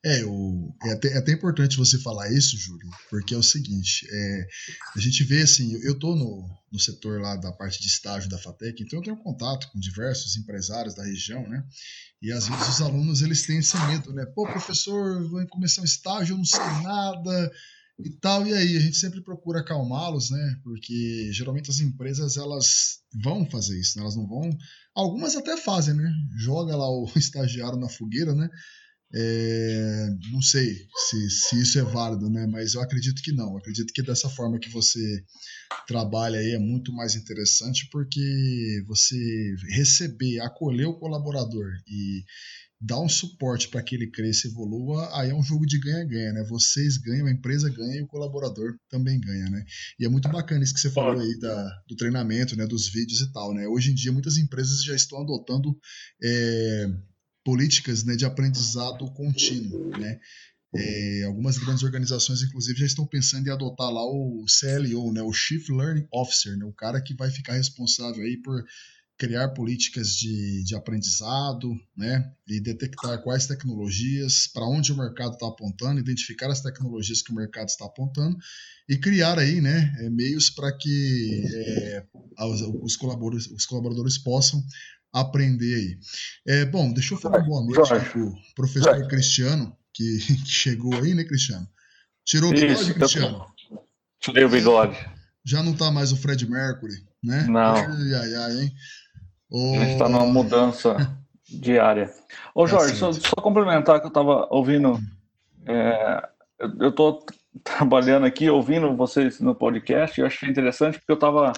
É, 0.03 0.25
o, 0.25 0.75
é, 0.83 0.93
até, 0.93 1.09
é 1.09 1.17
até 1.17 1.31
importante 1.31 1.77
você 1.77 1.99
falar 1.99 2.31
isso, 2.31 2.57
Júlio, 2.57 2.89
porque 3.09 3.35
é 3.35 3.37
o 3.37 3.43
seguinte: 3.43 4.07
é, 4.11 4.47
a 4.95 4.99
gente 4.99 5.23
vê 5.23 5.43
assim, 5.43 5.73
eu 5.83 5.93
estou 5.93 6.15
no, 6.15 6.49
no 6.71 6.79
setor 6.79 7.21
lá 7.21 7.35
da 7.35 7.51
parte 7.51 7.79
de 7.79 7.87
estágio 7.87 8.29
da 8.29 8.39
FATEC, 8.39 8.83
então 8.83 8.99
eu 8.99 9.03
tenho 9.03 9.17
contato 9.17 9.69
com 9.71 9.79
diversos 9.79 10.35
empresários 10.35 10.95
da 10.95 11.03
região, 11.03 11.47
né? 11.47 11.63
E 12.21 12.31
às 12.31 12.47
vezes 12.47 12.67
os 12.67 12.81
alunos 12.81 13.21
eles 13.21 13.45
têm 13.45 13.59
esse 13.59 13.77
medo, 13.85 14.11
né? 14.11 14.25
Pô, 14.25 14.47
professor, 14.47 15.29
vou 15.29 15.45
começar 15.47 15.81
um 15.81 15.85
estágio, 15.85 16.33
eu 16.33 16.37
não 16.37 16.45
sei 16.45 16.65
nada 16.81 17.51
e 17.99 18.09
tal. 18.19 18.45
E 18.45 18.53
aí, 18.53 18.77
a 18.77 18.79
gente 18.79 18.97
sempre 18.97 19.21
procura 19.21 19.59
acalmá-los, 19.59 20.29
né? 20.29 20.59
Porque 20.63 21.29
geralmente 21.31 21.69
as 21.69 21.79
empresas 21.79 22.37
elas 22.37 22.99
vão 23.23 23.49
fazer 23.49 23.79
isso, 23.79 23.97
né? 23.97 24.03
elas 24.03 24.15
não 24.15 24.27
vão. 24.27 24.49
Algumas 24.93 25.35
até 25.35 25.57
fazem, 25.57 25.93
né? 25.93 26.11
Joga 26.37 26.75
lá 26.75 26.89
o 26.89 27.09
estagiário 27.15 27.79
na 27.79 27.89
fogueira, 27.89 28.33
né? 28.33 28.49
É, 29.13 30.07
não 30.31 30.41
sei 30.41 30.75
se, 31.07 31.29
se 31.29 31.61
isso 31.61 31.79
é 31.79 31.83
válido, 31.83 32.29
né? 32.29 32.45
Mas 32.47 32.73
eu 32.73 32.81
acredito 32.81 33.21
que 33.21 33.31
não. 33.31 33.51
Eu 33.51 33.57
acredito 33.57 33.93
que 33.93 34.01
dessa 34.01 34.29
forma 34.29 34.59
que 34.59 34.69
você 34.69 35.23
trabalha 35.87 36.39
aí 36.39 36.51
é 36.51 36.59
muito 36.59 36.91
mais 36.91 37.15
interessante 37.15 37.87
porque 37.91 38.83
você 38.87 39.15
receber, 39.69 40.39
acolher 40.41 40.87
o 40.87 40.97
colaborador 40.99 41.65
e, 41.87 42.23
dá 42.79 42.99
um 42.99 43.07
suporte 43.07 43.69
para 43.69 43.81
que 43.81 43.95
ele 43.95 44.11
cresça 44.11 44.47
e 44.47 44.51
evolua, 44.51 45.09
aí 45.19 45.29
é 45.29 45.33
um 45.33 45.43
jogo 45.43 45.65
de 45.65 45.79
ganha-ganha, 45.79 46.33
né? 46.33 46.43
Vocês 46.43 46.97
ganham, 46.97 47.27
a 47.27 47.31
empresa 47.31 47.69
ganha 47.69 47.99
e 47.99 48.03
o 48.03 48.07
colaborador 48.07 48.75
também 48.89 49.19
ganha, 49.19 49.49
né? 49.49 49.63
E 49.99 50.05
é 50.05 50.09
muito 50.09 50.29
bacana 50.29 50.63
isso 50.63 50.73
que 50.73 50.79
você 50.79 50.91
falou 50.91 51.21
aí 51.21 51.39
da, 51.39 51.81
do 51.87 51.95
treinamento, 51.95 52.55
né? 52.55 52.65
Dos 52.65 52.89
vídeos 52.89 53.21
e 53.21 53.31
tal, 53.31 53.53
né? 53.53 53.67
Hoje 53.67 53.91
em 53.91 53.95
dia 53.95 54.11
muitas 54.11 54.37
empresas 54.37 54.83
já 54.83 54.95
estão 54.95 55.21
adotando 55.21 55.75
é, 56.21 56.87
políticas 57.43 58.03
né, 58.03 58.15
de 58.15 58.25
aprendizado 58.25 59.11
contínuo, 59.13 59.89
né? 59.97 60.19
É, 60.77 61.23
algumas 61.23 61.57
grandes 61.57 61.83
organizações, 61.83 62.41
inclusive, 62.41 62.79
já 62.79 62.85
estão 62.85 63.07
pensando 63.07 63.47
em 63.47 63.51
adotar 63.51 63.89
lá 63.89 64.03
o 64.03 64.43
CLO, 64.59 65.13
né, 65.13 65.21
o 65.21 65.31
Chief 65.31 65.69
Learning 65.69 66.05
Officer, 66.11 66.57
né, 66.57 66.65
o 66.65 66.73
cara 66.73 67.01
que 67.01 67.15
vai 67.15 67.31
ficar 67.31 67.53
responsável 67.53 68.21
aí 68.21 68.41
por 68.43 68.61
criar 69.17 69.49
políticas 69.49 70.09
de, 70.15 70.63
de 70.63 70.75
aprendizado, 70.75 71.73
né, 71.95 72.31
e 72.47 72.59
detectar 72.59 73.21
quais 73.23 73.47
tecnologias, 73.47 74.47
para 74.47 74.65
onde 74.65 74.91
o 74.91 74.97
mercado 74.97 75.33
está 75.33 75.47
apontando, 75.47 75.99
identificar 75.99 76.49
as 76.51 76.61
tecnologias 76.61 77.21
que 77.21 77.31
o 77.31 77.35
mercado 77.35 77.67
está 77.67 77.85
apontando 77.85 78.37
e 78.89 78.97
criar 78.97 79.39
aí, 79.39 79.61
né, 79.61 79.95
é, 79.99 80.09
meios 80.09 80.49
para 80.49 80.75
que 80.75 81.43
é, 81.53 82.03
os, 82.81 82.97
colaboradores, 82.97 83.47
os 83.47 83.65
colaboradores 83.65 84.17
possam 84.17 84.61
aprender 85.13 85.75
aí. 85.75 85.99
É, 86.45 86.65
bom, 86.65 86.91
deixa 86.91 87.13
eu 87.13 87.17
falar 87.17 87.39
boa 87.39 87.63
noite 87.63 87.87
para 87.87 88.19
o 88.19 88.35
professor 88.53 88.95
Jorge. 88.95 89.07
Cristiano, 89.07 89.77
que, 89.93 90.19
que, 90.43 90.51
chegou 90.51 90.93
aí, 90.93 91.13
né, 91.13 91.23
Cristiano? 91.23 91.67
Tirou 92.25 92.49
o 92.49 92.53
bigode, 92.53 92.73
Isso, 92.73 92.93
Cristiano? 92.93 93.45
Tirei 94.19 94.43
o 94.43 94.49
bigode. 94.49 94.97
Já 95.45 95.63
não 95.63 95.71
está 95.73 95.89
mais 95.89 96.11
o 96.11 96.17
Fred 96.17 96.49
Mercury, 96.49 97.05
né? 97.23 97.43
Não. 97.43 97.75
Ai, 97.75 98.13
ai, 98.13 98.33
ai, 98.33 98.61
hein? 98.61 98.75
A 99.51 99.57
gente 99.57 99.91
está 99.93 100.09
numa 100.09 100.25
mudança 100.25 100.95
diária. 101.47 102.11
Ô, 102.53 102.63
tá 102.63 102.71
Jorge, 102.71 102.95
só, 102.95 103.11
só, 103.11 103.35
complementar 103.35 103.99
que 103.99 104.05
eu 104.05 104.09
estava 104.09 104.47
ouvindo. 104.49 104.99
É, 105.65 106.29
eu 106.79 106.89
estou 106.89 107.25
trabalhando 107.63 108.25
aqui, 108.25 108.49
ouvindo 108.49 108.95
vocês 108.95 109.39
no 109.39 109.55
podcast, 109.55 110.19
e 110.19 110.21
eu 110.21 110.27
achei 110.27 110.49
interessante 110.49 110.97
porque 110.97 111.11
eu 111.11 111.15
estava 111.15 111.53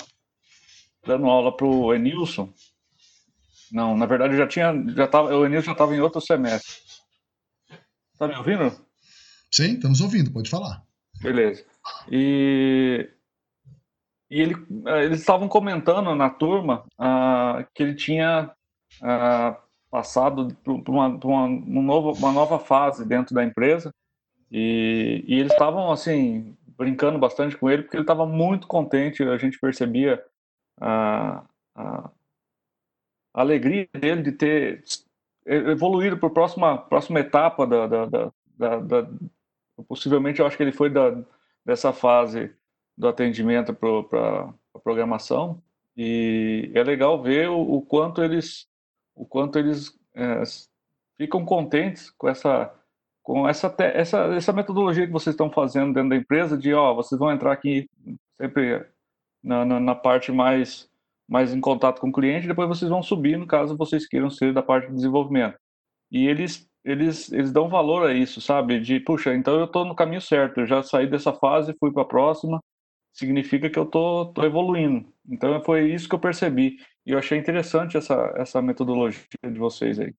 dando 1.06 1.26
aula 1.26 1.56
para 1.56 1.66
o 1.66 1.94
Enilson. 1.94 2.54
Não, 3.72 3.98
na 3.98 4.06
verdade 4.06 4.34
eu 4.34 4.38
já 4.38 4.48
tinha, 4.48 4.74
já 4.96 5.08
tava, 5.08 5.36
o 5.36 5.46
Enilson 5.46 5.68
já 5.68 5.72
estava 5.72 5.96
em 5.96 6.00
outro 6.00 6.22
semestre. 6.22 6.76
Tá 8.18 8.28
me 8.28 8.36
ouvindo? 8.36 8.72
Sim, 9.52 9.76
estamos 9.76 10.02
ouvindo, 10.02 10.32
pode 10.32 10.50
falar. 10.50 10.84
Beleza. 11.22 11.64
E 12.12 13.10
e 14.30 14.42
ele, 14.42 14.56
eh, 14.86 15.06
eles 15.06 15.20
estavam 15.20 15.48
comentando 15.48 16.14
na 16.16 16.30
turma 16.30 16.84
uh, 17.00 17.66
que 17.74 17.82
ele 17.82 17.96
tinha 17.96 18.52
uh, 19.02 19.56
passado 19.90 20.56
por 20.64 20.82
uma, 20.90 21.08
uma, 21.08 21.46
um 21.46 21.82
novo, 21.82 22.12
uma 22.14 22.32
nova 22.32 22.60
fase 22.60 23.08
dentro 23.08 23.34
da 23.34 23.44
empresa 23.44 23.94
e, 24.52 25.24
e 25.28 25.40
eles 25.40 25.52
estavam 25.52 25.92
assim 25.92 26.58
brincando 26.78 27.18
bastante 27.18 27.58
com 27.58 27.70
ele 27.70 27.84
porque 27.84 27.98
ele 27.98 28.04
estava 28.04 28.26
muito 28.26 28.68
contente. 28.68 29.24
A 29.24 29.38
gente 29.38 29.60
percebia 29.60 30.24
a, 30.80 31.44
a, 31.76 32.12
alegria 33.34 33.88
dele 33.94 34.22
de 34.24 34.32
ter 34.34 34.84
evoluído 35.46 36.18
para 36.18 36.28
a 36.28 36.32
próxima, 36.32 36.78
próxima 36.78 37.20
etapa 37.22 37.66
da, 37.66 37.88
da, 37.88 38.06
da, 38.06 38.80
da 38.80 39.10
possivelmente 39.88 40.40
eu 40.40 40.46
acho 40.46 40.58
que 40.58 40.64
ele 40.64 40.72
foi 40.72 40.90
da, 40.90 41.18
dessa 41.66 41.94
fase 41.94 42.54
do 42.98 43.08
atendimento 43.08 43.74
para 43.74 44.54
a 44.74 44.80
programação 44.80 45.62
e 45.96 46.72
é 46.74 46.84
legal 46.84 47.22
ver 47.22 47.50
o, 47.50 47.60
o 47.60 47.82
quanto 47.82 48.24
eles 48.24 48.68
o 49.16 49.26
quanto 49.26 49.60
eles 49.60 49.98
é, 50.16 50.44
ficam 51.18 51.46
contentes 51.46 52.10
com 52.12 52.28
essa 52.28 52.74
com 53.22 53.48
essa, 53.48 53.74
essa 53.80 54.20
essa 54.36 54.54
metodologia 54.54 55.06
que 55.06 55.12
vocês 55.12 55.34
estão 55.34 55.52
fazendo 55.52 55.94
dentro 55.94 56.10
da 56.10 56.16
empresa 56.16 56.58
de 56.58 56.74
ó 56.74 56.94
vocês 56.94 57.20
vão 57.20 57.32
entrar 57.32 57.52
aqui 57.52 57.90
sempre 58.36 58.86
na, 59.44 59.64
na, 59.64 59.80
na 59.80 59.96
parte 59.96 60.32
mais 60.32 60.90
mais 61.30 61.54
em 61.54 61.62
contato 61.62 62.00
com 62.00 62.10
o 62.10 62.14
cliente 62.14 62.48
depois 62.48 62.68
vocês 62.68 62.90
vão 62.90 63.04
subir 63.04 63.38
no 63.38 63.46
caso 63.46 63.78
vocês 63.78 64.08
queiram 64.08 64.30
ser 64.30 64.54
da 64.54 64.64
parte 64.64 64.88
de 64.88 64.96
desenvolvimento 64.96 65.58
e 66.12 66.28
eles 66.28 66.68
eles, 66.88 67.30
eles 67.34 67.52
dão 67.52 67.68
valor 67.68 68.08
a 68.10 68.14
isso, 68.14 68.40
sabe? 68.40 68.80
De, 68.80 68.98
puxa, 69.02 69.36
então 69.36 69.60
eu 69.60 69.66
estou 69.66 69.84
no 69.84 69.94
caminho 69.94 70.22
certo, 70.22 70.62
eu 70.62 70.66
já 70.66 70.82
saí 70.82 71.06
dessa 71.06 71.34
fase, 71.34 71.76
fui 71.78 71.92
para 71.92 72.04
a 72.04 72.06
próxima, 72.06 72.64
significa 73.18 73.70
que 73.70 73.80
eu 73.80 73.86
tô, 73.86 74.28
tô 74.28 74.44
evoluindo. 74.44 75.06
Então 75.28 75.62
foi 75.64 75.92
isso 75.92 76.08
que 76.08 76.14
eu 76.14 76.20
percebi. 76.20 76.78
E 77.06 77.12
eu 77.12 77.18
achei 77.18 77.38
interessante 77.38 77.98
essa, 77.98 78.34
essa 78.38 78.62
metodologia 78.62 79.22
de 79.44 79.58
vocês 79.58 80.00
aí. 80.00 80.14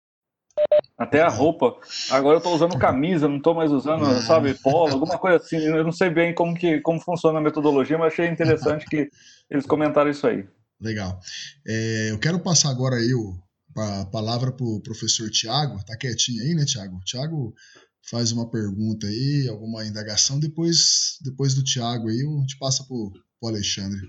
Até 0.99 1.23
a 1.23 1.29
roupa. 1.29 1.79
Agora 2.11 2.35
eu 2.35 2.39
estou 2.39 2.53
usando 2.53 2.77
camisa, 2.77 3.29
não 3.29 3.37
estou 3.37 3.55
mais 3.55 3.71
usando, 3.71 4.05
sabe, 4.23 4.55
polo, 4.55 4.93
alguma 4.93 5.17
coisa 5.17 5.37
assim. 5.37 5.59
Eu 5.59 5.85
não 5.85 5.93
sei 5.93 6.11
bem 6.11 6.35
como, 6.35 6.55
que, 6.57 6.81
como 6.81 7.01
funciona 7.01 7.39
a 7.39 7.43
metodologia, 7.43 7.97
mas 7.97 8.13
achei 8.13 8.27
interessante 8.27 8.85
que 8.87 9.09
eles 9.49 9.65
comentaram 9.65 10.11
isso 10.11 10.27
aí. 10.27 10.45
Legal. 10.81 11.21
É, 11.67 12.11
eu 12.11 12.19
quero 12.19 12.41
passar 12.41 12.71
agora 12.71 12.97
aí 12.97 13.15
o, 13.15 13.39
a 13.77 14.07
palavra 14.07 14.51
para 14.51 14.67
o 14.67 14.81
professor 14.81 15.31
Tiago. 15.31 15.79
Tá 15.85 15.97
quietinho 15.97 16.43
aí, 16.43 16.55
né, 16.55 16.65
Tiago? 16.65 16.99
Tiago 17.05 17.55
faz 18.11 18.33
uma 18.33 18.51
pergunta 18.51 19.07
aí, 19.07 19.49
alguma 19.49 19.85
indagação, 19.85 20.39
depois, 20.39 21.19
depois 21.23 21.55
do 21.55 21.63
Tiago 21.63 22.09
aí, 22.09 22.21
a 22.21 22.41
gente 22.41 22.59
passa 22.59 22.85
para 22.85 22.97
o 22.97 23.13
Alexandre. 23.49 24.01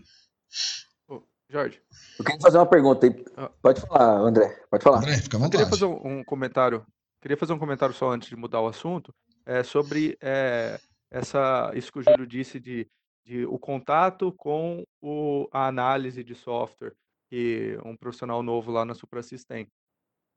Ô, 1.07 1.23
Jorge. 1.49 1.81
Eu 2.17 2.25
queria 2.25 2.41
fazer 2.41 2.57
uma 2.57 2.65
pergunta 2.65 3.05
aí. 3.05 3.25
Ah. 3.35 3.51
Pode 3.61 3.81
falar, 3.81 4.19
André. 4.19 4.47
Pode 4.69 4.83
falar. 4.83 4.97
André, 4.99 5.17
fica 5.17 5.37
à 5.37 5.39
vontade. 5.39 5.63
Eu 5.63 5.67
queria 5.67 5.79
fazer 5.79 6.07
um, 6.07 6.23
comentário. 6.23 6.85
Queria 7.21 7.37
fazer 7.37 7.53
um 7.53 7.59
comentário 7.59 7.93
só 7.93 8.11
antes 8.11 8.29
de 8.29 8.35
mudar 8.35 8.61
o 8.61 8.67
assunto. 8.67 9.13
É, 9.45 9.63
sobre 9.63 10.17
é, 10.21 10.79
essa, 11.11 11.71
isso 11.75 11.91
que 11.91 11.99
o 11.99 12.03
Júlio 12.03 12.25
disse 12.27 12.59
de, 12.59 12.87
de 13.25 13.45
o 13.45 13.57
contato 13.57 14.31
com 14.33 14.85
o, 15.01 15.47
a 15.51 15.67
análise 15.67 16.23
de 16.23 16.35
software 16.35 16.93
que 17.29 17.77
um 17.85 17.95
profissional 17.95 18.41
novo 18.41 18.71
lá 18.71 18.85
na 18.85 18.95
Suprasys 18.95 19.43
tem. 19.43 19.67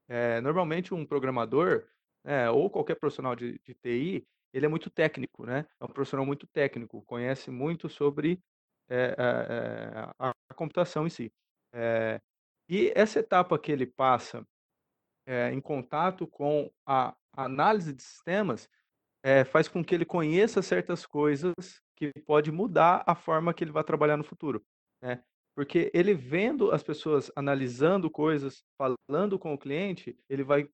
É, 0.08 0.40
normalmente 0.40 0.92
um 0.92 1.06
programador 1.06 1.84
é, 2.24 2.50
ou 2.50 2.70
qualquer 2.70 2.96
profissional 2.96 3.34
de, 3.34 3.58
de 3.64 3.74
TI, 3.74 4.26
ele 4.52 4.66
é 4.66 4.68
muito 4.68 4.90
técnico, 4.90 5.46
né? 5.46 5.66
É 5.80 5.84
um 5.84 5.88
profissional 5.88 6.26
muito 6.26 6.46
técnico, 6.46 7.02
conhece 7.02 7.50
muito 7.50 7.88
sobre 7.88 8.40
é, 8.88 9.14
é, 9.16 10.12
a, 10.18 10.34
a, 10.50 10.54
computação 10.54 11.06
em 11.06 11.10
si. 11.10 11.32
É, 11.72 12.20
e 12.68 12.92
essa 12.94 13.20
etapa 13.20 13.58
que 13.58 13.72
ele 13.72 13.86
passa 13.86 14.46
é, 15.26 15.50
em 15.52 15.60
contato 15.60 16.26
com 16.26 16.70
a 16.86 17.14
análise 17.34 17.92
de 17.92 18.02
sistemas 18.02 18.68
faz 19.52 19.68
com 19.68 19.84
que 19.84 19.94
ele 19.94 20.04
conheça 20.04 20.60
certas 20.60 21.06
coisas 21.06 21.80
que 21.94 22.12
pode 22.26 22.50
mudar 22.50 23.04
a 23.06 23.14
forma 23.14 23.54
que 23.54 23.62
ele 23.62 23.70
vai 23.70 23.84
trabalhar 23.84 24.16
no 24.16 24.24
futuro, 24.24 24.60
né? 25.00 25.22
Porque 25.54 25.92
ele 25.94 26.12
vendo 26.12 26.72
as 26.72 26.82
pessoas 26.82 27.30
analisando 27.36 28.10
coisas, 28.10 28.64
falando 28.76 29.38
com 29.38 29.54
o 29.54 29.58
cliente, 29.58 30.18
ele 30.28 30.42
vai 30.42 30.68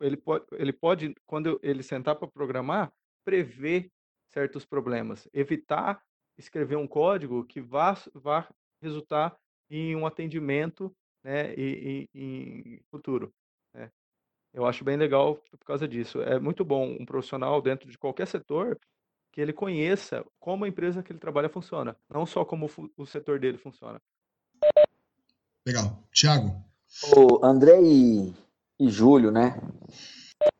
ele 0.00 0.16
pode, 0.16 0.44
ele 0.52 0.72
pode 0.72 1.14
quando 1.26 1.58
ele 1.62 1.82
sentar 1.82 2.16
para 2.16 2.28
programar, 2.28 2.92
prever 3.24 3.90
certos 4.28 4.64
problemas, 4.64 5.28
evitar 5.32 6.02
escrever 6.38 6.76
um 6.76 6.86
código 6.86 7.44
que 7.44 7.60
vá, 7.60 7.96
vá 8.14 8.48
resultar 8.80 9.36
em 9.68 9.96
um 9.96 10.06
atendimento 10.06 10.94
né, 11.22 11.52
e, 11.54 12.08
e, 12.14 12.20
em 12.20 12.80
futuro. 12.90 13.32
Né. 13.74 13.90
Eu 14.54 14.64
acho 14.64 14.84
bem 14.84 14.96
legal 14.96 15.36
por 15.50 15.64
causa 15.64 15.86
disso. 15.86 16.22
É 16.22 16.38
muito 16.38 16.64
bom 16.64 16.96
um 16.98 17.04
profissional 17.04 17.60
dentro 17.60 17.90
de 17.90 17.98
qualquer 17.98 18.26
setor 18.26 18.78
que 19.32 19.40
ele 19.40 19.52
conheça 19.52 20.24
como 20.38 20.64
a 20.64 20.68
empresa 20.68 21.02
que 21.02 21.12
ele 21.12 21.18
trabalha 21.18 21.48
funciona, 21.48 21.96
não 22.08 22.24
só 22.24 22.44
como 22.44 22.70
o 22.96 23.04
setor 23.04 23.38
dele 23.38 23.58
funciona. 23.58 24.00
Legal. 25.66 26.02
Tiago? 26.12 26.64
O 27.14 27.44
André 27.44 27.78
e 27.82 28.34
e 28.78 28.88
Júlio, 28.88 29.30
né? 29.30 29.60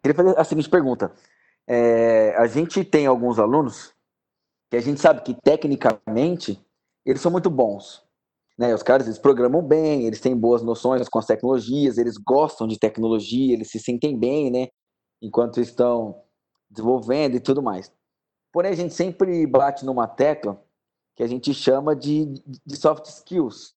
Queria 0.03 0.15
fazer 0.15 0.39
a 0.39 0.45
seguinte 0.45 0.69
pergunta. 0.69 1.13
É, 1.67 2.35
a 2.37 2.47
gente 2.47 2.85
tem 2.85 3.07
alguns 3.07 3.39
alunos 3.39 3.95
que 4.71 4.77
a 4.77 4.81
gente 4.81 5.01
sabe 5.01 5.23
que 5.23 5.35
tecnicamente 5.35 6.61
eles 7.05 7.21
são 7.21 7.31
muito 7.31 7.51
bons. 7.51 8.03
Né? 8.59 8.75
Os 8.75 8.83
caras 8.83 9.07
eles 9.07 9.19
programam 9.19 9.63
bem, 9.63 10.05
eles 10.05 10.21
têm 10.21 10.37
boas 10.37 10.63
noções 10.63 11.09
com 11.09 11.19
as 11.19 11.27
tecnologias, 11.27 11.97
eles 11.97 12.17
gostam 12.17 12.67
de 12.67 12.79
tecnologia, 12.79 13.55
eles 13.55 13.71
se 13.71 13.79
sentem 13.79 14.19
bem, 14.19 14.51
né? 14.51 14.69
Enquanto 15.23 15.61
estão 15.61 16.23
desenvolvendo 16.69 17.37
e 17.37 17.41
tudo 17.41 17.63
mais. 17.63 17.93
Porém, 18.53 18.73
a 18.73 18.77
gente 18.77 18.95
sempre 18.95 19.47
bate 19.47 19.85
numa 19.85 20.09
tecla 20.09 20.61
que 21.15 21.23
a 21.23 21.27
gente 21.27 21.55
chama 21.55 21.95
de, 21.95 22.27
de 22.67 22.77
soft 22.77 23.07
skills, 23.07 23.75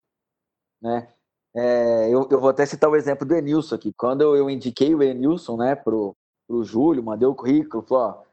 né? 0.81 1.07
É, 1.55 2.07
eu, 2.09 2.27
eu, 2.31 2.39
vou 2.39 2.49
até 2.49 2.65
citar 2.65 2.89
o 2.89 2.95
exemplo 2.95 3.27
do 3.27 3.35
Enilson 3.35 3.75
aqui. 3.75 3.93
Quando 3.93 4.21
eu, 4.21 4.35
eu 4.35 4.49
indiquei 4.49 4.95
o 4.95 5.03
Enilson, 5.03 5.57
né, 5.57 5.75
pro, 5.75 6.15
pro 6.47 6.63
Júlio, 6.63 7.03
mandei 7.03 7.27
o 7.27 7.35
currículo, 7.35 7.83
falou, 7.83 8.03
ó, 8.03 8.23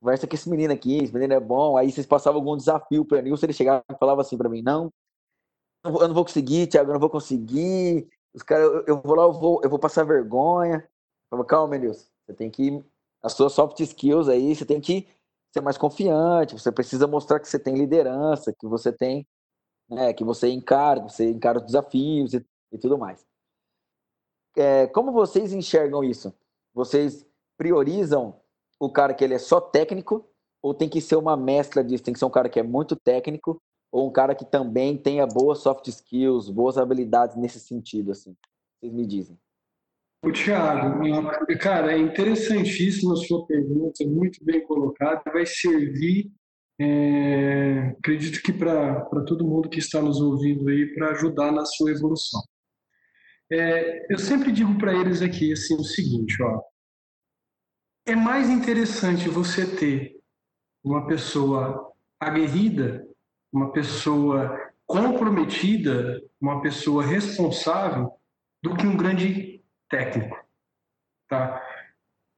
conversa 0.00 0.26
com 0.26 0.34
esse 0.34 0.50
menino 0.50 0.72
aqui, 0.72 0.98
esse 0.98 1.12
menino 1.12 1.32
é 1.32 1.40
bom. 1.40 1.76
Aí 1.76 1.90
vocês 1.90 2.06
passavam 2.06 2.40
algum 2.40 2.56
desafio 2.56 3.04
pro 3.04 3.16
Enilson, 3.16 3.46
ele 3.46 3.52
chegava 3.54 3.82
e 3.90 3.98
falava 3.98 4.20
assim 4.20 4.36
para 4.36 4.48
mim, 4.48 4.62
não, 4.62 4.90
eu 5.84 6.08
não 6.08 6.14
vou 6.14 6.24
conseguir, 6.24 6.66
Thiago, 6.66 6.90
eu 6.90 6.94
não 6.94 7.00
vou 7.00 7.10
conseguir. 7.10 8.08
Os 8.34 8.42
caras, 8.42 8.66
eu, 8.66 8.84
eu, 8.86 9.02
vou 9.02 9.14
lá, 9.14 9.24
eu 9.24 9.32
vou, 9.32 9.60
eu 9.62 9.70
vou 9.70 9.78
passar 9.78 10.04
vergonha. 10.04 10.86
Fala, 11.30 11.44
calma, 11.44 11.76
Nilson. 11.76 12.06
Você 12.26 12.34
tem 12.34 12.50
que. 12.50 12.82
As 13.22 13.32
suas 13.32 13.52
soft 13.52 13.80
skills 13.80 14.28
aí, 14.28 14.54
você 14.54 14.64
tem 14.64 14.80
que 14.80 15.08
ser 15.52 15.60
mais 15.60 15.78
confiante, 15.78 16.58
você 16.58 16.72
precisa 16.72 17.06
mostrar 17.06 17.38
que 17.38 17.48
você 17.48 17.58
tem 17.58 17.74
liderança, 17.74 18.52
que 18.52 18.66
você 18.66 18.92
tem. 18.92 19.26
Né, 19.88 20.12
que 20.12 20.24
você 20.24 20.48
encara, 20.48 21.00
você 21.00 21.30
encara 21.30 21.58
os 21.58 21.64
desafios 21.64 22.32
e, 22.32 22.44
e 22.72 22.78
tudo 22.78 22.96
mais. 22.96 23.24
É, 24.56 24.86
como 24.86 25.12
vocês 25.12 25.52
enxergam 25.52 26.02
isso? 26.02 26.32
Vocês 26.72 27.26
priorizam 27.56 28.40
o 28.80 28.90
cara 28.90 29.14
que 29.14 29.22
ele 29.22 29.34
é 29.34 29.38
só 29.38 29.60
técnico 29.60 30.28
ou 30.62 30.72
tem 30.72 30.88
que 30.88 31.00
ser 31.00 31.16
uma 31.16 31.36
mescla 31.36 31.84
disso? 31.84 32.04
Tem 32.04 32.14
que 32.14 32.18
ser 32.18 32.24
um 32.24 32.30
cara 32.30 32.48
que 32.48 32.58
é 32.58 32.62
muito 32.62 32.96
técnico 32.96 33.60
ou 33.92 34.08
um 34.08 34.12
cara 34.12 34.34
que 34.34 34.44
também 34.44 34.96
tenha 34.96 35.26
boas 35.26 35.58
soft 35.58 35.86
skills, 35.86 36.50
boas 36.50 36.78
habilidades 36.78 37.36
nesse 37.36 37.60
sentido, 37.60 38.10
assim? 38.10 38.36
Vocês 38.80 38.92
me 38.92 39.06
dizem. 39.06 39.38
O 40.24 40.32
Thiago, 40.32 40.98
cara, 41.60 41.92
é 41.92 41.98
interessantíssima 41.98 43.12
a 43.12 43.16
sua 43.16 43.46
pergunta, 43.46 44.04
muito 44.06 44.42
bem 44.42 44.66
colocada, 44.66 45.22
vai 45.30 45.44
servir, 45.44 46.32
é, 46.80 47.94
acredito 47.98 48.42
que 48.42 48.52
para 48.52 49.04
todo 49.26 49.46
mundo 49.46 49.68
que 49.68 49.78
está 49.78 50.02
nos 50.02 50.20
ouvindo 50.20 50.68
aí, 50.68 50.92
para 50.94 51.10
ajudar 51.10 51.52
na 51.52 51.64
sua 51.64 51.90
evolução. 51.90 52.42
É, 53.50 54.12
eu 54.12 54.18
sempre 54.18 54.50
digo 54.50 54.76
para 54.78 54.94
eles 54.94 55.22
aqui 55.22 55.52
assim 55.52 55.74
o 55.74 55.84
seguinte, 55.84 56.42
ó, 56.42 56.62
é 58.06 58.14
mais 58.14 58.48
interessante 58.48 59.28
você 59.28 59.66
ter 59.76 60.18
uma 60.82 61.06
pessoa 61.06 61.92
aguerrida, 62.20 63.06
uma 63.52 63.72
pessoa 63.72 64.72
comprometida, 64.86 66.22
uma 66.40 66.60
pessoa 66.60 67.04
responsável, 67.04 68.12
do 68.62 68.76
que 68.76 68.86
um 68.86 68.96
grande 68.96 69.62
técnico. 69.90 70.36
Tá? 71.28 71.62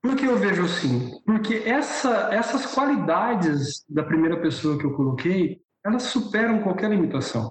Por 0.02 0.16
que 0.16 0.24
eu 0.24 0.36
vejo 0.36 0.64
assim? 0.64 1.15
Porque 1.26 1.56
essa, 1.66 2.32
essas 2.32 2.72
qualidades 2.72 3.84
da 3.88 4.04
primeira 4.04 4.40
pessoa 4.40 4.78
que 4.78 4.86
eu 4.86 4.94
coloquei, 4.94 5.60
elas 5.84 6.04
superam 6.04 6.62
qualquer 6.62 6.88
limitação. 6.88 7.50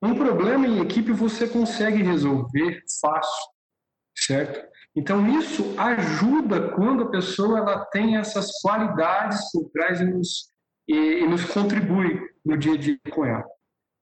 Um 0.00 0.14
problema 0.14 0.66
em 0.66 0.80
equipe 0.80 1.10
você 1.10 1.48
consegue 1.48 2.02
resolver 2.02 2.80
fácil, 3.00 3.50
certo? 4.16 4.64
Então 4.94 5.26
isso 5.38 5.74
ajuda 5.78 6.70
quando 6.72 7.04
a 7.04 7.10
pessoa 7.10 7.58
ela 7.58 7.84
tem 7.86 8.16
essas 8.16 8.50
qualidades 8.62 9.50
por 9.50 9.68
trás 9.70 10.00
e 10.00 10.04
nos, 10.04 10.52
e, 10.86 10.94
e 10.94 11.26
nos 11.26 11.44
contribui 11.44 12.20
no 12.44 12.56
dia 12.56 12.74
a 12.74 12.76
dia 12.76 12.98
com 13.10 13.24
ela. 13.24 13.44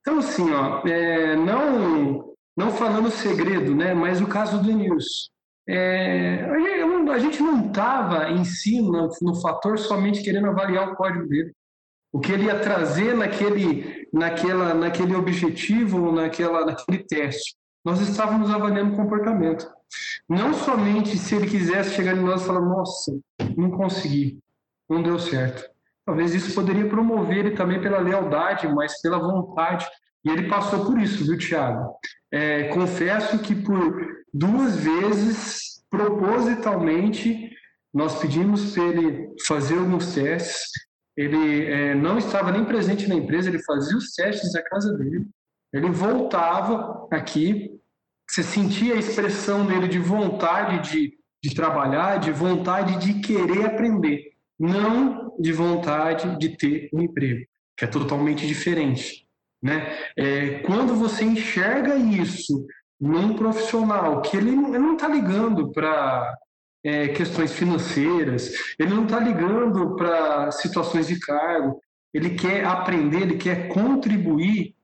Então 0.01 0.19
assim, 0.19 0.51
ó, 0.53 0.85
é, 0.87 1.35
não 1.35 2.35
não 2.55 2.71
falando 2.71 3.11
segredo, 3.11 3.75
né? 3.75 3.93
Mas 3.93 4.21
o 4.21 4.27
caso 4.27 4.61
do 4.61 4.71
Nilson. 4.71 5.29
É, 5.67 6.45
a 7.11 7.19
gente 7.19 7.41
não 7.41 7.67
estava 7.67 8.29
em 8.29 8.43
si 8.43 8.81
no, 8.81 9.09
no 9.21 9.35
fator 9.41 9.79
somente 9.79 10.23
querendo 10.23 10.47
avaliar 10.47 10.91
o 10.91 10.95
código 10.95 11.27
dele 11.27 11.51
o 12.15 12.19
que 12.21 12.31
ele 12.31 12.45
ia 12.45 12.57
trazer 12.57 13.13
naquele, 13.13 14.07
naquela, 14.13 14.73
naquele 14.73 15.13
objetivo, 15.17 16.13
naquela, 16.13 16.65
naquele 16.65 16.99
teste. 16.99 17.57
Nós 17.83 17.99
estávamos 17.99 18.49
avaliando 18.49 18.93
o 18.93 18.95
comportamento. 18.95 19.69
Não 20.29 20.53
somente 20.53 21.17
se 21.17 21.35
ele 21.35 21.45
quisesse 21.45 21.93
chegar 21.93 22.15
em 22.15 22.21
nós 22.21 22.41
e 22.41 22.45
falar, 22.45 22.61
nossa, 22.61 23.19
não 23.57 23.69
consegui, 23.69 24.39
não 24.89 25.03
deu 25.03 25.19
certo. 25.19 25.69
Talvez 26.05 26.33
isso 26.33 26.55
poderia 26.55 26.87
promover 26.87 27.39
ele 27.39 27.51
também 27.51 27.81
pela 27.81 27.99
lealdade, 27.99 28.65
mas 28.69 29.01
pela 29.01 29.19
vontade. 29.19 29.85
E 30.25 30.29
ele 30.29 30.49
passou 30.49 30.85
por 30.85 30.99
isso, 30.99 31.23
viu, 31.23 31.37
Tiago? 31.37 31.93
É, 32.31 32.63
confesso 32.69 33.37
que 33.39 33.53
por 33.53 34.25
duas 34.33 34.75
vezes, 34.75 35.83
propositalmente, 35.89 37.51
nós 37.93 38.19
pedimos 38.19 38.73
para 38.73 38.83
ele 38.83 39.29
fazer 39.45 39.77
alguns 39.77 40.13
testes. 40.13 40.71
Ele 41.15 41.65
é, 41.65 41.95
não 41.95 42.17
estava 42.17 42.51
nem 42.51 42.65
presente 42.65 43.07
na 43.07 43.15
empresa, 43.15 43.49
ele 43.49 43.63
fazia 43.63 43.95
os 43.95 44.13
testes 44.13 44.51
na 44.51 44.61
casa 44.63 44.91
dele. 44.97 45.27
Ele 45.71 45.89
voltava 45.91 47.07
aqui, 47.11 47.79
você 48.27 48.41
sentia 48.41 48.95
a 48.95 48.97
expressão 48.97 49.65
dele 49.65 49.87
de 49.87 49.99
vontade 49.99 50.91
de, 50.91 51.13
de 51.43 51.53
trabalhar, 51.53 52.17
de 52.17 52.31
vontade 52.31 52.97
de 52.99 53.21
querer 53.21 53.65
aprender, 53.65 54.31
não 54.59 55.33
de 55.39 55.53
vontade 55.53 56.37
de 56.39 56.57
ter 56.57 56.89
um 56.91 57.01
emprego, 57.01 57.45
que 57.77 57.85
é 57.85 57.87
totalmente 57.87 58.47
diferente. 58.47 59.24
Né? 59.65 59.97
É, 60.15 60.59
quando 60.59 60.93
você 60.93 61.25
enxerga 61.25 61.95
isso 61.95 62.67
num 63.01 63.35
profissional 63.35 64.21
que 64.21 64.37
ele, 64.37 64.51
não 64.51 64.93
está 64.93 65.07
ligando 65.07 65.71
para 65.71 66.37
é, 66.83 67.07
questões 67.07 67.51
financeiras, 67.51 68.51
ele 68.77 68.93
não 68.93 69.05
está 69.05 69.19
ligando 69.19 69.95
para 69.95 70.51
situações 70.51 71.07
de 71.07 71.19
cargo, 71.19 71.81
ele 72.13 72.35
quer 72.35 72.63
aprender, 72.63 73.23
ele 73.23 73.37
quer 73.37 73.67
contribuir, 73.69 74.75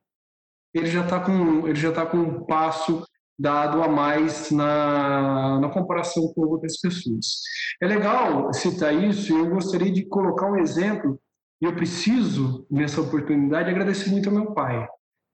ele 0.73 0.87
já 0.87 1.01
está 1.01 1.19
com 1.19 1.67
ele 1.67 1.79
já 1.79 1.89
está 1.89 2.03
com 2.03 2.17
um 2.17 2.43
passo 2.45 3.05
dado 3.37 3.83
a 3.83 3.87
mais 3.87 4.49
na, 4.49 5.59
na 5.59 5.69
comparação 5.69 6.33
com 6.33 6.41
outras 6.41 6.79
pessoas. 6.79 7.41
É 7.79 7.85
legal 7.85 8.51
citar 8.51 8.95
isso 8.95 9.31
e 9.31 9.39
eu 9.39 9.47
gostaria 9.47 9.91
de 9.91 10.05
colocar 10.05 10.51
um 10.51 10.57
exemplo. 10.57 11.21
E 11.61 11.65
eu 11.65 11.75
preciso, 11.75 12.65
nessa 12.69 13.01
oportunidade, 13.01 13.69
agradecer 13.69 14.09
muito 14.09 14.29
ao 14.29 14.35
meu 14.35 14.53
pai. 14.53 14.87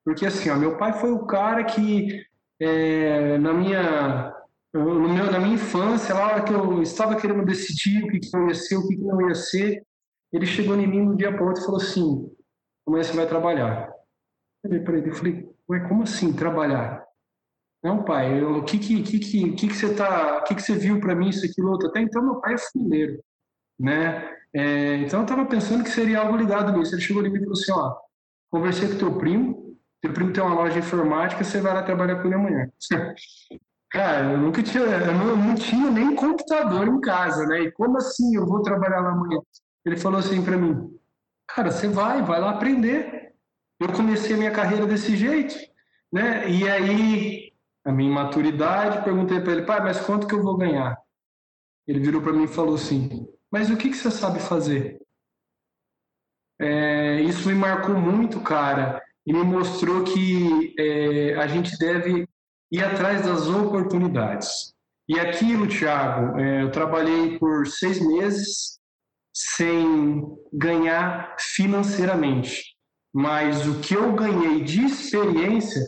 Porque, 0.03 0.25
assim, 0.25 0.49
ó, 0.49 0.57
meu 0.57 0.77
pai 0.77 0.93
foi 0.93 1.11
o 1.11 1.25
cara 1.25 1.63
que, 1.63 2.21
é, 2.59 3.37
na 3.37 3.53
minha 3.53 4.33
no 4.73 5.09
meu, 5.09 5.31
na 5.31 5.39
minha 5.39 5.55
infância, 5.55 6.13
lá 6.13 6.27
hora 6.27 6.43
que 6.43 6.53
eu 6.53 6.81
estava 6.81 7.19
querendo 7.19 7.45
decidir 7.45 8.03
o 8.03 8.07
que, 8.07 8.19
que 8.19 8.37
ia 8.37 8.53
ser, 8.53 8.75
o 8.75 8.87
que, 8.87 8.95
que 8.95 9.03
não 9.03 9.27
ia 9.27 9.35
ser, 9.35 9.85
ele 10.31 10.45
chegou 10.45 10.75
em 10.75 10.87
mim 10.87 11.01
no 11.01 11.15
dia 11.15 11.33
para 11.33 11.45
outro 11.45 11.61
e 11.61 11.65
falou 11.65 11.81
assim: 11.81 12.29
amanhã 12.85 13.03
você 13.03 13.13
vai 13.13 13.27
trabalhar. 13.27 13.89
Eu 14.63 14.71
olhei 14.71 14.83
para 14.83 14.97
ele 14.97 15.11
falei: 15.11 15.49
ué, 15.69 15.79
como 15.87 16.03
assim 16.03 16.33
trabalhar? 16.33 17.05
Não, 17.83 18.03
pai, 18.03 18.43
o 18.43 18.63
que 18.63 18.77
que, 18.77 19.01
que, 19.03 19.19
que, 19.19 19.51
que, 19.53 19.67
que 19.67 19.73
você 19.73 19.93
tá, 19.93 20.41
que, 20.41 20.55
que 20.55 20.61
você 20.61 20.75
viu 20.75 20.99
para 20.99 21.15
mim, 21.15 21.29
isso, 21.29 21.45
aquilo, 21.45 21.71
outro? 21.71 21.87
Até 21.89 22.01
então, 22.01 22.23
meu 22.23 22.41
pai 22.41 22.55
é 22.55 22.57
fuleiro, 22.57 23.23
né? 23.79 24.36
É, 24.53 24.97
então, 24.97 25.19
eu 25.19 25.23
estava 25.23 25.45
pensando 25.45 25.83
que 25.83 25.89
seria 25.89 26.19
algo 26.19 26.37
ligado 26.37 26.75
nisso. 26.77 26.95
Ele 26.95 27.01
chegou 27.01 27.21
mim 27.23 27.29
e 27.33 27.39
falou 27.39 27.53
assim: 27.53 27.71
ó, 27.71 27.95
conversei 28.49 28.89
com 28.89 28.97
teu 28.97 29.17
primo, 29.17 29.77
teu 30.01 30.13
primo 30.13 30.31
tem 30.31 30.43
uma 30.43 30.55
loja 30.55 30.73
de 30.73 30.79
informática, 30.79 31.43
você 31.43 31.59
vai 31.59 31.73
lá 31.73 31.83
trabalhar 31.83 32.21
com 32.21 32.27
ele 32.27 32.35
amanhã. 32.35 32.69
Cara, 33.89 34.31
eu 34.31 34.37
nunca 34.37 34.61
tinha, 34.61 34.83
eu 34.83 35.13
não, 35.13 35.37
não, 35.37 35.55
tinha 35.55 35.89
nem 35.89 36.13
computador 36.13 36.87
em 36.87 36.99
casa, 36.99 37.45
né? 37.45 37.61
E 37.61 37.71
como 37.71 37.97
assim 37.97 38.35
eu 38.35 38.45
vou 38.45 38.61
trabalhar 38.61 38.99
lá 38.99 39.11
amanhã? 39.11 39.39
Ele 39.85 39.95
falou 39.95 40.19
assim 40.19 40.43
para 40.43 40.57
mim: 40.57 40.93
Cara, 41.47 41.71
você 41.71 41.87
vai, 41.87 42.21
vai 42.21 42.39
lá 42.39 42.51
aprender. 42.51 43.33
Eu 43.79 43.93
comecei 43.93 44.35
a 44.35 44.37
minha 44.37 44.51
carreira 44.51 44.85
desse 44.85 45.15
jeito, 45.15 45.55
né? 46.11 46.49
E 46.49 46.67
aí, 46.69 47.53
a 47.85 47.91
minha 47.91 48.11
maturidade, 48.11 49.03
perguntei 49.03 49.39
para 49.39 49.53
ele: 49.53 49.65
Pai, 49.65 49.79
mas 49.81 50.01
quanto 50.01 50.27
que 50.27 50.35
eu 50.35 50.43
vou 50.43 50.57
ganhar? 50.57 50.97
Ele 51.87 51.99
virou 51.99 52.21
para 52.21 52.33
mim 52.33 52.43
e 52.43 52.47
falou 52.47 52.75
assim: 52.75 53.25
Mas 53.51 53.69
o 53.69 53.77
que, 53.77 53.89
que 53.89 53.97
você 53.97 54.11
sabe 54.11 54.39
fazer? 54.39 54.99
É, 56.59 57.21
isso 57.21 57.47
me 57.47 57.55
marcou 57.55 57.95
muito, 57.95 58.41
cara, 58.41 59.01
e 59.25 59.33
me 59.33 59.43
mostrou 59.43 60.03
que 60.03 60.73
é, 60.79 61.35
a 61.35 61.47
gente 61.47 61.77
deve 61.77 62.27
ir 62.71 62.83
atrás 62.83 63.25
das 63.25 63.47
oportunidades. 63.47 64.73
E 65.07 65.19
aquilo, 65.19 65.67
Thiago, 65.67 66.37
é, 66.39 66.63
eu 66.63 66.71
trabalhei 66.71 67.37
por 67.37 67.67
seis 67.67 67.99
meses 67.99 68.77
sem 69.33 70.25
ganhar 70.51 71.35
financeiramente, 71.39 72.75
mas 73.13 73.67
o 73.67 73.79
que 73.79 73.93
eu 73.93 74.13
ganhei 74.13 74.63
de 74.63 74.83
experiência 74.83 75.81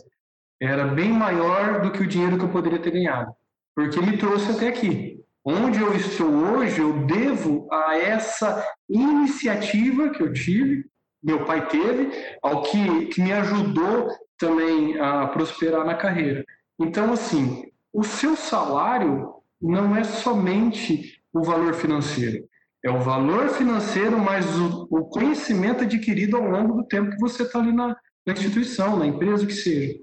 era 0.62 0.86
bem 0.86 1.10
maior 1.10 1.82
do 1.82 1.90
que 1.90 2.02
o 2.02 2.06
dinheiro 2.06 2.38
que 2.38 2.44
eu 2.44 2.52
poderia 2.52 2.80
ter 2.80 2.92
ganhado, 2.92 3.32
porque 3.74 4.00
me 4.00 4.16
trouxe 4.16 4.52
até 4.52 4.68
aqui. 4.68 5.18
Onde 5.44 5.80
eu 5.80 5.94
estou 5.94 6.28
hoje, 6.28 6.80
eu 6.80 7.06
devo 7.06 7.66
a 7.72 7.96
essa 7.96 8.64
iniciativa 8.88 10.10
que 10.10 10.22
eu 10.22 10.32
tive, 10.32 10.84
meu 11.22 11.44
pai 11.44 11.66
teve, 11.68 12.10
ao 12.42 12.62
que, 12.62 13.06
que 13.06 13.22
me 13.22 13.32
ajudou 13.32 14.08
também 14.38 14.98
a 14.98 15.26
prosperar 15.28 15.84
na 15.84 15.94
carreira. 15.94 16.44
Então, 16.78 17.12
assim, 17.12 17.64
o 17.92 18.02
seu 18.02 18.36
salário 18.36 19.34
não 19.60 19.96
é 19.96 20.04
somente 20.04 21.20
o 21.32 21.42
valor 21.42 21.74
financeiro. 21.74 22.48
É 22.82 22.90
o 22.90 23.00
valor 23.00 23.50
financeiro 23.50 24.18
mais 24.18 24.46
o, 24.58 24.88
o 24.90 25.04
conhecimento 25.04 25.84
adquirido 25.84 26.36
ao 26.36 26.44
longo 26.44 26.74
do 26.78 26.84
tempo 26.84 27.10
que 27.10 27.20
você 27.20 27.42
está 27.42 27.58
ali 27.58 27.72
na, 27.72 27.88
na, 28.26 28.32
instituição, 28.32 28.98
na 28.98 29.06
empresa, 29.06 29.46
que 29.46 29.52
seja. 29.52 29.98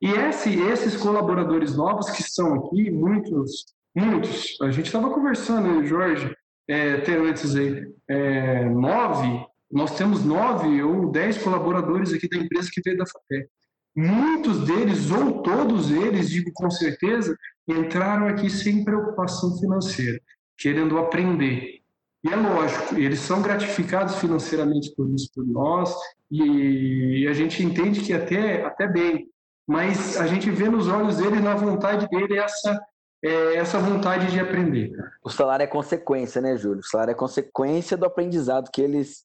E 0.00 0.10
esse, 0.10 0.58
esses 0.58 0.96
colaboradores 0.96 1.76
novos 1.76 2.10
que 2.10 2.22
estão 2.22 2.54
aqui, 2.54 2.90
muitos, 2.90 3.74
muitos, 3.94 4.56
a 4.62 4.70
gente 4.70 4.86
estava 4.86 5.10
conversando, 5.10 5.84
Jorge, 5.86 6.34
é, 6.68 6.94
até 6.94 7.16
antes 7.16 7.54
aí, 7.54 7.86
é, 8.08 8.64
nove, 8.64 9.46
nós 9.70 9.96
temos 9.96 10.24
nove 10.24 10.82
ou 10.82 11.10
dez 11.10 11.38
colaboradores 11.38 12.12
aqui 12.12 12.28
da 12.28 12.36
empresa 12.36 12.70
que 12.72 12.82
veio 12.84 12.98
da 12.98 13.06
FATEC. 13.06 13.48
muitos 13.96 14.64
deles, 14.66 15.10
ou 15.10 15.42
todos 15.42 15.90
eles, 15.90 16.30
digo 16.30 16.50
com 16.54 16.70
certeza, 16.70 17.36
entraram 17.68 18.26
aqui 18.26 18.48
sem 18.50 18.84
preocupação 18.84 19.58
financeira, 19.58 20.20
querendo 20.56 20.98
aprender. 20.98 21.80
E 22.24 22.28
é 22.28 22.36
lógico, 22.36 22.94
eles 22.96 23.18
são 23.18 23.42
gratificados 23.42 24.16
financeiramente 24.16 24.94
por 24.94 25.10
isso, 25.10 25.28
por 25.34 25.44
nós, 25.46 25.94
e 26.30 27.26
a 27.28 27.32
gente 27.32 27.62
entende 27.62 28.00
que 28.00 28.12
até, 28.12 28.64
até 28.64 28.86
bem, 28.86 29.26
mas 29.66 30.16
a 30.16 30.26
gente 30.26 30.50
vê 30.50 30.68
nos 30.68 30.88
olhos 30.88 31.16
dele, 31.16 31.40
na 31.40 31.54
vontade 31.54 32.06
dele, 32.08 32.38
essa, 32.38 32.80
é, 33.24 33.56
essa 33.56 33.78
vontade 33.78 34.30
de 34.30 34.40
aprender. 34.40 34.92
O 35.22 35.30
salário 35.30 35.64
é 35.64 35.66
consequência, 35.66 36.40
né, 36.40 36.56
Júlio? 36.56 36.80
O 36.80 36.86
salário 36.86 37.12
é 37.12 37.14
consequência 37.14 37.96
do 37.96 38.04
aprendizado 38.04 38.70
que 38.70 38.82
eles, 38.82 39.24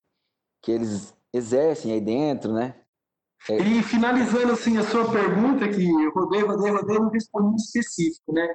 que 0.62 0.72
eles 0.72 1.16
exercem 1.34 1.92
aí 1.92 2.02
dentro, 2.02 2.54
né? 2.54 2.76
É. 3.50 3.58
E 3.58 3.84
finalizando 3.84 4.54
assim 4.54 4.78
a 4.78 4.84
sua 4.84 5.12
pergunta, 5.12 5.68
que 5.68 5.88
eu 5.88 6.12
rodei, 6.12 6.42
rodei, 6.42 6.72
rodei, 6.72 7.00
não 7.00 7.10
respondi 7.10 7.48
muito 7.48 7.64
específico, 7.64 8.34
né? 8.34 8.48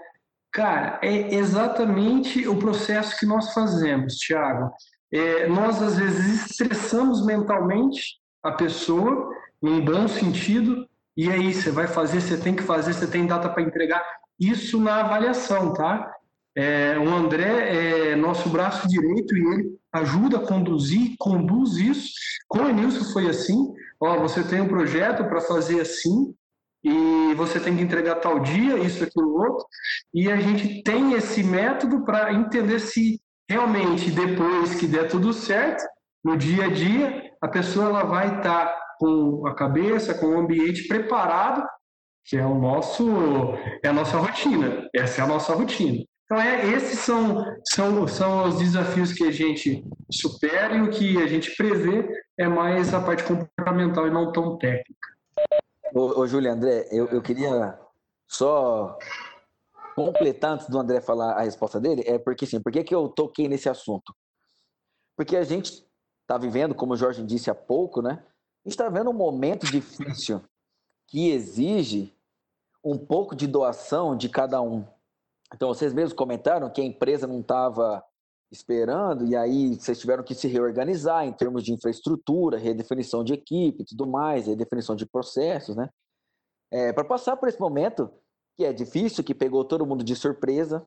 Cara, 0.53 1.01
é 1.03 1.35
exatamente 1.35 2.47
o 2.47 2.59
processo 2.59 3.19
que 3.19 3.25
nós 3.25 3.55
fazemos, 3.55 4.19
Thiago. 4.19 4.71
É, 5.11 5.47
nós, 5.49 5.81
às 5.83 5.97
vezes, 5.97 6.51
estressamos 6.51 7.25
mentalmente 7.25 8.19
a 8.43 8.53
pessoa, 8.53 9.31
num 9.63 9.83
bom 9.83 10.07
sentido, 10.09 10.87
e 11.17 11.31
aí 11.31 11.53
você 11.53 11.71
vai 11.71 11.87
fazer, 11.87 12.21
você 12.21 12.37
tem 12.37 12.55
que 12.55 12.63
fazer, 12.63 12.95
você 12.95 13.07
tem 13.07 13.27
data 13.27 13.49
para 13.49 13.63
entregar. 13.63 14.03
Isso 14.39 14.81
na 14.81 15.01
avaliação, 15.01 15.73
tá? 15.73 16.11
É, 16.55 16.99
o 16.99 17.09
André 17.09 18.11
é 18.13 18.17
nosso 18.17 18.49
braço 18.49 18.89
direito 18.89 19.37
e 19.37 19.41
ele 19.41 19.79
ajuda 19.93 20.39
a 20.39 20.47
conduzir, 20.47 21.15
conduz 21.19 21.77
isso. 21.77 22.11
Com 22.49 22.61
o 22.61 22.73
Nilson 22.73 23.13
foi 23.13 23.29
assim. 23.29 23.73
Ó, 24.01 24.19
você 24.21 24.43
tem 24.43 24.61
um 24.61 24.69
projeto 24.69 25.25
para 25.25 25.41
fazer 25.41 25.81
assim, 25.81 26.35
e 26.83 27.35
você 27.35 27.61
tem 27.61 27.77
que 27.77 27.83
entregar 27.83 28.17
tal 28.17 28.41
dia, 28.41 28.77
isso, 28.79 29.05
aquilo, 29.05 29.37
outro, 29.37 29.65
e 30.13 30.31
a 30.31 30.37
gente 30.37 30.83
tem 30.83 31.13
esse 31.13 31.45
método 31.45 32.05
para 32.05 32.33
entender 32.33 32.81
se 32.81 33.21
realmente 33.49 34.11
depois 34.11 34.75
que 34.75 34.87
der 34.87 35.09
tudo 35.09 35.33
certo, 35.33 35.85
no 36.25 36.37
dia 36.37 36.65
a 36.65 36.69
dia, 36.69 37.31
a 37.41 37.49
pessoa 37.49 37.87
ela 37.87 38.05
vai 38.05 38.39
estar 38.39 38.67
tá 38.67 38.82
com 38.99 39.47
a 39.47 39.55
cabeça, 39.55 40.15
com 40.15 40.27
o 40.27 40.39
ambiente 40.39 40.87
preparado, 40.87 41.67
que 42.25 42.37
é 42.37 42.47
o 42.47 42.55
nosso, 42.55 43.05
é 43.83 43.89
a 43.89 43.93
nossa 43.93 44.17
rotina, 44.17 44.89
essa 44.95 45.21
é 45.21 45.25
a 45.25 45.27
nossa 45.27 45.55
rotina. 45.55 46.05
Então, 46.25 46.41
é, 46.41 46.67
esses 46.73 47.01
são, 47.01 47.45
são, 47.69 48.09
são 48.09 48.49
os 48.49 48.59
desafios 48.59 49.13
que 49.13 49.25
a 49.25 49.31
gente 49.31 49.85
supera 50.11 50.75
e 50.75 50.81
o 50.81 50.91
que 50.91 51.21
a 51.23 51.27
gente 51.27 51.55
prevê 51.57 52.09
é 52.39 52.49
mais 52.49 52.95
a 52.95 53.01
parte 53.01 53.25
comportamental 53.25 54.07
e 54.07 54.11
não 54.11 54.33
tão 54.33 54.57
técnica. 54.57 55.09
Ô, 55.95 56.21
ô 56.21 56.27
Júlio 56.27 56.51
André, 56.51 56.89
eu, 56.91 57.07
eu 57.09 57.21
queria 57.21 57.79
só 58.27 58.97
completar 59.95 60.53
antes 60.53 60.69
do 60.69 60.79
André 60.79 61.01
falar 61.03 61.35
a 61.35 61.43
resposta 61.43 61.79
dele, 61.79 62.03
é 62.07 62.19
porque 62.19 62.47
sim, 62.47 62.63
por 62.63 62.73
que, 62.73 62.83
que 62.83 62.95
eu 62.95 63.09
toquei 63.09 63.47
nesse 63.47 63.69
assunto? 63.69 64.15
Porque 65.15 65.37
a 65.37 65.45
gente 65.45 65.85
está 66.23 66.39
vivendo, 66.39 66.75
como 66.75 66.95
o 66.95 66.97
Jorge 66.97 67.23
disse 67.23 67.51
há 67.51 67.55
pouco, 67.55 68.01
né? 68.01 68.25
Está 68.65 68.89
vendo 68.89 69.11
um 69.11 69.15
momento 69.15 69.67
difícil 69.67 70.41
que 71.09 71.31
exige 71.31 72.17
um 72.85 72.97
pouco 72.97 73.35
de 73.35 73.47
doação 73.47 74.17
de 74.17 74.29
cada 74.29 74.61
um. 74.61 74.85
Então, 75.55 75.69
vocês 75.69 75.93
mesmos 75.93 76.13
comentaram 76.13 76.71
que 76.71 76.81
a 76.81 76.85
empresa 76.85 77.27
não 77.27 77.41
estava 77.41 78.03
esperando, 78.51 79.27
e 79.27 79.35
aí 79.35 79.75
vocês 79.75 79.99
tiveram 79.99 80.23
que 80.23 80.35
se 80.35 80.47
reorganizar 80.47 81.25
em 81.25 81.33
termos 81.33 81.65
de 81.65 81.73
infraestrutura, 81.73 82.59
redefinição 82.59 83.25
de 83.25 83.33
equipe 83.33 83.85
tudo 83.85 84.07
mais, 84.07 84.47
redefinição 84.47 84.95
de 84.95 85.07
processos, 85.07 85.75
né? 85.75 85.89
É, 86.71 86.93
para 86.93 87.05
passar 87.05 87.37
por 87.37 87.49
esse 87.49 87.61
momento 87.61 88.11
que 88.57 88.65
é 88.65 88.73
difícil, 88.73 89.25
que 89.25 89.35
pegou 89.35 89.65
todo 89.65 89.87
mundo 89.87 90.05
de 90.05 90.15
surpresa. 90.15 90.87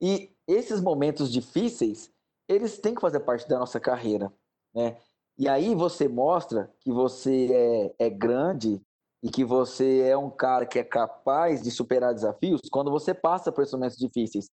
E 0.00 0.34
esses 0.46 0.80
momentos 0.80 1.32
difíceis, 1.32 2.10
eles 2.46 2.78
têm 2.78 2.94
que 2.94 3.00
fazer 3.00 3.20
parte 3.20 3.48
da 3.48 3.58
nossa 3.58 3.80
carreira, 3.80 4.32
né? 4.74 4.98
E 5.38 5.48
aí 5.48 5.74
você 5.74 6.08
mostra 6.08 6.68
que 6.80 6.90
você 6.90 7.94
é, 7.98 8.06
é 8.06 8.10
grande 8.10 8.82
e 9.22 9.30
que 9.30 9.44
você 9.44 10.00
é 10.00 10.16
um 10.16 10.30
cara 10.30 10.66
que 10.66 10.78
é 10.78 10.84
capaz 10.84 11.62
de 11.62 11.70
superar 11.70 12.12
desafios 12.12 12.60
quando 12.70 12.90
você 12.90 13.14
passa 13.14 13.52
por 13.52 13.64
momentos 13.72 13.96
difíceis. 13.96 14.50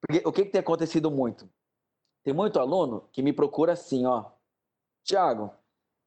Porque 0.00 0.26
o 0.26 0.32
que, 0.32 0.46
que 0.46 0.52
tem 0.52 0.60
acontecido 0.60 1.10
muito? 1.10 1.48
Tem 2.24 2.32
muito 2.32 2.58
aluno 2.58 3.08
que 3.12 3.22
me 3.22 3.32
procura 3.32 3.72
assim, 3.72 4.06
ó. 4.06 4.30
Tiago, 5.04 5.50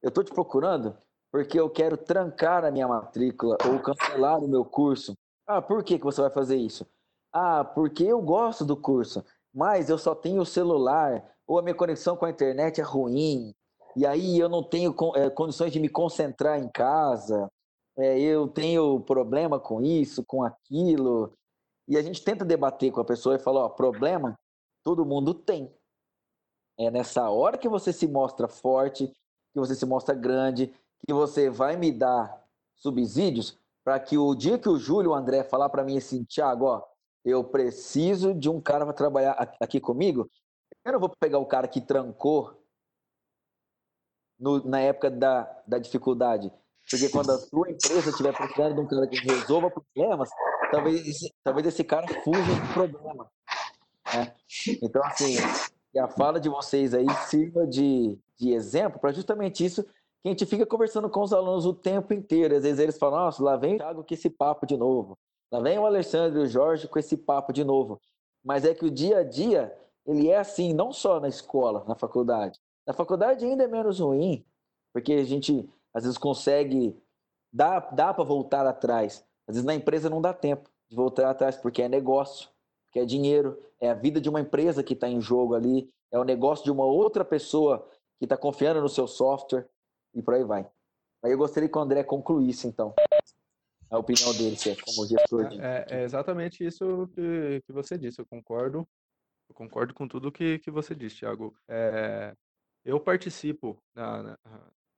eu 0.02 0.08
estou 0.08 0.24
te 0.24 0.32
procurando 0.32 0.96
porque 1.30 1.58
eu 1.58 1.70
quero 1.70 1.96
trancar 1.96 2.64
a 2.64 2.70
minha 2.70 2.88
matrícula 2.88 3.56
ou 3.64 3.80
cancelar 3.80 4.38
o 4.38 4.48
meu 4.48 4.64
curso. 4.64 5.14
Ah, 5.46 5.62
por 5.62 5.84
que, 5.84 5.98
que 5.98 6.04
você 6.04 6.20
vai 6.20 6.30
fazer 6.30 6.56
isso? 6.56 6.86
Ah, 7.32 7.62
porque 7.62 8.02
eu 8.02 8.20
gosto 8.20 8.64
do 8.64 8.76
curso, 8.76 9.24
mas 9.54 9.88
eu 9.88 9.98
só 9.98 10.14
tenho 10.14 10.42
o 10.42 10.46
celular, 10.46 11.36
ou 11.46 11.58
a 11.58 11.62
minha 11.62 11.74
conexão 11.74 12.16
com 12.16 12.24
a 12.24 12.30
internet 12.30 12.80
é 12.80 12.84
ruim, 12.84 13.54
e 13.96 14.04
aí 14.04 14.38
eu 14.38 14.48
não 14.48 14.62
tenho 14.62 14.94
é, 15.14 15.30
condições 15.30 15.72
de 15.72 15.80
me 15.80 15.88
concentrar 15.88 16.58
em 16.58 16.68
casa, 16.68 17.50
é, 17.96 18.20
eu 18.20 18.46
tenho 18.46 19.00
problema 19.00 19.58
com 19.58 19.80
isso, 19.80 20.22
com 20.24 20.42
aquilo, 20.42 21.32
e 21.88 21.96
a 21.96 22.02
gente 22.02 22.22
tenta 22.22 22.44
debater 22.44 22.92
com 22.92 23.00
a 23.00 23.04
pessoa 23.04 23.36
e 23.36 23.38
falar, 23.38 23.64
ó, 23.64 23.68
problema 23.70 24.38
todo 24.84 25.06
mundo 25.06 25.32
tem. 25.32 25.74
É 26.78 26.90
nessa 26.90 27.30
hora 27.30 27.56
que 27.56 27.68
você 27.68 27.92
se 27.92 28.06
mostra 28.06 28.46
forte, 28.46 29.08
que 29.08 29.58
você 29.58 29.74
se 29.74 29.86
mostra 29.86 30.14
grande, 30.14 30.72
que 31.06 31.12
você 31.12 31.48
vai 31.48 31.76
me 31.76 31.90
dar 31.90 32.44
subsídios 32.76 33.58
para 33.82 33.98
que 33.98 34.18
o 34.18 34.34
dia 34.34 34.58
que 34.58 34.68
o 34.68 34.78
Júlio, 34.78 35.12
o 35.12 35.14
André 35.14 35.42
falar 35.42 35.70
para 35.70 35.84
mim 35.84 35.96
assim, 35.96 36.24
Thiago, 36.24 36.66
ó, 36.66 36.82
eu 37.24 37.42
preciso 37.42 38.34
de 38.34 38.50
um 38.50 38.60
cara 38.60 38.84
para 38.84 38.94
trabalhar 38.94 39.32
aqui 39.60 39.80
comigo, 39.80 40.30
eu 40.84 40.92
não 40.92 41.00
vou 41.00 41.08
pegar 41.18 41.38
o 41.38 41.46
cara 41.46 41.66
que 41.66 41.80
trancou 41.80 42.54
no, 44.38 44.64
na 44.66 44.80
época 44.80 45.10
da, 45.10 45.50
da 45.66 45.78
dificuldade. 45.78 46.52
Porque 46.88 47.08
quando 47.08 47.30
a 47.30 47.38
sua 47.38 47.70
empresa 47.70 48.10
estiver 48.10 48.32
precisando 48.32 48.74
de 48.74 48.80
um 48.80 48.86
cara 48.86 49.06
que 49.08 49.16
resolva 49.16 49.70
problemas, 49.70 50.30
talvez, 50.70 51.18
talvez 51.42 51.66
esse 51.66 51.82
cara 51.82 52.06
fuja 52.22 52.40
do 52.40 52.72
problema. 52.72 53.28
Né? 54.14 54.32
Então, 54.82 55.02
assim, 55.04 55.36
a 55.98 56.08
fala 56.08 56.38
de 56.38 56.48
vocês 56.48 56.94
aí 56.94 57.06
sirva 57.26 57.66
de, 57.66 58.16
de 58.38 58.52
exemplo 58.52 59.00
para 59.00 59.12
justamente 59.12 59.64
isso 59.64 59.82
que 59.82 60.28
a 60.28 60.28
gente 60.28 60.46
fica 60.46 60.64
conversando 60.64 61.10
com 61.10 61.22
os 61.22 61.32
alunos 61.32 61.66
o 61.66 61.74
tempo 61.74 62.14
inteiro. 62.14 62.54
Às 62.54 62.62
vezes 62.62 62.78
eles 62.78 62.98
falam, 62.98 63.20
nossa, 63.20 63.42
lá 63.42 63.56
vem 63.56 63.74
o 63.74 63.78
Thiago 63.78 64.04
com 64.04 64.14
esse 64.14 64.30
papo 64.30 64.66
de 64.66 64.76
novo. 64.76 65.18
Lá 65.50 65.60
vem 65.60 65.78
o 65.78 65.86
Alexandre 65.86 66.40
e 66.40 66.42
o 66.42 66.46
Jorge 66.46 66.88
com 66.88 66.98
esse 66.98 67.16
papo 67.16 67.52
de 67.52 67.64
novo. 67.64 68.00
Mas 68.44 68.64
é 68.64 68.74
que 68.74 68.84
o 68.84 68.90
dia 68.90 69.18
a 69.18 69.24
dia, 69.24 69.76
ele 70.06 70.28
é 70.28 70.38
assim, 70.38 70.72
não 70.72 70.92
só 70.92 71.18
na 71.18 71.28
escola, 71.28 71.84
na 71.86 71.96
faculdade. 71.96 72.58
Na 72.86 72.92
faculdade 72.92 73.44
ainda 73.44 73.64
é 73.64 73.68
menos 73.68 73.98
ruim, 73.98 74.44
porque 74.92 75.12
a 75.14 75.24
gente 75.24 75.68
às 75.92 76.04
vezes 76.04 76.18
consegue, 76.18 76.96
dá, 77.52 77.80
dá 77.80 78.14
para 78.14 78.24
voltar 78.24 78.66
atrás. 78.66 79.26
Às 79.48 79.56
vezes 79.56 79.66
na 79.66 79.74
empresa 79.74 80.08
não 80.08 80.20
dá 80.20 80.32
tempo 80.32 80.70
de 80.88 80.94
voltar 80.94 81.28
atrás, 81.28 81.56
porque 81.56 81.82
é 81.82 81.88
negócio, 81.88 82.48
porque 82.86 83.00
é 83.00 83.04
dinheiro, 83.04 83.58
é 83.80 83.90
a 83.90 83.94
vida 83.94 84.20
de 84.20 84.28
uma 84.28 84.40
empresa 84.40 84.82
que 84.82 84.94
está 84.94 85.08
em 85.08 85.20
jogo 85.20 85.54
ali, 85.54 85.90
é 86.12 86.18
o 86.18 86.24
negócio 86.24 86.64
de 86.64 86.70
uma 86.70 86.84
outra 86.84 87.24
pessoa 87.24 87.88
que 88.18 88.24
está 88.24 88.36
confiando 88.36 88.80
no 88.80 88.88
seu 88.88 89.06
software 89.06 89.68
e 90.14 90.22
por 90.22 90.34
aí 90.34 90.44
vai. 90.44 90.68
Aí 91.22 91.32
eu 91.32 91.38
gostaria 91.38 91.68
que 91.68 91.76
o 91.76 91.80
André 91.80 92.04
concluísse, 92.04 92.68
então, 92.68 92.94
a 93.90 93.98
opinião 93.98 94.32
dele, 94.32 94.56
é 94.66 94.76
como 94.76 95.06
gestor. 95.06 95.48
De... 95.48 95.60
É, 95.60 95.86
é, 95.90 96.04
exatamente 96.04 96.64
isso 96.64 97.08
que, 97.14 97.62
que 97.66 97.72
você 97.72 97.98
disse, 97.98 98.20
eu 98.20 98.26
concordo. 98.26 98.86
Eu 99.48 99.54
concordo 99.54 99.94
com 99.94 100.08
tudo 100.08 100.32
que, 100.32 100.58
que 100.58 100.70
você 100.70 100.94
disse, 100.94 101.20
Thiago. 101.20 101.54
É, 101.68 102.34
eu 102.86 103.00
participo 103.00 103.82
na, 103.92 104.22
na, 104.22 104.38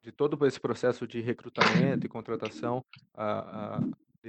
de 0.02 0.12
todo 0.12 0.46
esse 0.46 0.60
processo 0.60 1.06
de 1.06 1.22
recrutamento 1.22 2.04
e 2.04 2.08
contratação 2.08 2.84
a, 3.14 3.76
a, 3.76 3.80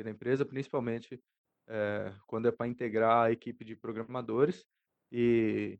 da 0.01 0.09
empresa, 0.09 0.45
principalmente 0.45 1.21
é, 1.67 2.13
quando 2.25 2.47
é 2.47 2.51
para 2.51 2.69
integrar 2.69 3.25
a 3.25 3.31
equipe 3.31 3.65
de 3.65 3.75
programadores. 3.75 4.65
E, 5.11 5.77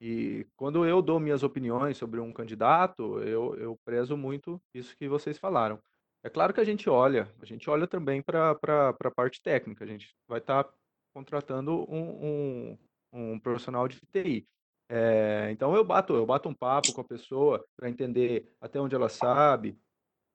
e 0.00 0.46
quando 0.54 0.86
eu 0.86 1.02
dou 1.02 1.18
minhas 1.18 1.42
opiniões 1.42 1.96
sobre 1.96 2.20
um 2.20 2.32
candidato, 2.32 3.20
eu, 3.20 3.56
eu 3.56 3.76
prezo 3.84 4.16
muito 4.16 4.62
isso 4.72 4.96
que 4.96 5.08
vocês 5.08 5.36
falaram. 5.36 5.82
É 6.22 6.30
claro 6.30 6.54
que 6.54 6.60
a 6.60 6.64
gente 6.64 6.88
olha, 6.88 7.28
a 7.40 7.44
gente 7.44 7.68
olha 7.68 7.88
também 7.88 8.22
para 8.22 8.52
a 8.52 9.10
parte 9.10 9.42
técnica, 9.42 9.84
a 9.84 9.86
gente 9.86 10.14
vai 10.28 10.38
estar 10.38 10.62
tá 10.62 10.72
contratando 11.12 11.84
um, 11.90 12.26
um, 12.72 12.78
um 13.12 13.40
profissional 13.40 13.88
de 13.88 14.00
TI. 14.12 14.46
É, 14.88 15.48
então 15.50 15.74
eu 15.74 15.84
bato, 15.84 16.14
eu 16.14 16.24
bato 16.24 16.48
um 16.48 16.54
papo 16.54 16.92
com 16.92 17.00
a 17.00 17.04
pessoa 17.04 17.66
para 17.76 17.90
entender 17.90 18.52
até 18.60 18.80
onde 18.80 18.94
ela 18.94 19.08
sabe, 19.08 19.76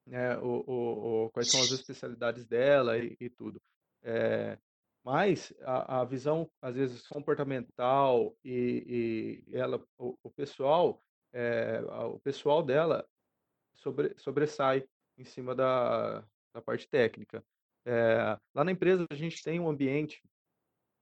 né, 0.05 0.37
o, 0.39 0.63
o, 0.67 1.25
o, 1.25 1.29
quais 1.31 1.49
são 1.49 1.61
as 1.61 1.71
especialidades 1.71 2.45
dela 2.45 2.97
e, 2.97 3.15
e 3.19 3.29
tudo. 3.29 3.61
É, 4.03 4.57
mas 5.03 5.53
a, 5.61 6.01
a, 6.01 6.05
visão, 6.05 6.49
às 6.61 6.75
vezes, 6.75 7.07
comportamental 7.07 8.35
e, 8.43 9.43
e 9.49 9.55
ela, 9.55 9.81
o, 9.97 10.17
o 10.21 10.29
pessoal, 10.29 11.01
é, 11.33 11.81
o 11.81 12.19
pessoal 12.19 12.61
dela 12.61 13.07
sobre, 13.73 14.13
sobressai 14.17 14.85
em 15.17 15.23
cima 15.23 15.55
da, 15.55 16.23
da 16.53 16.61
parte 16.61 16.87
técnica. 16.87 17.43
É, 17.85 18.37
lá 18.53 18.63
na 18.63 18.71
empresa 18.71 19.05
a 19.09 19.15
gente 19.15 19.41
tem 19.41 19.59
um 19.59 19.69
ambiente 19.69 20.21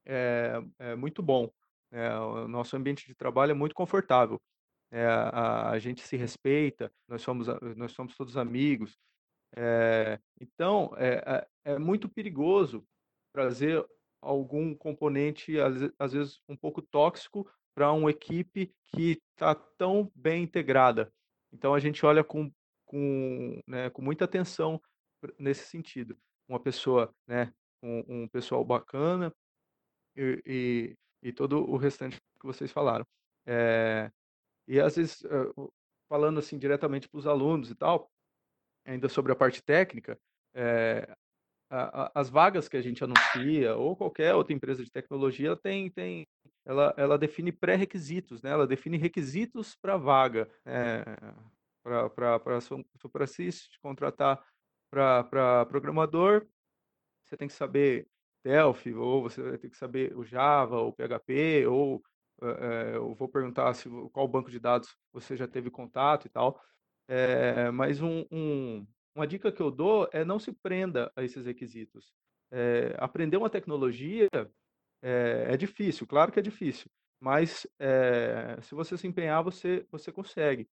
é, 0.05 0.61
muito 0.95 1.21
bom. 1.21 1.51
É, 1.91 2.13
o 2.17 2.47
nosso 2.47 2.75
ambiente 2.75 3.07
de 3.07 3.15
trabalho 3.15 3.51
é 3.51 3.55
muito 3.55 3.73
confortável. 3.73 4.39
É, 4.91 5.05
a, 5.05 5.69
a, 5.71 5.79
gente 5.79 6.01
se 6.01 6.17
respeita, 6.17 6.91
nós 7.07 7.21
somos, 7.21 7.47
nós 7.75 7.91
somos 7.91 8.15
todos 8.15 8.37
amigos. 8.37 8.97
É, 9.55 10.19
então, 10.39 10.91
é, 10.97 11.47
é, 11.65 11.73
é 11.73 11.79
muito 11.79 12.09
perigoso 12.09 12.85
trazer 13.33 13.85
algum 14.21 14.75
componente, 14.75 15.57
às, 15.97 16.13
vezes, 16.13 16.41
um 16.47 16.55
pouco 16.55 16.81
tóxico 16.81 17.49
para 17.75 17.91
uma 17.91 18.09
equipe 18.09 18.73
que 18.87 19.21
está 19.31 19.55
tão 19.55 20.11
bem 20.13 20.43
integrada. 20.43 21.11
Então, 21.51 21.73
a 21.73 21.79
gente 21.79 22.05
olha 22.05 22.23
com, 22.23 22.51
com, 22.85 23.61
né, 23.67 23.89
com 23.89 24.01
muita 24.01 24.25
atenção 24.25 24.81
nesse 25.37 25.67
sentido. 25.67 26.17
Uma 26.47 26.59
pessoa, 26.59 27.13
né, 27.27 27.53
um, 27.81 28.23
um 28.23 28.27
pessoal 28.27 28.63
bacana 28.65 29.33
e, 30.15 30.97
e, 31.21 31.31
todo 31.31 31.69
o 31.69 31.77
restante 31.77 32.17
que 32.39 32.45
vocês 32.45 32.71
falaram. 32.71 33.05
É, 33.45 34.11
e 34.67 34.79
às 34.79 34.95
vezes, 34.95 35.23
falando 36.07 36.39
assim 36.39 36.57
diretamente 36.57 37.07
para 37.09 37.17
os 37.17 37.27
alunos 37.27 37.69
e 37.71 37.75
tal, 37.75 38.09
ainda 38.85 39.09
sobre 39.09 39.31
a 39.31 39.35
parte 39.35 39.61
técnica, 39.63 40.19
é, 40.53 41.07
a, 41.69 42.03
a, 42.03 42.11
as 42.15 42.29
vagas 42.29 42.67
que 42.67 42.77
a 42.77 42.81
gente 42.81 43.03
anuncia 43.03 43.75
ou 43.75 43.95
qualquer 43.95 44.33
outra 44.33 44.53
empresa 44.53 44.83
de 44.83 44.91
tecnologia 44.91 45.55
tem, 45.55 45.89
tem 45.91 46.27
ela, 46.65 46.93
ela 46.97 47.17
define 47.17 47.51
pré-requisitos, 47.51 48.41
né? 48.41 48.51
Ela 48.51 48.67
define 48.67 48.97
requisitos 48.97 49.75
para 49.75 49.97
vaga, 49.97 50.49
é, 50.65 51.03
para 51.83 52.59
SupraSys 52.97 53.69
contratar 53.81 54.43
para 54.91 55.65
programador, 55.67 56.47
você 57.25 57.37
tem 57.37 57.47
que 57.47 57.53
saber 57.53 58.07
Delphi, 58.43 58.93
ou 58.93 59.21
você 59.21 59.41
vai 59.41 59.57
ter 59.57 59.69
que 59.69 59.77
saber 59.77 60.15
o 60.17 60.23
Java, 60.23 60.77
ou 60.77 60.93
PHP, 60.93 61.65
ou 61.67 62.01
é, 62.41 62.95
eu 62.95 63.13
vou 63.15 63.27
perguntar 63.27 63.73
se, 63.73 63.89
qual 64.11 64.27
banco 64.27 64.49
de 64.49 64.59
dados 64.59 64.95
você 65.11 65.35
já 65.35 65.47
teve 65.47 65.69
contato 65.69 66.25
e 66.25 66.29
tal. 66.29 66.61
É, 67.07 67.71
mas 67.71 68.01
um, 68.01 68.25
um, 68.31 68.87
uma 69.15 69.27
dica 69.27 69.51
que 69.51 69.61
eu 69.61 69.71
dou 69.71 70.07
é 70.13 70.23
não 70.23 70.39
se 70.39 70.53
prenda 70.53 71.11
a 71.15 71.23
esses 71.23 71.45
requisitos. 71.45 72.13
É, 72.51 72.95
aprender 72.97 73.37
uma 73.37 73.49
tecnologia 73.49 74.27
é, 75.01 75.55
difícil, 75.57 76.07
claro 76.07 76.31
que 76.31 76.39
é 76.39 76.41
difícil, 76.41 76.87
mas 77.19 77.67
se 78.61 78.75
você 78.75 78.97
se 78.97 79.07
empenhar, 79.07 79.43
você, 79.43 79.85
você 79.91 80.11
consegue. 80.11 80.67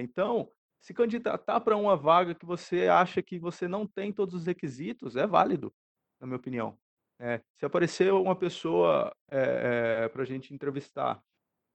Então, 0.00 0.50
se 0.80 0.94
candidatar 0.94 1.60
para 1.60 1.76
uma 1.76 1.96
vaga 1.96 2.34
que 2.34 2.46
você 2.46 2.88
acha 2.88 3.22
que 3.22 3.38
você 3.38 3.68
não 3.68 3.86
tem 3.86 4.12
todos 4.12 4.34
os 4.34 4.46
requisitos, 4.46 5.16
é 5.16 5.26
válido, 5.26 5.74
na 6.20 6.26
minha 6.26 6.36
opinião. 6.36 6.78
É, 7.20 7.40
se 7.56 7.64
aparecer 7.64 8.12
uma 8.12 8.36
pessoa 8.36 9.12
é, 9.28 10.08
para 10.08 10.22
a 10.22 10.26
gente 10.26 10.54
entrevistar 10.54 11.20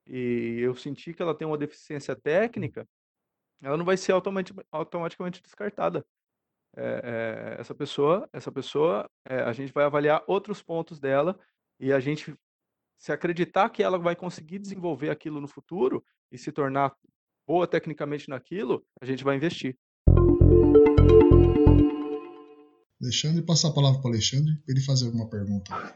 e 0.08 0.60
eu 0.60 0.76
sentir 0.76 1.14
que 1.14 1.22
ela 1.22 1.36
tem 1.36 1.48
uma 1.48 1.58
deficiência 1.58 2.16
técnica, 2.16 2.88
ela 3.62 3.78
não 3.78 3.86
vai 3.86 3.98
ser 3.98 4.14
automaticamente 4.72 5.42
descartada. 5.42 6.06
É, 6.76 7.56
é, 7.56 7.62
essa 7.62 7.76
pessoa, 7.76 8.28
essa 8.34 8.52
pessoa, 8.52 9.10
é, 9.26 9.42
a 9.42 9.54
gente 9.54 9.72
vai 9.72 9.86
avaliar 9.86 10.24
outros 10.28 10.62
pontos 10.62 11.00
dela 11.00 11.40
e 11.80 11.94
a 11.94 12.00
gente, 12.00 12.36
se 12.98 13.12
acreditar 13.12 13.70
que 13.70 13.84
ela 13.84 14.00
vai 14.00 14.16
conseguir 14.16 14.60
desenvolver 14.60 15.10
aquilo 15.10 15.40
no 15.40 15.48
futuro 15.48 16.04
e 16.32 16.38
se 16.38 16.52
tornar 16.52 16.96
boa 17.48 17.68
tecnicamente 17.68 18.28
naquilo, 18.28 18.86
a 19.00 19.06
gente 19.06 19.24
vai 19.24 19.36
investir. 19.36 19.78
Alexandre, 23.04 23.42
passar 23.42 23.70
a 23.70 23.74
palavra 23.74 24.00
para 24.00 24.10
o 24.10 24.14
Alexandre 24.14 24.56
para 24.66 24.76
ele 24.76 24.86
fazer 24.86 25.06
alguma 25.06 25.30
pergunta. 25.30 25.96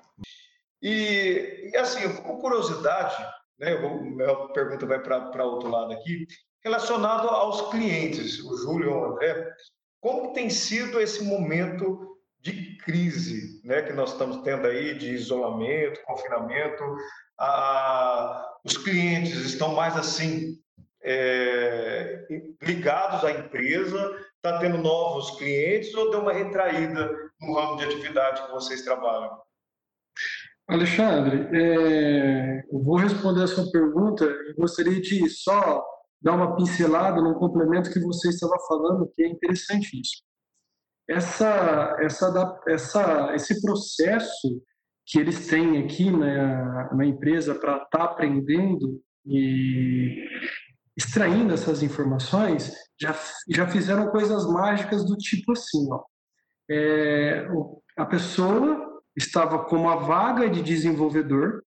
E, 0.81 1.71
e 1.73 1.77
assim, 1.77 2.07
com 2.17 2.37
curiosidade, 2.37 3.15
né, 3.59 3.75
minha 3.77 4.35
pergunta 4.53 4.85
vai 4.85 5.01
para 5.01 5.45
outro 5.45 5.69
lado 5.69 5.93
aqui, 5.93 6.27
relacionado 6.63 7.27
aos 7.27 7.69
clientes, 7.71 8.39
o 8.43 8.57
Júlio 8.57 8.89
e 8.89 8.93
o 8.93 9.05
André, 9.05 9.51
como 9.99 10.33
tem 10.33 10.49
sido 10.49 10.99
esse 10.99 11.23
momento 11.23 12.17
de 12.39 12.77
crise 12.77 13.61
né, 13.63 13.81
que 13.81 13.93
nós 13.93 14.11
estamos 14.11 14.37
tendo 14.43 14.67
aí, 14.67 14.97
de 14.97 15.11
isolamento, 15.11 16.01
confinamento? 16.03 16.83
Ah, 17.39 18.45
os 18.63 18.77
clientes 18.77 19.35
estão 19.37 19.73
mais 19.73 19.95
assim, 19.97 20.57
é, 21.03 22.25
ligados 22.61 23.23
à 23.23 23.31
empresa? 23.31 24.15
Está 24.37 24.59
tendo 24.59 24.77
novos 24.77 25.31
clientes 25.31 25.93
ou 25.95 26.11
deu 26.11 26.21
uma 26.21 26.33
retraída 26.33 27.09
no 27.41 27.53
ramo 27.53 27.77
de 27.77 27.85
atividade 27.85 28.45
que 28.45 28.51
vocês 28.51 28.83
trabalham? 28.83 29.41
Alexandre, 30.67 31.47
é, 31.53 32.59
eu 32.71 32.83
vou 32.83 32.97
responder 32.97 33.43
a 33.43 33.47
sua 33.47 33.71
pergunta 33.71 34.25
e 34.25 34.53
gostaria 34.53 34.99
de 34.99 35.29
só 35.29 35.83
dar 36.21 36.33
uma 36.33 36.55
pincelada 36.55 37.21
no 37.21 37.35
complemento 37.35 37.91
que 37.91 37.99
você 37.99 38.29
estava 38.29 38.57
falando, 38.67 39.11
que 39.15 39.23
é 39.23 39.27
interessante 39.27 39.99
isso. 39.99 40.21
Essa, 41.09 41.95
essa, 42.01 42.61
essa, 42.67 43.33
esse 43.33 43.61
processo 43.61 44.61
que 45.05 45.19
eles 45.19 45.47
têm 45.47 45.83
aqui 45.83 46.11
na, 46.11 46.93
na 46.93 47.05
empresa 47.05 47.55
para 47.55 47.77
estar 47.77 47.87
tá 47.89 48.03
aprendendo 48.03 49.01
e 49.25 50.21
extraindo 50.97 51.53
essas 51.53 51.83
informações, 51.83 52.73
já, 52.99 53.15
já 53.49 53.67
fizeram 53.67 54.09
coisas 54.09 54.45
mágicas 54.47 55.05
do 55.05 55.15
tipo 55.15 55.51
assim, 55.51 55.87
ó. 55.91 56.03
É, 56.69 57.47
a 57.95 58.05
pessoa 58.05 59.01
estava 59.15 59.65
com 59.65 59.77
uma 59.77 59.97
vaga 59.97 60.49
de 60.49 60.61
desenvolvedor, 60.61 61.63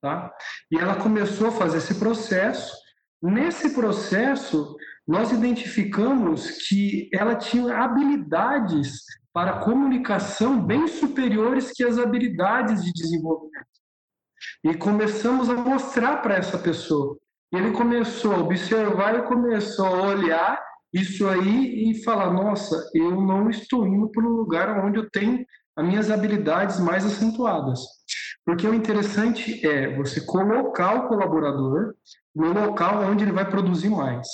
tá? 0.00 0.34
E 0.70 0.78
ela 0.78 0.96
começou 0.96 1.48
a 1.48 1.52
fazer 1.52 1.78
esse 1.78 1.94
processo 1.94 2.82
Nesse 3.22 3.72
processo, 3.72 4.76
nós 5.06 5.30
identificamos 5.30 6.66
que 6.68 7.08
ela 7.14 7.36
tinha 7.36 7.78
habilidades 7.78 9.04
para 9.32 9.60
comunicação 9.60 10.60
bem 10.60 10.88
superiores 10.88 11.70
que 11.70 11.84
as 11.84 11.98
habilidades 11.98 12.82
de 12.82 12.92
desenvolvimento. 12.92 13.66
E 14.64 14.74
começamos 14.74 15.48
a 15.48 15.54
mostrar 15.54 16.16
para 16.16 16.34
essa 16.34 16.58
pessoa. 16.58 17.16
Ele 17.52 17.70
começou 17.72 18.34
a 18.34 18.38
observar 18.38 19.18
e 19.18 19.22
começou 19.22 19.86
a 19.86 20.02
olhar 20.08 20.58
isso 20.92 21.28
aí 21.28 21.90
e 21.90 22.02
falar: 22.02 22.32
nossa, 22.32 22.90
eu 22.94 23.20
não 23.20 23.50
estou 23.50 23.86
indo 23.86 24.10
para 24.10 24.24
um 24.24 24.30
lugar 24.30 24.84
onde 24.84 24.98
eu 24.98 25.10
tenho 25.10 25.44
as 25.76 25.86
minhas 25.86 26.10
habilidades 26.10 26.80
mais 26.80 27.04
acentuadas. 27.04 27.80
Porque 28.44 28.66
o 28.66 28.74
interessante 28.74 29.64
é 29.66 29.94
você 29.96 30.20
colocar 30.20 30.94
o 30.94 31.08
colaborador 31.08 31.94
no 32.34 32.52
local 32.52 33.02
onde 33.02 33.24
ele 33.24 33.32
vai 33.32 33.48
produzir 33.48 33.88
mais, 33.88 34.26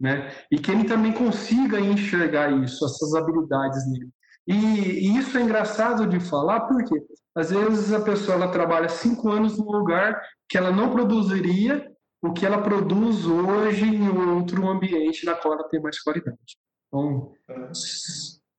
né? 0.00 0.32
E 0.50 0.58
que 0.58 0.70
ele 0.70 0.84
também 0.84 1.12
consiga 1.12 1.80
enxergar 1.80 2.50
isso, 2.62 2.84
essas 2.84 3.14
habilidades 3.14 3.90
nele. 3.90 4.10
E, 4.46 4.54
e 4.54 5.18
isso 5.18 5.36
é 5.36 5.42
engraçado 5.42 6.06
de 6.06 6.20
falar, 6.20 6.60
porque 6.60 6.94
às 7.36 7.50
vezes 7.50 7.92
a 7.92 8.00
pessoa 8.00 8.36
ela 8.36 8.50
trabalha 8.50 8.88
cinco 8.88 9.30
anos 9.30 9.58
num 9.58 9.70
lugar 9.70 10.20
que 10.48 10.58
ela 10.58 10.72
não 10.72 10.90
produziria 10.90 11.87
o 12.22 12.32
que 12.32 12.44
ela 12.44 12.62
produz 12.62 13.26
hoje 13.26 13.84
em 13.84 14.08
outro 14.08 14.66
ambiente 14.68 15.24
na 15.24 15.34
qual 15.34 15.54
ela 15.54 15.68
tem 15.68 15.80
mais 15.80 16.00
qualidade. 16.00 16.58
Então, 16.88 17.32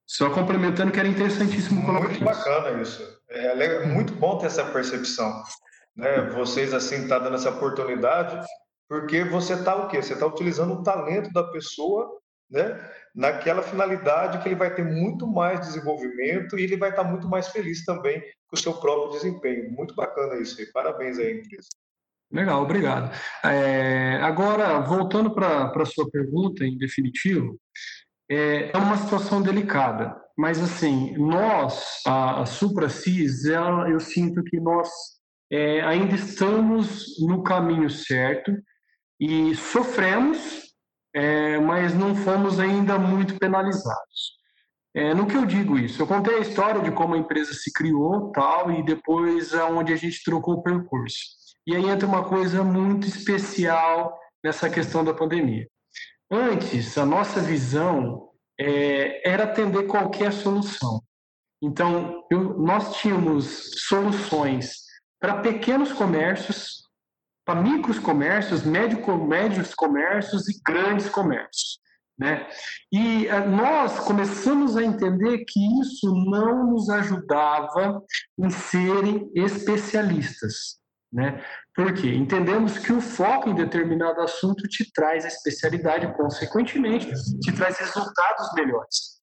só 0.05 0.29
complementando 0.29 0.91
que 0.91 0.99
era 0.99 1.07
interessantíssimo 1.07 1.81
Muito 1.81 2.23
bacana 2.23 2.81
isso. 2.81 3.03
É, 3.29 3.47
é 3.47 3.85
muito 3.85 4.13
bom 4.13 4.37
ter 4.37 4.47
essa 4.47 4.65
percepção. 4.65 5.43
Né? 5.95 6.29
Vocês, 6.31 6.73
assim, 6.73 7.07
tá 7.07 7.19
dando 7.19 7.35
essa 7.35 7.49
oportunidade 7.49 8.45
porque 8.87 9.23
você 9.23 9.53
está 9.53 9.75
o 9.75 9.87
quê? 9.87 10.01
Você 10.01 10.13
está 10.13 10.25
utilizando 10.25 10.73
o 10.73 10.83
talento 10.83 11.31
da 11.31 11.43
pessoa 11.43 12.19
né, 12.49 12.91
naquela 13.13 13.61
finalidade 13.61 14.41
que 14.41 14.47
ele 14.47 14.55
vai 14.55 14.73
ter 14.73 14.83
muito 14.83 15.27
mais 15.27 15.59
desenvolvimento 15.59 16.57
e 16.57 16.63
ele 16.63 16.75
vai 16.75 16.89
estar 16.89 17.03
tá 17.03 17.09
muito 17.09 17.27
mais 17.27 17.49
feliz 17.49 17.85
também 17.85 18.19
com 18.47 18.55
o 18.55 18.57
seu 18.57 18.73
próprio 18.73 19.11
desempenho. 19.11 19.71
Muito 19.71 19.93
bacana 19.93 20.41
isso 20.41 20.59
aí. 20.59 20.65
Parabéns 20.71 21.19
aí, 21.19 21.39
empresa. 21.39 21.67
Legal, 22.31 22.61
obrigado. 22.61 23.11
É, 23.43 24.19
agora, 24.21 24.79
voltando 24.81 25.33
para 25.33 25.71
a 25.75 25.85
sua 25.85 26.09
pergunta, 26.09 26.63
em 26.63 26.77
definitivo, 26.77 27.59
é, 28.29 28.69
é, 28.71 28.77
uma 28.77 28.97
situação 28.97 29.41
delicada, 29.41 30.15
mas 30.37 30.61
assim, 30.61 31.17
nós, 31.17 32.01
a, 32.05 32.41
a 32.41 32.45
SupraCIS, 32.45 33.45
eu 33.45 33.99
sinto 33.99 34.43
que 34.43 34.59
nós 34.59 34.87
é, 35.51 35.81
ainda 35.81 36.13
estamos 36.13 37.19
no 37.19 37.41
caminho 37.41 37.89
certo 37.89 38.55
e 39.19 39.55
sofremos, 39.55 40.69
é, 41.15 41.57
mas 41.57 41.95
não 41.95 42.15
fomos 42.15 42.59
ainda 42.59 42.99
muito 42.99 43.39
penalizados. 43.39 44.37
É, 44.95 45.13
no 45.13 45.25
que 45.25 45.35
eu 45.35 45.45
digo 45.45 45.77
isso? 45.77 46.01
Eu 46.01 46.07
contei 46.07 46.35
a 46.35 46.41
história 46.41 46.81
de 46.81 46.91
como 46.91 47.15
a 47.15 47.17
empresa 47.17 47.53
se 47.53 47.71
criou, 47.73 48.31
tal, 48.31 48.71
e 48.71 48.83
depois 48.83 49.53
aonde 49.53 49.93
a 49.93 49.95
gente 49.95 50.23
trocou 50.23 50.55
o 50.55 50.63
percurso. 50.63 51.38
E 51.69 51.75
aí 51.75 51.87
entra 51.87 52.07
uma 52.07 52.27
coisa 52.27 52.63
muito 52.63 53.07
especial 53.07 54.19
nessa 54.43 54.67
questão 54.71 55.03
da 55.05 55.13
pandemia. 55.13 55.67
Antes, 56.31 56.97
a 56.97 57.05
nossa 57.05 57.39
visão 57.39 58.31
é, 58.59 59.29
era 59.29 59.43
atender 59.43 59.85
qualquer 59.85 60.33
solução. 60.33 60.99
Então, 61.61 62.25
eu, 62.31 62.57
nós 62.57 62.97
tínhamos 62.97 63.85
soluções 63.87 64.77
para 65.21 65.41
pequenos 65.41 65.93
comércios, 65.93 66.87
para 67.45 67.61
micros 67.61 67.99
comércios, 67.99 68.63
médio, 68.63 69.05
médios 69.27 69.75
comércios 69.75 70.49
e 70.49 70.59
grandes 70.65 71.07
comércios. 71.07 71.79
Né? 72.17 72.49
E 72.91 73.27
eh, 73.27 73.45
nós 73.45 73.99
começamos 73.99 74.75
a 74.75 74.83
entender 74.83 75.45
que 75.47 75.81
isso 75.81 76.11
não 76.31 76.71
nos 76.71 76.89
ajudava 76.89 78.01
em 78.39 78.49
serem 78.49 79.31
especialistas. 79.35 80.79
Né? 81.11 81.43
Por 81.73 81.93
quê? 81.93 82.13
Entendemos 82.13 82.77
que 82.77 82.93
o 82.93 83.01
foco 83.01 83.49
em 83.49 83.55
determinado 83.55 84.21
assunto 84.21 84.67
te 84.67 84.91
traz 84.93 85.25
a 85.25 85.27
especialidade, 85.27 86.13
consequentemente, 86.15 87.11
te 87.39 87.51
traz 87.51 87.79
resultados 87.79 88.53
melhores. 88.53 89.19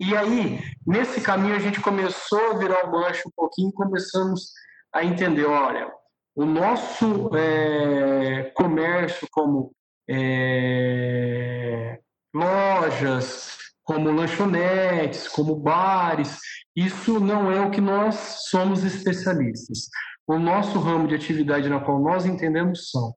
E 0.00 0.16
aí, 0.16 0.60
nesse 0.86 1.20
caminho, 1.20 1.54
a 1.54 1.58
gente 1.58 1.80
começou 1.80 2.50
a 2.50 2.58
virar 2.58 2.86
o 2.86 2.90
mancho 2.90 3.28
um 3.28 3.32
pouquinho 3.36 3.72
começamos 3.72 4.52
a 4.92 5.04
entender, 5.04 5.44
olha, 5.44 5.92
o 6.34 6.44
nosso 6.44 7.30
é, 7.36 8.50
comércio 8.54 9.28
como 9.30 9.72
é, 10.08 12.00
lojas, 12.34 13.58
como 13.84 14.10
lanchonetes, 14.10 15.28
como 15.28 15.54
bares, 15.54 16.38
isso 16.74 17.20
não 17.20 17.50
é 17.50 17.60
o 17.60 17.70
que 17.70 17.80
nós 17.80 18.14
somos 18.48 18.84
especialistas. 18.84 19.88
O 20.30 20.38
nosso 20.38 20.78
ramo 20.78 21.08
de 21.08 21.14
atividade 21.16 21.68
na 21.68 21.80
qual 21.80 22.00
nós 22.00 22.24
entendemos 22.24 22.88
são 22.88 23.12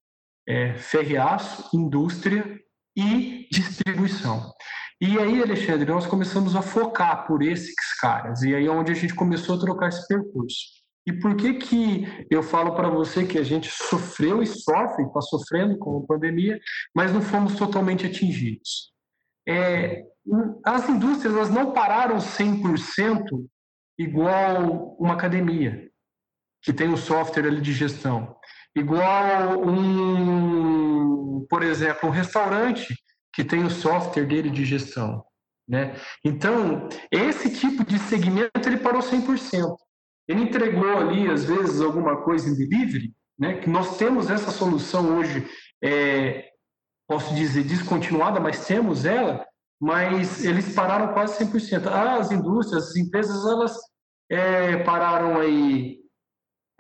é, 0.50 0.74
ferreaço, 0.74 1.70
indústria 1.72 2.60
e 2.98 3.48
distribuição. 3.52 4.52
E 5.00 5.20
aí, 5.20 5.40
Alexandre, 5.40 5.86
nós 5.92 6.08
começamos 6.08 6.56
a 6.56 6.64
focar 6.64 7.28
por 7.28 7.44
esses 7.44 7.76
caras, 8.02 8.42
e 8.42 8.56
aí 8.56 8.66
é 8.66 8.72
onde 8.72 8.92
a 8.92 8.96
gente 8.96 9.14
começou 9.14 9.56
a 9.56 9.60
trocar 9.60 9.90
esse 9.90 10.08
percurso. 10.08 10.58
E 11.06 11.14
por 11.14 11.36
que 11.36 11.54
que 11.54 12.26
eu 12.32 12.42
falo 12.42 12.76
para 12.76 12.90
você 12.90 13.28
que 13.28 13.38
a 13.38 13.44
gente 13.44 13.70
sofreu 13.70 14.42
e 14.42 14.48
sofre, 14.48 15.06
está 15.06 15.22
sofrendo 15.22 15.78
com 15.78 16.00
a 16.00 16.08
pandemia, 16.08 16.60
mas 16.96 17.14
não 17.14 17.22
fomos 17.22 17.56
totalmente 17.56 18.08
atingidos? 18.08 18.92
É, 19.48 20.04
as 20.66 20.90
indústrias 20.90 21.36
elas 21.36 21.52
não 21.52 21.74
pararam 21.74 22.18
100% 22.18 23.24
igual 24.00 24.96
uma 24.98 25.14
academia, 25.14 25.93
que 26.64 26.72
tem 26.72 26.88
um 26.88 26.98
software 26.98 27.46
ali 27.46 27.62
de 27.62 27.74
gestão. 27.74 28.36
Igual 28.76 29.62
um, 29.62 31.46
por 31.50 31.62
exemplo, 31.62 32.10
um 32.10 32.12
restaurante 32.12 32.96
que 33.34 33.44
tem 33.44 33.64
o 33.64 33.70
software 33.70 34.26
dele 34.26 34.50
de 34.50 34.66
gestão. 34.66 35.24
Né? 35.68 35.96
Então, 36.24 36.88
esse 37.12 37.54
tipo 37.54 37.86
de 37.86 38.00
segmento 38.00 38.68
ele 38.68 38.78
parou 38.78 39.02
100%. 39.02 39.76
Ele 40.28 40.44
entregou 40.44 40.98
ali, 40.98 41.30
às 41.30 41.46
vezes, 41.46 41.82
alguma 41.82 42.24
coisa 42.24 42.50
em 42.50 42.56
delivery, 42.56 43.14
né? 43.38 43.58
que 43.58 43.70
nós 43.70 43.98
temos 43.98 44.30
essa 44.30 44.52
solução 44.52 45.18
hoje, 45.18 45.48
é, 45.84 46.50
posso 47.08 47.36
dizer, 47.36 47.64
descontinuada, 47.64 48.40
mas 48.40 48.66
temos 48.66 49.06
ela, 49.06 49.46
mas 49.82 50.46
eles 50.46 50.74
pararam 50.74 51.14
quase 51.14 51.44
100%. 51.44 51.88
As 51.88 52.32
indústrias, 52.32 52.90
as 52.90 52.96
empresas, 52.96 53.46
elas 53.46 53.78
é, 54.30 54.78
pararam 54.78 55.40
aí 55.40 56.03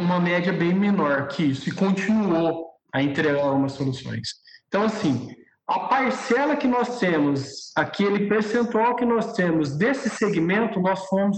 uma 0.03 0.19
média 0.19 0.53
bem 0.53 0.73
menor 0.73 1.27
que 1.27 1.43
isso 1.43 1.69
e 1.69 1.71
continuou 1.71 2.67
a 2.93 3.01
entregar 3.01 3.43
algumas 3.43 3.71
soluções. 3.71 4.29
Então, 4.67 4.83
assim, 4.83 5.29
a 5.67 5.79
parcela 5.81 6.55
que 6.55 6.67
nós 6.67 6.99
temos, 6.99 7.71
aquele 7.75 8.27
percentual 8.27 8.95
que 8.95 9.05
nós 9.05 9.33
temos 9.33 9.77
desse 9.77 10.09
segmento, 10.09 10.79
nós 10.79 11.05
fomos 11.05 11.37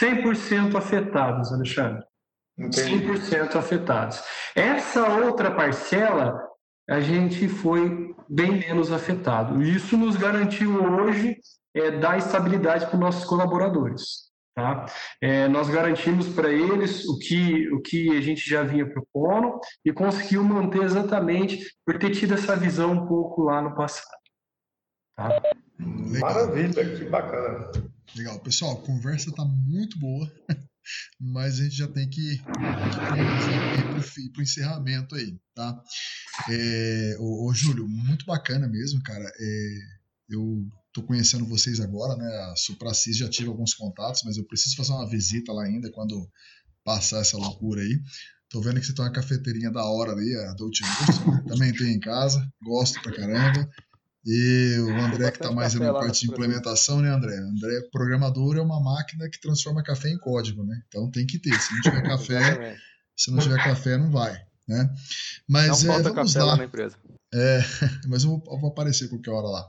100% 0.00 0.76
afetados, 0.76 1.52
Alexandre. 1.52 2.04
Entendi. 2.58 3.06
100% 3.06 3.56
afetados. 3.56 4.22
Essa 4.54 5.08
outra 5.24 5.50
parcela, 5.50 6.38
a 6.88 7.00
gente 7.00 7.48
foi 7.48 8.14
bem 8.28 8.58
menos 8.58 8.92
afetado. 8.92 9.62
Isso 9.62 9.96
nos 9.96 10.16
garantiu 10.16 10.84
hoje 10.84 11.36
é, 11.74 11.90
dar 11.92 12.18
estabilidade 12.18 12.86
para 12.86 12.94
os 12.94 13.00
nossos 13.00 13.24
colaboradores. 13.24 14.21
Tá? 14.54 14.84
É, 15.20 15.48
nós 15.48 15.70
garantimos 15.70 16.28
para 16.28 16.52
eles 16.52 17.06
o 17.06 17.18
que, 17.18 17.70
o 17.72 17.80
que 17.80 18.10
a 18.10 18.20
gente 18.20 18.48
já 18.48 18.62
vinha 18.62 18.86
propondo 18.86 19.58
e 19.82 19.92
conseguiu 19.92 20.44
manter 20.44 20.82
exatamente 20.82 21.64
por 21.86 21.98
ter 21.98 22.10
tido 22.10 22.34
essa 22.34 22.54
visão 22.54 22.92
um 22.92 23.06
pouco 23.06 23.44
lá 23.44 23.62
no 23.62 23.74
passado. 23.74 24.10
Tá? 25.16 25.40
Maravilha, 25.78 26.96
que 26.96 27.04
bacana. 27.06 27.70
Legal, 28.14 28.38
pessoal, 28.40 28.72
a 28.72 28.86
conversa 28.86 29.30
está 29.30 29.42
muito 29.42 29.98
boa, 29.98 30.30
mas 31.18 31.58
a 31.58 31.64
gente 31.64 31.76
já 31.76 31.88
tem 31.88 32.08
que, 32.08 32.34
ir 32.34 32.42
para 34.32 34.40
o 34.40 34.42
encerramento 34.42 35.14
aí, 35.14 35.34
tá? 35.54 35.82
É, 36.50 37.16
ô, 37.18 37.48
ô, 37.48 37.54
Júlio, 37.54 37.88
muito 37.88 38.26
bacana 38.26 38.68
mesmo, 38.68 39.02
cara. 39.02 39.24
É, 39.24 39.78
eu 40.34 40.66
Estou 40.92 41.04
conhecendo 41.04 41.46
vocês 41.46 41.80
agora, 41.80 42.14
né? 42.16 42.26
A 42.26 42.54
Supracis 42.54 43.16
já 43.16 43.26
tive 43.26 43.48
alguns 43.48 43.72
contatos, 43.72 44.20
mas 44.26 44.36
eu 44.36 44.44
preciso 44.44 44.76
fazer 44.76 44.92
uma 44.92 45.08
visita 45.08 45.50
lá 45.50 45.64
ainda 45.64 45.90
quando 45.90 46.28
passar 46.84 47.20
essa 47.20 47.38
loucura 47.38 47.80
aí. 47.80 47.98
Tô 48.50 48.60
vendo 48.60 48.78
que 48.78 48.84
você 48.84 48.94
tem 48.94 49.02
uma 49.02 49.10
cafeteirinha 49.10 49.70
da 49.70 49.82
hora 49.86 50.12
ali, 50.12 50.36
a 50.36 50.52
Dolce 50.52 50.82
Gusto, 50.82 51.30
né? 51.30 51.44
também 51.48 51.72
tem 51.72 51.94
em 51.94 51.98
casa, 51.98 52.46
gosto 52.62 53.00
pra 53.00 53.10
caramba. 53.10 53.66
E 54.26 54.76
o 54.80 54.90
André 55.00 55.30
que 55.30 55.38
tá 55.38 55.50
mais 55.50 55.72
na 55.72 55.94
parte 55.94 56.26
de 56.26 56.30
implementação, 56.30 57.00
né, 57.00 57.08
André? 57.08 57.38
André, 57.38 57.88
programador 57.90 58.58
é 58.58 58.60
uma 58.60 58.78
máquina 58.78 59.30
que 59.30 59.40
transforma 59.40 59.82
café 59.82 60.10
em 60.10 60.18
código, 60.18 60.62
né? 60.62 60.78
Então 60.88 61.10
tem 61.10 61.24
que 61.24 61.38
ter. 61.38 61.58
Se 61.58 61.72
não 61.72 61.80
tiver 61.80 62.02
café, 62.04 62.76
se 63.16 63.30
não 63.30 63.38
tiver 63.38 63.64
café, 63.64 63.96
não 63.96 64.10
vai, 64.10 64.38
né? 64.68 64.94
Mas 65.48 65.82
não 65.82 65.90
é, 65.90 65.94
falta 65.94 66.12
vamos 66.12 66.34
café 66.34 66.44
lá. 66.44 66.52
lá 66.52 66.56
na 66.58 66.64
empresa. 66.64 66.98
É, 67.34 67.60
mas 68.08 68.24
eu 68.24 68.30
vou, 68.30 68.60
vou, 68.60 68.70
aparecer 68.70 69.08
qualquer 69.08 69.30
hora 69.30 69.46
lá. 69.46 69.68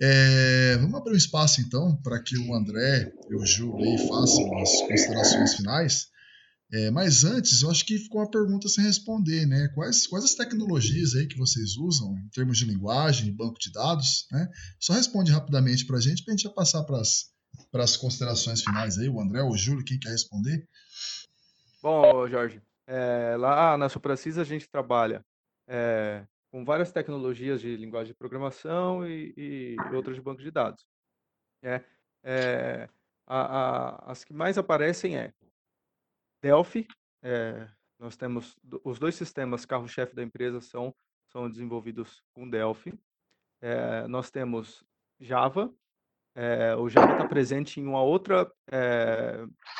É, 0.00 0.76
vamos 0.76 0.94
abrir 0.94 1.14
um 1.14 1.16
espaço 1.16 1.60
então 1.60 1.96
para 2.02 2.22
que 2.22 2.36
o 2.38 2.54
André 2.54 3.12
e 3.28 3.34
o 3.34 3.42
aí 3.42 4.08
façam 4.08 4.58
as 4.58 4.70
considerações 4.82 5.54
finais. 5.54 6.08
É, 6.72 6.88
mas 6.88 7.24
antes, 7.24 7.62
eu 7.62 7.70
acho 7.70 7.84
que 7.84 7.98
ficou 7.98 8.20
uma 8.20 8.30
pergunta 8.30 8.68
sem 8.68 8.84
responder, 8.84 9.44
né? 9.44 9.68
Quais, 9.74 10.06
quais 10.06 10.24
as 10.24 10.36
tecnologias 10.36 11.16
aí 11.16 11.26
que 11.26 11.36
vocês 11.36 11.76
usam 11.76 12.16
em 12.16 12.28
termos 12.28 12.58
de 12.58 12.64
linguagem, 12.64 13.34
banco 13.34 13.58
de 13.58 13.72
dados, 13.72 14.28
né? 14.30 14.48
Só 14.78 14.92
responde 14.92 15.32
rapidamente 15.32 15.84
para 15.84 15.96
a 15.96 16.00
gente, 16.00 16.22
para 16.22 16.32
a 16.32 16.36
gente 16.36 16.44
já 16.44 16.50
passar 16.50 16.84
para 16.84 17.00
as 17.82 17.96
considerações 17.96 18.62
finais 18.62 18.98
aí. 18.98 19.08
O 19.08 19.20
André 19.20 19.42
ou 19.42 19.50
o 19.50 19.56
Júlio, 19.56 19.84
quem 19.84 19.98
quer 19.98 20.10
responder? 20.10 20.64
Bom, 21.82 22.28
Jorge, 22.28 22.62
é, 22.86 23.34
lá 23.36 23.76
na 23.76 23.88
Supracis 23.88 24.38
a 24.38 24.44
gente 24.44 24.68
trabalha 24.68 25.24
é, 25.66 26.24
com 26.50 26.64
várias 26.64 26.92
tecnologias 26.92 27.60
de 27.60 27.76
linguagem 27.76 28.12
de 28.12 28.18
programação 28.18 29.06
e, 29.06 29.32
e 29.36 29.76
outras 29.94 30.16
de 30.16 30.22
banco 30.22 30.42
de 30.42 30.50
dados. 30.50 30.86
É, 31.62 31.84
é, 32.24 32.88
a, 33.26 33.40
a, 33.40 34.10
as 34.12 34.24
que 34.24 34.32
mais 34.32 34.58
aparecem 34.58 35.16
é 35.16 35.32
Delphi, 36.42 36.86
é, 37.22 37.68
nós 37.98 38.16
temos 38.16 38.56
os 38.82 38.98
dois 38.98 39.14
sistemas 39.14 39.66
carro-chefe 39.66 40.14
da 40.14 40.22
empresa 40.22 40.60
são, 40.60 40.94
são 41.28 41.48
desenvolvidos 41.48 42.22
com 42.32 42.48
Delphi. 42.48 42.98
É, 43.60 44.08
nós 44.08 44.30
temos 44.30 44.82
Java, 45.20 45.72
é, 46.34 46.74
o 46.76 46.88
Java 46.88 47.12
está 47.12 47.28
presente 47.28 47.78
em 47.78 47.86
uma 47.86 48.02
outra 48.02 48.50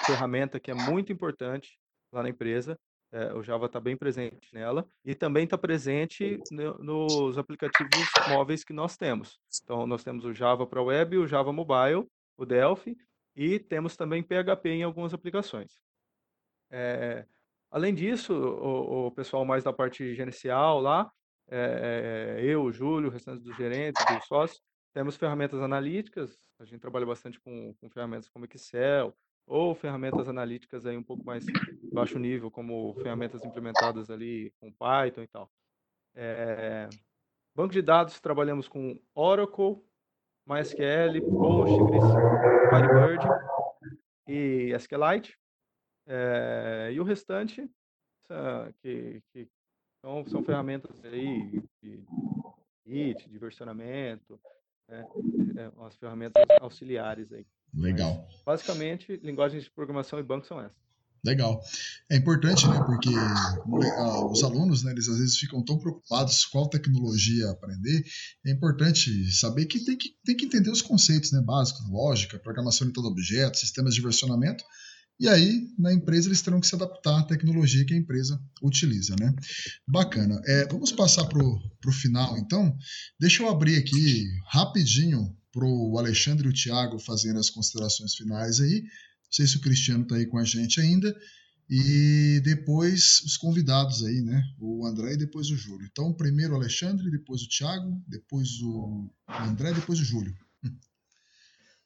ferramenta 0.04 0.60
que 0.60 0.70
é 0.70 0.74
muito 0.74 1.12
importante 1.12 1.78
lá 2.12 2.22
na 2.22 2.28
empresa, 2.28 2.78
é, 3.12 3.34
o 3.34 3.42
Java 3.42 3.66
está 3.66 3.80
bem 3.80 3.96
presente 3.96 4.48
nela 4.52 4.88
e 5.04 5.14
também 5.14 5.44
está 5.44 5.58
presente 5.58 6.38
no, 6.50 6.78
nos 6.78 7.38
aplicativos 7.38 8.08
móveis 8.28 8.62
que 8.62 8.72
nós 8.72 8.96
temos. 8.96 9.40
Então, 9.62 9.86
nós 9.86 10.04
temos 10.04 10.24
o 10.24 10.32
Java 10.32 10.66
para 10.66 10.82
web, 10.82 11.18
o 11.18 11.26
Java 11.26 11.52
mobile, 11.52 12.06
o 12.36 12.46
Delphi 12.46 12.96
e 13.34 13.58
temos 13.58 13.96
também 13.96 14.22
PHP 14.22 14.68
em 14.68 14.82
algumas 14.82 15.12
aplicações. 15.12 15.80
É, 16.70 17.26
além 17.70 17.94
disso, 17.94 18.32
o, 18.32 19.06
o, 19.06 19.10
pessoal 19.10 19.44
mais 19.44 19.64
da 19.64 19.72
parte 19.72 20.14
gerencial 20.14 20.80
lá, 20.80 21.10
é, 21.48 22.38
eu, 22.42 22.62
o 22.62 22.72
Júlio, 22.72 23.08
o 23.08 23.12
restante 23.12 23.42
dos 23.42 23.56
gerentes, 23.56 24.04
dos 24.06 24.24
sócios, 24.26 24.62
temos 24.92 25.16
ferramentas 25.16 25.60
analíticas, 25.60 26.38
a 26.60 26.64
gente 26.64 26.80
trabalha 26.80 27.06
bastante 27.06 27.40
com, 27.40 27.74
com 27.80 27.90
ferramentas 27.90 28.28
como 28.28 28.46
Excel, 28.46 29.16
ou 29.46 29.74
ferramentas 29.74 30.28
analíticas 30.28 30.86
aí 30.86 30.96
um 30.96 31.02
pouco 31.02 31.24
mais 31.24 31.44
baixo 31.92 32.18
nível, 32.18 32.50
como 32.50 32.94
ferramentas 33.02 33.44
implementadas 33.44 34.10
ali 34.10 34.52
com 34.60 34.72
Python 34.72 35.22
e 35.22 35.28
tal. 35.28 35.50
É, 36.14 36.88
banco 37.54 37.72
de 37.72 37.82
dados, 37.82 38.20
trabalhamos 38.20 38.68
com 38.68 39.00
Oracle, 39.14 39.82
MySQL, 40.46 41.20
Postgres, 41.28 42.04
Firebird 42.70 43.24
e 44.28 44.72
SQLite. 44.74 45.38
É, 46.06 46.90
e 46.92 47.00
o 47.00 47.04
restante, 47.04 47.70
que, 48.82 49.22
que 49.32 49.48
são, 50.28 50.42
ferramentas 50.42 51.04
aí 51.04 51.62
de 51.82 52.04
Git, 52.86 53.28
de 53.28 53.38
versionamento, 53.38 54.40
né, 54.88 55.06
é, 55.56 55.84
as 55.86 55.96
ferramentas 55.96 56.42
auxiliares 56.60 57.32
aí. 57.32 57.46
Legal. 57.74 58.26
Mas, 58.28 58.44
basicamente, 58.44 59.20
linguagens 59.22 59.64
de 59.64 59.70
programação 59.70 60.18
e 60.18 60.22
banco 60.22 60.46
são 60.46 60.60
essas. 60.60 60.80
Legal. 61.24 61.62
É 62.10 62.16
importante, 62.16 62.66
né? 62.66 62.82
Porque 62.84 63.10
uh, 63.10 64.30
os 64.30 64.42
alunos, 64.42 64.82
né, 64.82 64.92
eles 64.92 65.08
às 65.08 65.18
vezes 65.18 65.36
ficam 65.36 65.62
tão 65.62 65.78
preocupados 65.78 66.46
qual 66.46 66.68
tecnologia 66.68 67.50
aprender. 67.50 68.02
É 68.46 68.50
importante 68.50 69.30
saber 69.30 69.66
que 69.66 69.84
tem 69.84 69.96
que, 69.96 70.08
tem 70.24 70.36
que 70.36 70.46
entender 70.46 70.70
os 70.70 70.80
conceitos 70.80 71.30
né, 71.32 71.42
básicos, 71.42 71.86
lógica, 71.90 72.38
programação 72.38 72.86
de 72.86 72.92
todo 72.94 73.08
objeto, 73.08 73.58
sistemas 73.58 73.94
de 73.94 74.00
versionamento. 74.00 74.64
E 75.18 75.28
aí, 75.28 75.68
na 75.78 75.92
empresa, 75.92 76.28
eles 76.28 76.40
terão 76.40 76.58
que 76.58 76.66
se 76.66 76.74
adaptar 76.74 77.20
à 77.20 77.22
tecnologia 77.24 77.84
que 77.84 77.92
a 77.92 77.98
empresa 77.98 78.40
utiliza, 78.62 79.14
né? 79.20 79.34
Bacana. 79.86 80.40
É, 80.46 80.66
vamos 80.66 80.90
passar 80.92 81.26
para 81.26 81.44
o 81.44 81.92
final, 81.92 82.38
então. 82.38 82.74
Deixa 83.18 83.42
eu 83.42 83.50
abrir 83.50 83.76
aqui 83.76 84.26
rapidinho 84.46 85.36
para 85.52 85.64
o 85.64 85.98
Alexandre 85.98 86.46
e 86.46 86.50
o 86.50 86.54
Thiago 86.54 86.98
fazerem 86.98 87.38
as 87.38 87.50
considerações 87.50 88.14
finais 88.14 88.60
aí. 88.60 88.82
Não 88.82 89.32
sei 89.32 89.46
se 89.46 89.56
o 89.56 89.60
Cristiano 89.60 90.02
está 90.02 90.16
aí 90.16 90.26
com 90.26 90.38
a 90.38 90.44
gente 90.44 90.80
ainda. 90.80 91.14
E 91.68 92.40
depois 92.42 93.20
os 93.24 93.36
convidados 93.36 94.04
aí, 94.04 94.20
né? 94.20 94.42
O 94.58 94.84
André 94.84 95.12
e 95.12 95.16
depois 95.16 95.50
o 95.50 95.56
Júlio. 95.56 95.86
Então, 95.88 96.12
primeiro 96.12 96.54
o 96.54 96.56
Alexandre, 96.56 97.08
depois 97.10 97.42
o 97.42 97.48
Thiago, 97.48 98.02
depois 98.08 98.60
o 98.60 99.08
André, 99.28 99.72
depois 99.72 100.00
o 100.00 100.04
Júlio. 100.04 100.34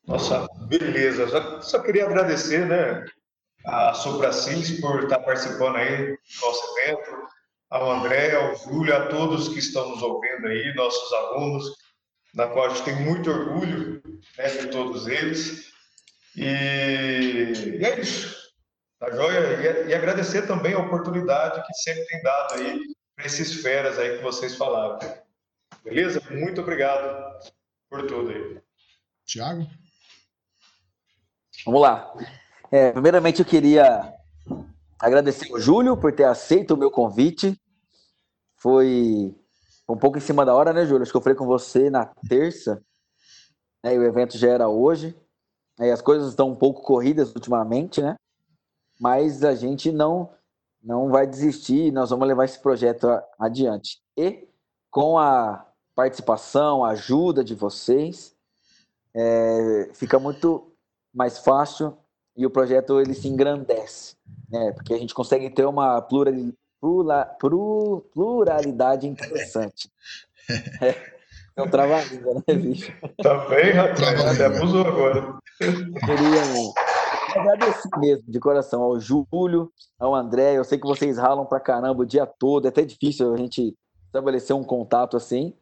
Nossa, 0.06 0.46
beleza. 0.68 1.28
Só, 1.28 1.60
só 1.60 1.78
queria 1.82 2.06
agradecer, 2.06 2.66
né, 2.66 3.04
a 3.66 3.92
Sopracis 3.92 4.80
por 4.80 5.04
estar 5.04 5.18
participando 5.20 5.76
aí 5.76 6.12
do 6.12 6.18
nosso 6.40 6.78
evento, 6.78 7.10
ao 7.70 7.90
André, 7.90 8.36
ao 8.36 8.56
Júlio, 8.56 8.94
a 8.94 9.08
todos 9.08 9.48
que 9.48 9.58
estão 9.58 9.90
nos 9.90 10.02
ouvindo 10.02 10.46
aí, 10.46 10.74
nossos 10.74 11.12
alunos, 11.12 11.64
na 12.34 12.48
qual 12.48 12.66
a 12.66 12.68
gente 12.70 12.84
tem 12.84 12.96
muito 12.96 13.30
orgulho 13.30 14.02
né, 14.36 14.48
de 14.48 14.66
todos 14.68 15.06
eles. 15.06 15.72
E, 16.36 16.42
e 16.42 17.84
é 17.84 18.00
isso. 18.00 18.34
Tá 18.98 19.10
joia? 19.10 19.38
E, 19.38 19.90
e, 19.90 19.94
agradecer 19.94 20.46
também 20.46 20.74
a 20.74 20.80
oportunidade 20.80 21.64
que 21.64 21.74
sempre 21.74 22.04
tem 22.06 22.22
dado 22.22 22.54
aí 22.54 22.80
para 23.14 23.26
esses 23.26 23.62
feras 23.62 23.98
aí 23.98 24.16
que 24.16 24.22
vocês 24.22 24.56
falaram. 24.56 24.98
Beleza? 25.84 26.20
Muito 26.30 26.60
obrigado 26.60 27.40
por 27.88 28.06
tudo 28.06 28.30
aí. 28.30 28.60
Tiago? 29.24 29.66
Vamos 31.64 31.80
lá. 31.80 32.12
É, 32.70 32.90
primeiramente, 32.90 33.40
eu 33.40 33.46
queria 33.46 34.12
agradecer 34.98 35.52
o 35.52 35.60
Júlio 35.60 35.96
por 35.96 36.12
ter 36.12 36.24
aceito 36.24 36.74
o 36.74 36.76
meu 36.76 36.90
convite. 36.90 37.58
Foi 38.56 39.34
um 39.88 39.96
pouco 39.96 40.18
em 40.18 40.20
cima 40.20 40.44
da 40.44 40.54
hora, 40.54 40.72
né, 40.72 40.84
Júlio? 40.86 41.02
Acho 41.02 41.12
que 41.12 41.16
eu 41.16 41.22
falei 41.22 41.36
com 41.36 41.46
você 41.46 41.90
na 41.90 42.06
terça, 42.28 42.82
né, 43.82 43.94
e 43.94 43.98
o 43.98 44.04
evento 44.04 44.38
já 44.38 44.48
era 44.48 44.68
hoje. 44.68 45.16
É, 45.78 45.90
as 45.90 46.00
coisas 46.00 46.30
estão 46.30 46.50
um 46.50 46.54
pouco 46.54 46.82
corridas 46.82 47.34
ultimamente, 47.34 48.00
né? 48.00 48.16
Mas 49.00 49.42
a 49.42 49.54
gente 49.54 49.90
não 49.90 50.30
não 50.82 51.08
vai 51.08 51.26
desistir, 51.26 51.90
nós 51.90 52.10
vamos 52.10 52.28
levar 52.28 52.44
esse 52.44 52.60
projeto 52.60 53.08
adiante. 53.38 54.02
E 54.18 54.46
com 54.90 55.18
a 55.18 55.66
participação, 55.94 56.84
a 56.84 56.90
ajuda 56.90 57.42
de 57.42 57.54
vocês, 57.54 58.36
é, 59.14 59.90
fica 59.94 60.18
muito 60.18 60.70
mais 61.12 61.38
fácil 61.38 61.96
e 62.36 62.44
o 62.44 62.50
projeto 62.50 63.00
ele 63.00 63.14
se 63.14 63.28
engrandece, 63.28 64.16
né? 64.48 64.72
Porque 64.72 64.92
a 64.92 64.98
gente 64.98 65.14
consegue 65.14 65.48
ter 65.48 65.64
uma 65.64 66.02
pluralidade, 66.84 67.38
pluralidade 68.12 69.06
interessante. 69.06 69.90
É. 70.82 71.14
É 71.56 71.62
um 71.62 71.70
trava-língua, 71.70 72.34
né, 72.34 72.54
bicho? 72.54 72.92
Também, 73.22 73.70
rapaz. 73.70 74.20
Até 74.26 74.46
abusou 74.46 74.84
agora. 74.84 75.38
Queria 75.56 77.40
agradecer 77.40 77.88
mesmo, 77.98 78.24
de 78.28 78.40
coração, 78.40 78.82
ao 78.82 78.98
Júlio, 78.98 79.72
ao 79.98 80.14
André. 80.16 80.58
Eu 80.58 80.64
sei 80.64 80.78
que 80.78 80.86
vocês 80.86 81.16
ralam 81.16 81.46
pra 81.46 81.60
caramba 81.60 82.02
o 82.02 82.06
dia 82.06 82.26
todo. 82.26 82.66
É 82.66 82.70
até 82.70 82.82
difícil 82.84 83.32
a 83.32 83.36
gente 83.36 83.72
estabelecer 84.06 84.54
um 84.54 84.64
contato 84.64 85.16
assim. 85.16 85.56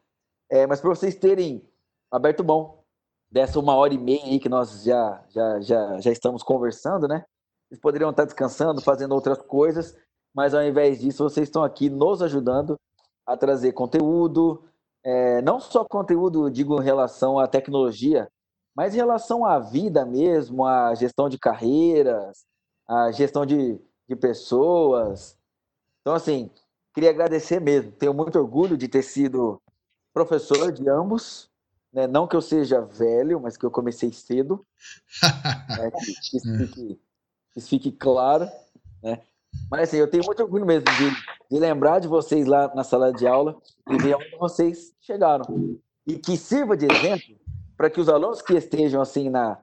É, 0.51 0.67
mas 0.67 0.81
para 0.81 0.89
vocês 0.89 1.15
terem 1.15 1.63
aberto 2.11 2.43
bom 2.43 2.83
dessa 3.31 3.61
uma 3.61 3.77
hora 3.77 3.93
e 3.93 3.99
meia 3.99 4.25
aí 4.25 4.41
que 4.41 4.49
nós 4.49 4.83
já, 4.83 5.23
já, 5.29 5.61
já, 5.61 6.01
já 6.01 6.11
estamos 6.11 6.43
conversando, 6.43 7.07
né? 7.07 7.23
Vocês 7.69 7.81
poderiam 7.81 8.11
estar 8.11 8.25
descansando, 8.25 8.81
fazendo 8.81 9.15
outras 9.15 9.43
coisas, 9.43 9.95
mas 10.35 10.55
ao 10.55 10.63
invés 10.63 11.01
disso, 11.01 11.25
vocês 11.25 11.49
estão 11.49 11.63
aqui 11.63 11.91
nos 11.91 12.23
ajudando 12.23 12.79
a 13.27 13.37
trazer 13.37 13.73
conteúdo, 13.73 14.63
é, 15.05 15.43
não 15.43 15.61
só 15.61 15.85
conteúdo, 15.85 16.51
digo, 16.51 16.81
em 16.81 16.85
relação 16.85 17.39
à 17.39 17.47
tecnologia, 17.47 18.29
mas 18.75 18.95
em 18.95 18.99
relação 18.99 19.45
à 19.45 19.59
vida 19.59 20.05
mesmo, 20.05 20.65
à 20.65 20.95
gestão 20.95 21.29
de 21.29 21.39
carreiras, 21.39 22.45
à 22.89 23.11
gestão 23.13 23.45
de, 23.45 23.79
de 24.09 24.17
pessoas. 24.17 25.37
Então, 26.01 26.15
assim, 26.15 26.51
queria 26.95 27.11
agradecer 27.11 27.61
mesmo. 27.61 27.93
Tenho 27.93 28.15
muito 28.15 28.39
orgulho 28.39 28.77
de 28.77 28.89
ter 28.89 29.03
sido 29.03 29.61
professor 30.13 30.73
de 30.73 30.89
ambos. 30.89 31.51
Né? 31.93 32.07
Não 32.07 32.27
que 32.27 32.35
eu 32.35 32.41
seja 32.41 32.81
velho, 32.81 33.41
mas 33.41 33.57
que 33.57 33.67
eu 33.67 33.71
comecei 33.71 34.13
cedo. 34.13 34.65
né? 35.69 35.91
que, 36.31 36.37
isso 36.37 36.57
fique, 36.59 37.01
que 37.53 37.59
isso 37.59 37.69
fique 37.69 37.93
claro. 37.93 38.49
Né? 39.03 39.21
Mas 39.71 39.83
assim, 39.83 39.97
eu 39.97 40.11
tenho 40.11 40.25
muito 40.25 40.43
orgulho 40.43 40.67
mesmo 40.67 40.87
de, 40.87 41.11
de 41.51 41.59
lembrar 41.59 41.99
de 41.99 42.09
vocês 42.09 42.47
lá 42.47 42.71
na 42.75 42.85
sala 42.85 43.13
de 43.13 43.27
aula 43.27 43.57
e 43.91 43.97
ver 43.97 44.17
onde 44.17 44.37
vocês 44.39 44.95
chegaram. 45.01 45.79
E 46.07 46.19
que 46.19 46.37
sirva 46.37 46.77
de 46.77 46.87
exemplo 46.87 47.37
para 47.77 47.89
que 47.89 48.01
os 48.01 48.09
alunos 48.09 48.43
que 48.43 48.55
estejam 48.55 49.01
assim 49.01 49.31
na, 49.31 49.59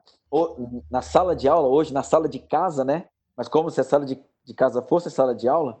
na 0.90 1.00
sala 1.00 1.34
de 1.36 1.48
aula, 1.48 1.68
hoje 1.68 1.92
na 1.92 2.02
sala 2.02 2.28
de 2.28 2.38
casa, 2.38 2.84
né? 2.84 3.06
Mas 3.36 3.48
como 3.48 3.70
se 3.70 3.80
a 3.80 3.84
sala 3.84 4.04
de, 4.04 4.22
de 4.44 4.54
casa 4.54 4.82
fosse 4.82 5.10
sala 5.10 5.34
de 5.34 5.48
aula, 5.48 5.80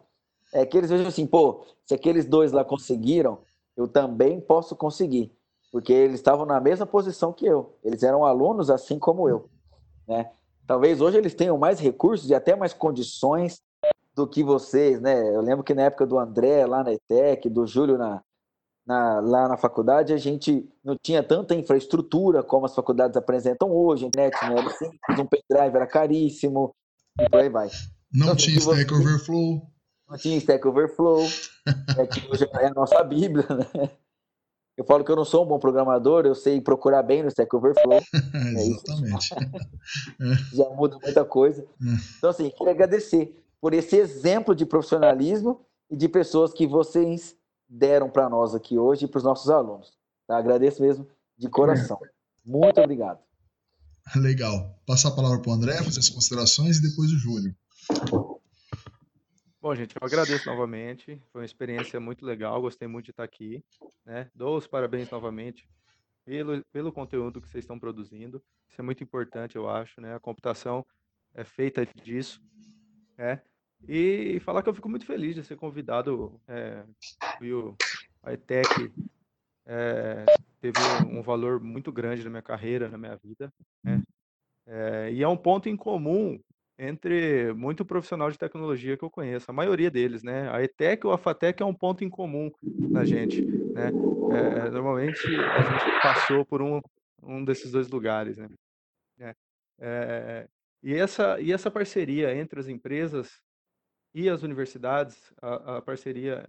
é 0.52 0.64
que 0.64 0.76
eles 0.78 0.90
vejam 0.90 1.08
assim, 1.08 1.26
pô, 1.26 1.64
se 1.84 1.94
aqueles 1.94 2.24
dois 2.24 2.52
lá 2.52 2.64
conseguiram, 2.64 3.38
eu 3.76 3.86
também 3.88 4.40
posso 4.40 4.74
conseguir. 4.76 5.32
Porque 5.72 5.92
eles 5.92 6.16
estavam 6.16 6.44
na 6.44 6.60
mesma 6.60 6.86
posição 6.86 7.32
que 7.32 7.46
eu. 7.46 7.76
Eles 7.84 8.02
eram 8.02 8.24
alunos 8.24 8.70
assim 8.70 8.98
como 8.98 9.28
eu, 9.28 9.48
né? 10.06 10.30
Talvez 10.66 11.00
hoje 11.00 11.18
eles 11.18 11.34
tenham 11.34 11.58
mais 11.58 11.80
recursos 11.80 12.30
e 12.30 12.34
até 12.34 12.54
mais 12.54 12.72
condições 12.72 13.60
do 14.20 14.28
que 14.28 14.42
vocês, 14.42 15.00
né? 15.00 15.18
Eu 15.34 15.40
lembro 15.40 15.64
que 15.64 15.74
na 15.74 15.82
época 15.82 16.06
do 16.06 16.18
André 16.18 16.66
lá 16.66 16.84
na 16.84 16.92
ETEC, 16.92 17.48
do 17.48 17.66
Júlio 17.66 17.96
na, 17.96 18.22
na, 18.86 19.20
lá 19.20 19.48
na 19.48 19.56
faculdade, 19.56 20.12
a 20.12 20.16
gente 20.18 20.68
não 20.84 20.96
tinha 21.02 21.22
tanta 21.22 21.54
infraestrutura 21.54 22.42
como 22.42 22.66
as 22.66 22.74
faculdades 22.74 23.16
apresentam 23.16 23.70
hoje, 23.70 24.04
a 24.04 24.08
internet 24.08 24.36
não 24.42 24.58
era 24.58 24.70
simples, 24.70 25.18
um 25.18 25.26
pendrive 25.26 25.76
era 25.76 25.86
caríssimo, 25.86 26.74
e 27.18 27.28
por 27.28 27.40
aí 27.40 27.48
vai. 27.48 27.68
Não 28.12 28.26
então, 28.26 28.36
tinha 28.36 28.58
Stack 28.58 28.90
você... 28.90 28.94
Overflow. 28.94 29.62
Não 30.08 30.18
tinha 30.18 30.36
Stack 30.38 30.68
Overflow, 30.68 31.22
é 31.96 32.06
que 32.06 32.28
hoje 32.30 32.48
é 32.52 32.66
a 32.66 32.74
nossa 32.74 33.02
Bíblia, 33.02 33.46
né? 33.48 33.90
Eu 34.76 34.84
falo 34.84 35.04
que 35.04 35.10
eu 35.10 35.16
não 35.16 35.24
sou 35.24 35.44
um 35.44 35.48
bom 35.48 35.58
programador, 35.58 36.24
eu 36.24 36.34
sei 36.34 36.60
procurar 36.60 37.02
bem 37.02 37.22
no 37.22 37.28
Stack 37.28 37.54
Overflow. 37.54 38.00
é 38.56 38.66
Exatamente. 38.66 39.28
Já 40.54 40.68
muda 40.70 40.98
muita 41.02 41.24
coisa. 41.24 41.62
É. 41.62 41.66
Então, 42.16 42.30
assim, 42.30 42.50
queria 42.50 42.72
agradecer 42.72 43.40
por 43.60 43.74
esse 43.74 43.96
exemplo 43.96 44.54
de 44.54 44.64
profissionalismo 44.64 45.64
e 45.90 45.96
de 45.96 46.08
pessoas 46.08 46.52
que 46.52 46.66
vocês 46.66 47.36
deram 47.68 48.08
para 48.08 48.28
nós 48.28 48.54
aqui 48.54 48.78
hoje 48.78 49.04
e 49.04 49.08
para 49.08 49.18
os 49.18 49.24
nossos 49.24 49.50
alunos. 49.50 49.92
Tá? 50.26 50.36
Agradeço 50.36 50.82
mesmo 50.82 51.06
de 51.36 51.48
coração. 51.48 51.98
Muito 52.44 52.80
obrigado. 52.80 53.20
Legal. 54.16 54.76
Passar 54.86 55.08
a 55.08 55.14
palavra 55.14 55.40
para 55.40 55.50
o 55.50 55.54
André, 55.54 55.76
fazer 55.82 56.00
as 56.00 56.08
considerações 56.08 56.78
e 56.78 56.82
depois 56.82 57.12
o 57.12 57.18
Júlio. 57.18 57.54
Bom, 59.60 59.74
gente, 59.74 59.94
eu 59.94 60.06
agradeço 60.06 60.48
novamente. 60.48 61.22
Foi 61.30 61.42
uma 61.42 61.46
experiência 61.46 62.00
muito 62.00 62.24
legal, 62.24 62.60
gostei 62.62 62.88
muito 62.88 63.06
de 63.06 63.10
estar 63.10 63.24
aqui. 63.24 63.62
Né? 64.04 64.30
Dou 64.34 64.56
os 64.56 64.66
parabéns 64.66 65.10
novamente 65.10 65.68
pelo, 66.24 66.64
pelo 66.72 66.92
conteúdo 66.92 67.40
que 67.40 67.48
vocês 67.48 67.64
estão 67.64 67.78
produzindo. 67.78 68.42
Isso 68.68 68.80
é 68.80 68.82
muito 68.82 69.04
importante, 69.04 69.56
eu 69.56 69.68
acho. 69.68 70.00
Né? 70.00 70.14
A 70.14 70.20
computação 70.20 70.84
é 71.34 71.44
feita 71.44 71.86
disso. 72.02 72.40
Né? 73.18 73.42
E 73.88 74.40
falar 74.40 74.62
que 74.62 74.68
eu 74.68 74.74
fico 74.74 74.88
muito 74.88 75.06
feliz 75.06 75.34
de 75.34 75.44
ser 75.44 75.56
convidado. 75.56 76.40
É, 76.46 76.84
o, 77.42 77.74
a 78.22 78.32
ETEC 78.32 78.92
é, 79.66 80.24
teve 80.60 80.78
um 81.08 81.22
valor 81.22 81.60
muito 81.60 81.90
grande 81.90 82.24
na 82.24 82.30
minha 82.30 82.42
carreira, 82.42 82.88
na 82.88 82.98
minha 82.98 83.16
vida. 83.16 83.52
Né? 83.82 84.02
É, 84.66 85.10
e 85.12 85.22
é 85.22 85.28
um 85.28 85.36
ponto 85.36 85.68
em 85.68 85.76
comum 85.76 86.38
entre 86.78 87.52
muito 87.52 87.84
profissional 87.84 88.30
de 88.30 88.38
tecnologia 88.38 88.96
que 88.96 89.04
eu 89.04 89.10
conheço, 89.10 89.50
a 89.50 89.54
maioria 89.54 89.90
deles, 89.90 90.22
né? 90.22 90.50
A 90.50 90.62
ETEC 90.62 91.06
ou 91.06 91.12
a 91.12 91.18
FATEC 91.18 91.62
é 91.62 91.66
um 91.66 91.74
ponto 91.74 92.02
em 92.02 92.08
comum 92.08 92.50
na 92.62 93.04
gente, 93.04 93.42
né? 93.42 93.88
É, 94.32 94.70
normalmente 94.70 95.26
a 95.26 95.62
gente 95.62 96.02
passou 96.02 96.42
por 96.42 96.62
um, 96.62 96.80
um 97.22 97.44
desses 97.44 97.70
dois 97.70 97.86
lugares, 97.88 98.38
né? 98.38 98.48
É, 99.18 99.34
é 99.78 100.48
e, 100.82 100.94
essa, 100.94 101.38
e 101.38 101.52
essa 101.52 101.70
parceria 101.70 102.34
entre 102.34 102.58
as 102.58 102.66
empresas 102.66 103.42
e 104.14 104.28
as 104.28 104.42
universidades, 104.42 105.32
a, 105.40 105.76
a 105.76 105.82
parceria 105.82 106.48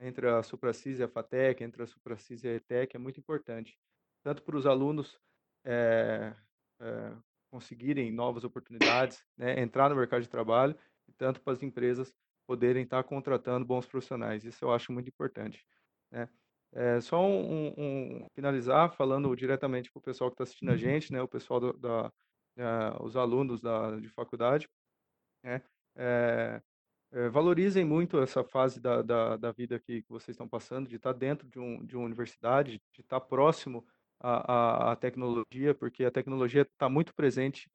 entre 0.00 0.28
a 0.28 0.42
Supracis 0.42 0.98
e 0.98 1.02
a 1.02 1.08
FATEC, 1.08 1.62
entre 1.62 1.82
a 1.82 1.86
Supracis 1.86 2.42
e 2.44 2.48
a 2.48 2.54
ETEC 2.54 2.96
é 2.96 2.98
muito 2.98 3.20
importante. 3.20 3.78
tanto 4.22 4.42
para 4.42 4.56
os 4.56 4.66
alunos 4.66 5.20
é, 5.64 6.34
é, 6.80 7.12
conseguirem 7.50 8.10
novas 8.10 8.42
oportunidades, 8.44 9.24
né, 9.36 9.60
entrar 9.60 9.88
no 9.90 9.96
mercado 9.96 10.22
de 10.22 10.28
trabalho, 10.28 10.76
e 11.06 11.12
tanto 11.12 11.40
para 11.40 11.52
as 11.52 11.62
empresas 11.62 12.14
poderem 12.46 12.84
estar 12.84 13.02
contratando 13.04 13.64
bons 13.64 13.86
profissionais. 13.86 14.44
Isso 14.44 14.64
eu 14.64 14.72
acho 14.72 14.92
muito 14.92 15.08
importante. 15.08 15.64
Né? 16.10 16.28
É, 16.72 17.00
só 17.00 17.24
um, 17.24 17.74
um, 17.78 18.26
finalizar 18.34 18.92
falando 18.94 19.34
diretamente 19.36 19.90
para 19.90 20.00
o 20.00 20.02
pessoal 20.02 20.30
que 20.30 20.34
está 20.34 20.44
assistindo 20.44 20.70
a 20.70 20.72
uhum. 20.72 20.78
gente, 20.78 21.12
né, 21.12 21.22
o 21.22 21.28
pessoal 21.28 21.60
do, 21.60 21.72
da, 21.74 22.08
uh, 22.08 23.04
os 23.04 23.16
alunos 23.16 23.60
da, 23.60 23.98
de 24.00 24.08
faculdade, 24.08 24.68
né, 25.42 25.62
é, 25.96 26.60
é, 27.14 27.28
valorizem 27.28 27.84
muito 27.84 28.20
essa 28.20 28.42
fase 28.42 28.80
da, 28.80 29.00
da, 29.00 29.36
da 29.36 29.52
vida 29.52 29.78
que, 29.78 30.02
que, 30.02 30.10
vocês 30.10 30.34
estão 30.34 30.48
passando, 30.48 30.88
de 30.88 30.96
estar 30.96 31.12
dentro 31.12 31.48
de, 31.48 31.60
um, 31.60 31.84
de 31.84 31.96
uma 31.96 32.04
universidade, 32.04 32.82
de 32.92 33.00
estar 33.00 33.20
próximo 33.20 33.86
à, 34.18 34.88
à, 34.90 34.92
à 34.92 34.96
tecnologia, 34.96 35.72
porque 35.74 36.04
a 36.04 36.10
tecnologia 36.10 36.62
está 36.62 36.88
muito 36.88 37.14
presente 37.14 37.70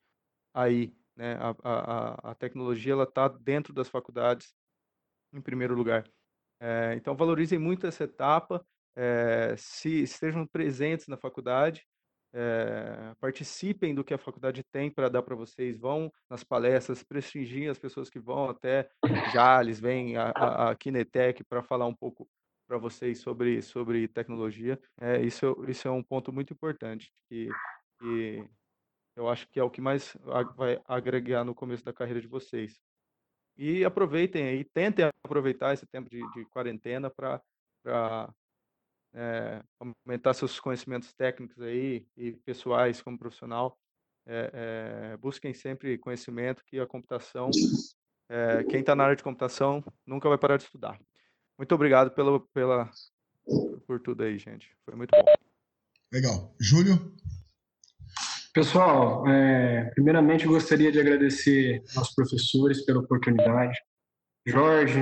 aí, 0.53 0.93
né, 1.15 1.37
a, 1.39 1.55
a, 1.63 2.31
a 2.31 2.35
tecnologia 2.35 2.91
ela 2.91 3.03
está 3.03 3.29
dentro 3.29 3.73
das 3.73 3.87
faculdades, 3.87 4.53
em 5.31 5.41
primeiro 5.41 5.73
lugar. 5.73 6.05
É, 6.59 6.93
então, 6.95 7.15
valorizem 7.15 7.57
muito 7.57 7.87
essa 7.87 8.03
etapa, 8.03 8.65
é, 8.93 9.55
se 9.57 10.03
estejam 10.03 10.45
presentes 10.45 11.07
na 11.07 11.15
faculdade, 11.15 11.87
é, 12.33 13.13
participem 13.19 13.93
do 13.93 14.03
que 14.03 14.13
a 14.13 14.17
faculdade 14.17 14.63
tem 14.63 14.89
para 14.89 15.09
dar 15.09 15.21
para 15.21 15.35
vocês, 15.35 15.77
vão 15.77 16.11
nas 16.29 16.43
palestras, 16.43 17.03
prestigiem 17.03 17.69
as 17.69 17.79
pessoas 17.79 18.09
que 18.09 18.19
vão 18.19 18.49
até 18.49 18.89
Jales, 19.33 19.79
vem 19.79 20.15
a, 20.17 20.31
a, 20.35 20.69
a 20.71 20.75
Kinetec 20.75 21.43
para 21.43 21.63
falar 21.63 21.85
um 21.85 21.95
pouco 21.95 22.27
para 22.67 22.77
vocês 22.77 23.19
sobre, 23.19 23.61
sobre 23.61 24.07
tecnologia. 24.07 24.79
É, 25.01 25.19
isso, 25.21 25.65
isso 25.67 25.87
é 25.87 25.91
um 25.91 26.03
ponto 26.03 26.31
muito 26.31 26.53
importante, 26.53 27.11
que, 27.27 27.49
que 27.99 28.47
eu 29.15 29.27
acho 29.27 29.47
que 29.49 29.59
é 29.59 29.63
o 29.63 29.69
que 29.69 29.81
mais 29.81 30.15
vai 30.55 30.79
agregar 30.85 31.43
no 31.43 31.55
começo 31.55 31.83
da 31.83 31.91
carreira 31.91 32.21
de 32.21 32.27
vocês. 32.27 32.79
E 33.57 33.83
aproveitem 33.83 34.43
aí, 34.47 34.63
tentem 34.63 35.09
aproveitar 35.23 35.73
esse 35.73 35.85
tempo 35.87 36.09
de, 36.09 36.21
de 36.31 36.45
quarentena 36.45 37.09
para 37.09 37.41
é, 39.13 39.61
aumentar 40.05 40.33
seus 40.33 40.59
conhecimentos 40.59 41.13
técnicos 41.13 41.61
aí 41.61 42.05
e 42.15 42.33
pessoais 42.45 43.01
como 43.01 43.17
profissional. 43.17 43.77
É, 44.25 44.51
é, 45.13 45.17
busquem 45.17 45.53
sempre 45.53 45.97
conhecimento 45.97 46.63
que 46.65 46.79
a 46.79 46.85
computação, 46.85 47.49
quem 48.69 48.81
está 48.81 48.95
na 48.95 49.05
área 49.05 49.15
de 49.15 49.23
computação 49.23 49.83
nunca 50.05 50.29
vai 50.29 50.37
parar 50.37 50.57
de 50.57 50.63
estudar. 50.63 50.99
Muito 51.57 51.73
obrigado 51.73 52.11
pelo, 52.11 52.41
pela, 52.53 52.89
por 53.87 53.99
tudo 53.99 54.23
aí, 54.23 54.37
gente. 54.37 54.69
Foi 54.85 54.95
muito 54.95 55.11
bom. 55.11 55.25
Legal. 56.11 56.55
Júlio? 56.59 57.15
Pessoal, 58.53 59.27
é, 59.27 59.91
primeiramente 59.93 60.45
gostaria 60.45 60.91
de 60.91 60.99
agradecer 60.99 61.83
aos 61.95 62.13
professores 62.13 62.83
pela 62.83 62.99
oportunidade. 62.99 63.77
Jorge 64.45 64.99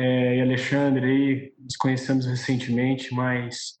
é, 0.00 0.36
e 0.36 0.40
Alexandre 0.40 1.04
aí, 1.04 1.52
nos 1.58 1.76
conhecemos 1.76 2.24
recentemente, 2.24 3.12
mas 3.14 3.78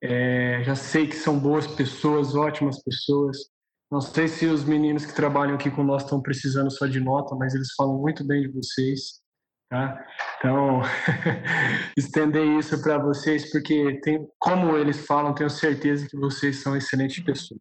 é, 0.00 0.62
já 0.62 0.76
sei 0.76 1.08
que 1.08 1.16
são 1.16 1.40
boas 1.40 1.66
pessoas, 1.66 2.36
ótimas 2.36 2.80
pessoas. 2.84 3.36
Não 3.90 4.00
sei 4.00 4.28
se 4.28 4.46
os 4.46 4.64
meninos 4.64 5.04
que 5.04 5.12
trabalham 5.12 5.56
aqui 5.56 5.68
com 5.68 5.82
nós 5.82 6.04
estão 6.04 6.22
precisando 6.22 6.70
só 6.70 6.86
de 6.86 7.00
nota, 7.00 7.34
mas 7.34 7.52
eles 7.52 7.72
falam 7.76 7.98
muito 7.98 8.24
bem 8.24 8.42
de 8.42 8.48
vocês. 8.48 9.20
Tá? 9.68 10.06
Então, 10.38 10.82
estender 11.98 12.46
isso 12.56 12.80
para 12.80 12.98
vocês, 12.98 13.50
porque 13.50 14.00
tem, 14.02 14.24
como 14.38 14.76
eles 14.76 15.04
falam, 15.04 15.34
tenho 15.34 15.50
certeza 15.50 16.06
que 16.08 16.16
vocês 16.16 16.62
são 16.62 16.76
excelentes 16.76 17.24
pessoas. 17.24 17.60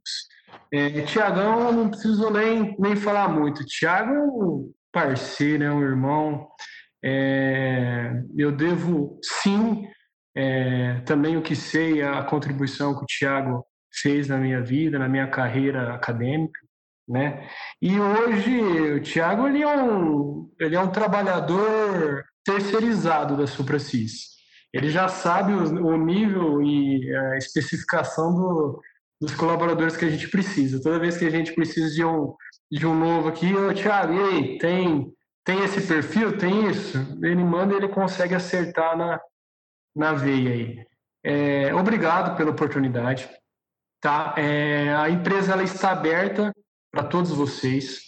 É, 0.72 1.01
Tiagão, 1.01 1.72
não 1.72 1.89
preciso 1.89 2.30
nem, 2.30 2.76
nem 2.78 2.95
falar 2.95 3.30
muito. 3.30 3.66
Tiago 3.66 4.14
é 4.14 4.22
um 4.22 4.72
parceiro, 4.91 5.64
é 5.64 5.72
um 5.72 5.82
irmão. 5.82 6.47
É, 7.06 8.24
eu 8.36 8.51
devo, 8.51 9.20
sim, 9.22 9.88
é, 10.36 11.01
também 11.01 11.38
o 11.38 11.41
que 11.41 11.56
sei, 11.56 12.01
a 12.01 12.24
contribuição 12.24 12.95
que 12.97 13.03
o 13.03 13.08
Tiago 13.08 13.64
fez 14.01 14.28
na 14.28 14.38
minha 14.38 14.62
vida, 14.62 14.97
na 14.97 15.08
minha 15.08 15.28
carreira 15.28 15.93
acadêmica. 15.93 16.60
Né? 17.08 17.47
E 17.80 17.99
hoje 17.99 18.60
o 18.93 18.99
Tiago 18.99 19.47
ele 19.47 19.62
é, 19.62 19.68
um, 19.68 20.51
ele 20.60 20.76
é 20.76 20.80
um 20.80 20.91
trabalhador 20.91 22.26
terceirizado 22.43 23.38
da 23.38 23.45
Supracis. 23.45 24.36
Ele 24.74 24.89
já 24.89 25.08
sabe 25.08 25.53
o, 25.53 25.86
o 25.86 25.97
nível 25.97 26.62
e 26.64 27.16
a 27.16 27.38
especificação 27.38 28.34
do, 28.34 28.82
dos 29.22 29.36
colaboradores 29.36 29.95
que 29.95 30.06
a 30.06 30.10
gente 30.10 30.28
precisa. 30.28 30.82
Toda 30.82 30.99
vez 30.99 31.18
que 31.18 31.26
a 31.26 31.30
gente 31.30 31.53
precisa 31.53 31.93
de 31.93 32.03
um, 32.03 32.34
de 32.72 32.86
um 32.86 32.97
novo 32.97 33.30
aqui, 33.30 33.53
ô 33.53 33.74
Thiago, 33.74 34.14
e 34.14 34.20
aí, 34.20 34.58
tem, 34.58 35.14
tem 35.46 35.64
esse 35.64 35.80
perfil? 35.82 36.38
Tem 36.38 36.68
isso? 36.68 36.98
Ele 37.22 37.43
manda 37.43 37.74
e 37.74 37.78
ele 37.78 37.88
consegue 37.88 38.34
acertar 38.34 38.98
na, 38.98 39.22
na 39.96 40.12
veia 40.12 40.52
aí. 40.52 40.86
É, 41.24 41.74
obrigado 41.74 42.36
pela 42.36 42.50
oportunidade. 42.50 43.30
Tá? 44.02 44.34
É, 44.38 44.93
a 44.96 45.08
empresa 45.10 45.54
ela 45.54 45.64
está 45.64 45.91
aberta 45.91 46.52
para 46.91 47.04
todos 47.04 47.32
vocês. 47.32 48.00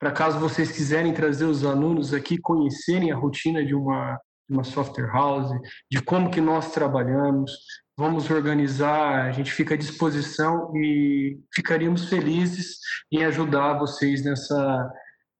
Para 0.00 0.12
caso 0.12 0.38
vocês 0.38 0.72
quiserem 0.72 1.12
trazer 1.12 1.44
os 1.44 1.64
alunos 1.64 2.14
aqui, 2.14 2.38
conhecerem 2.38 3.12
a 3.12 3.16
rotina 3.16 3.64
de 3.64 3.74
uma, 3.74 4.18
de 4.48 4.54
uma 4.56 4.64
software 4.64 5.12
house, 5.12 5.50
de 5.90 6.00
como 6.00 6.30
que 6.30 6.40
nós 6.40 6.72
trabalhamos, 6.72 7.52
vamos 7.98 8.30
organizar, 8.30 9.26
a 9.26 9.32
gente 9.32 9.52
fica 9.52 9.74
à 9.74 9.76
disposição 9.76 10.72
e 10.76 11.38
ficaríamos 11.52 12.08
felizes 12.08 12.78
em 13.12 13.24
ajudar 13.24 13.78
vocês 13.78 14.24
nessa, 14.24 14.90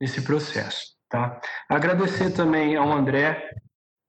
nesse 0.01 0.21
processo. 0.23 0.98
Tá? 1.09 1.41
Agradecer 1.69 2.31
também 2.33 2.77
ao 2.77 2.93
André, 2.93 3.51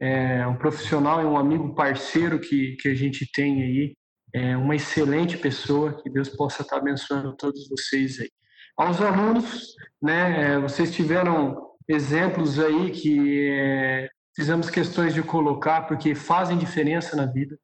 é 0.02 0.46
um 0.48 0.56
profissional 0.56 1.22
e 1.22 1.26
um 1.26 1.38
amigo 1.38 1.74
parceiro 1.74 2.40
que, 2.40 2.76
que 2.78 2.90
a 2.90 2.96
gente 2.96 3.30
tem 3.32 3.64
aí, 3.64 3.96
é 4.34 4.56
uma 4.56 4.76
excelente 4.76 5.38
pessoa, 5.38 6.02
que 6.02 6.10
Deus 6.10 6.30
possa 6.30 6.62
estar 6.62 6.78
abençoando 6.78 7.36
todos 7.36 7.68
vocês 7.70 8.20
aí. 8.20 8.30
Aos 8.78 9.02
alunos, 9.02 9.76
né, 10.02 10.54
é, 10.54 10.60
vocês 10.60 10.94
tiveram 10.94 11.70
exemplos 11.88 12.60
aí 12.60 12.92
que 12.92 13.50
é, 13.50 14.10
fizemos 14.36 14.70
questões 14.70 15.14
de 15.14 15.24
colocar 15.24 15.82
porque 15.82 16.14
fazem 16.14 16.58
diferença 16.58 17.16
na 17.16 17.26
vida 17.26 17.58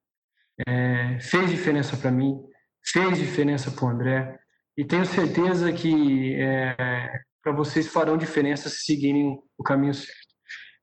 é, 0.68 1.20
fez 1.20 1.50
diferença 1.50 1.98
para 1.98 2.12
mim, 2.12 2.40
fez 2.86 3.18
diferença 3.18 3.72
para 3.72 3.86
o 3.86 3.90
André, 3.90 4.40
e 4.78 4.86
tenho 4.86 5.06
certeza 5.06 5.72
que 5.72 6.36
é, 6.36 7.22
para 7.46 7.54
vocês 7.54 7.88
farão 7.88 8.18
diferença 8.18 8.70
se 8.70 8.86
seguirem 8.86 9.40
o 9.56 9.64
caminho 9.64 9.94
certo. 9.94 10.16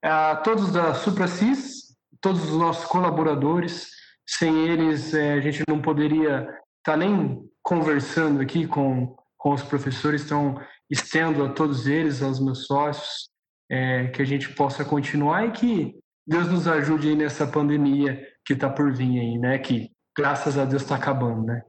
A 0.00 0.36
todos 0.36 0.72
da 0.72 0.94
SupraCis, 0.94 1.96
todos 2.20 2.44
os 2.44 2.56
nossos 2.56 2.84
colaboradores, 2.84 3.88
sem 4.24 4.68
eles 4.68 5.12
é, 5.12 5.32
a 5.32 5.40
gente 5.40 5.64
não 5.66 5.82
poderia 5.82 6.42
estar 6.42 6.92
tá 6.92 6.96
nem 6.96 7.42
conversando 7.60 8.40
aqui 8.40 8.64
com, 8.64 9.16
com 9.36 9.52
os 9.52 9.62
professores, 9.62 10.22
então 10.24 10.56
estendo 10.88 11.44
a 11.44 11.52
todos 11.52 11.88
eles, 11.88 12.22
aos 12.22 12.38
meus 12.38 12.64
sócios, 12.66 13.28
é, 13.68 14.06
que 14.08 14.22
a 14.22 14.24
gente 14.24 14.54
possa 14.54 14.84
continuar 14.84 15.46
e 15.46 15.50
que 15.50 15.98
Deus 16.24 16.46
nos 16.46 16.68
ajude 16.68 17.08
aí 17.08 17.16
nessa 17.16 17.44
pandemia 17.44 18.24
que 18.44 18.52
está 18.52 18.70
por 18.70 18.94
vir 18.94 19.18
aí, 19.18 19.36
né? 19.36 19.58
Que 19.58 19.90
graças 20.16 20.56
a 20.56 20.64
Deus 20.64 20.82
está 20.82 20.94
acabando, 20.94 21.44
né? 21.44 21.62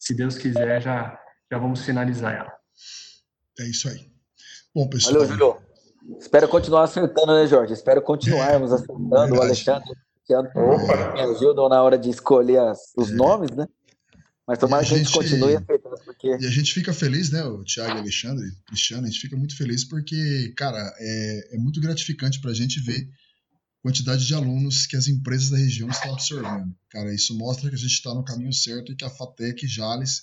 Se 0.00 0.16
Deus 0.16 0.38
quiser, 0.38 0.80
já, 0.80 1.20
já 1.52 1.58
vamos 1.58 1.84
finalizar 1.84 2.34
ela. 2.34 2.52
É 3.58 3.64
isso 3.64 3.86
aí. 3.86 4.09
Bom, 4.74 4.88
pessoal. 4.88 5.14
Valeu, 5.14 5.28
Júlio. 5.28 5.56
Espero 6.18 6.48
continuar 6.48 6.84
acertando, 6.84 7.34
né, 7.34 7.46
Jorge? 7.46 7.72
Espero 7.72 8.02
continuarmos 8.02 8.72
é, 8.72 8.74
acertando. 8.76 9.34
O 9.34 9.40
Alexandre 9.40 9.90
me 11.14 11.20
ajudam 11.20 11.68
na 11.68 11.82
hora 11.82 11.98
de 11.98 12.08
escolher 12.08 12.58
as, 12.60 12.78
os 12.96 13.10
é. 13.10 13.14
nomes, 13.14 13.50
né? 13.50 13.66
Mas 14.46 14.58
tomara 14.58 14.84
que 14.84 14.94
a 14.94 14.98
gente 14.98 15.12
continue 15.12 15.56
acertando. 15.56 15.96
Porque... 16.04 16.28
E 16.28 16.46
a 16.46 16.50
gente 16.50 16.72
fica 16.72 16.92
feliz, 16.92 17.30
né, 17.30 17.42
o 17.44 17.64
Thiago 17.64 17.92
e 17.92 17.96
o 17.96 18.00
Alexandre, 18.00 18.44
Cristiano, 18.66 19.06
a 19.06 19.10
gente 19.10 19.20
fica 19.20 19.36
muito 19.36 19.56
feliz 19.56 19.84
porque, 19.84 20.52
cara, 20.56 20.78
é, 20.98 21.56
é 21.56 21.58
muito 21.58 21.80
gratificante 21.80 22.40
para 22.40 22.50
a 22.50 22.54
gente 22.54 22.80
ver 22.80 23.08
quantidade 23.82 24.26
de 24.26 24.34
alunos 24.34 24.86
que 24.86 24.96
as 24.96 25.08
empresas 25.08 25.50
da 25.50 25.56
região 25.56 25.88
estão 25.88 26.12
absorvendo. 26.12 26.74
Cara, 26.90 27.14
isso 27.14 27.36
mostra 27.36 27.68
que 27.68 27.74
a 27.74 27.78
gente 27.78 27.92
está 27.92 28.14
no 28.14 28.24
caminho 28.24 28.52
certo 28.52 28.92
e 28.92 28.96
que 28.96 29.04
a 29.04 29.10
FATEC 29.10 29.66
Jales 29.66 30.22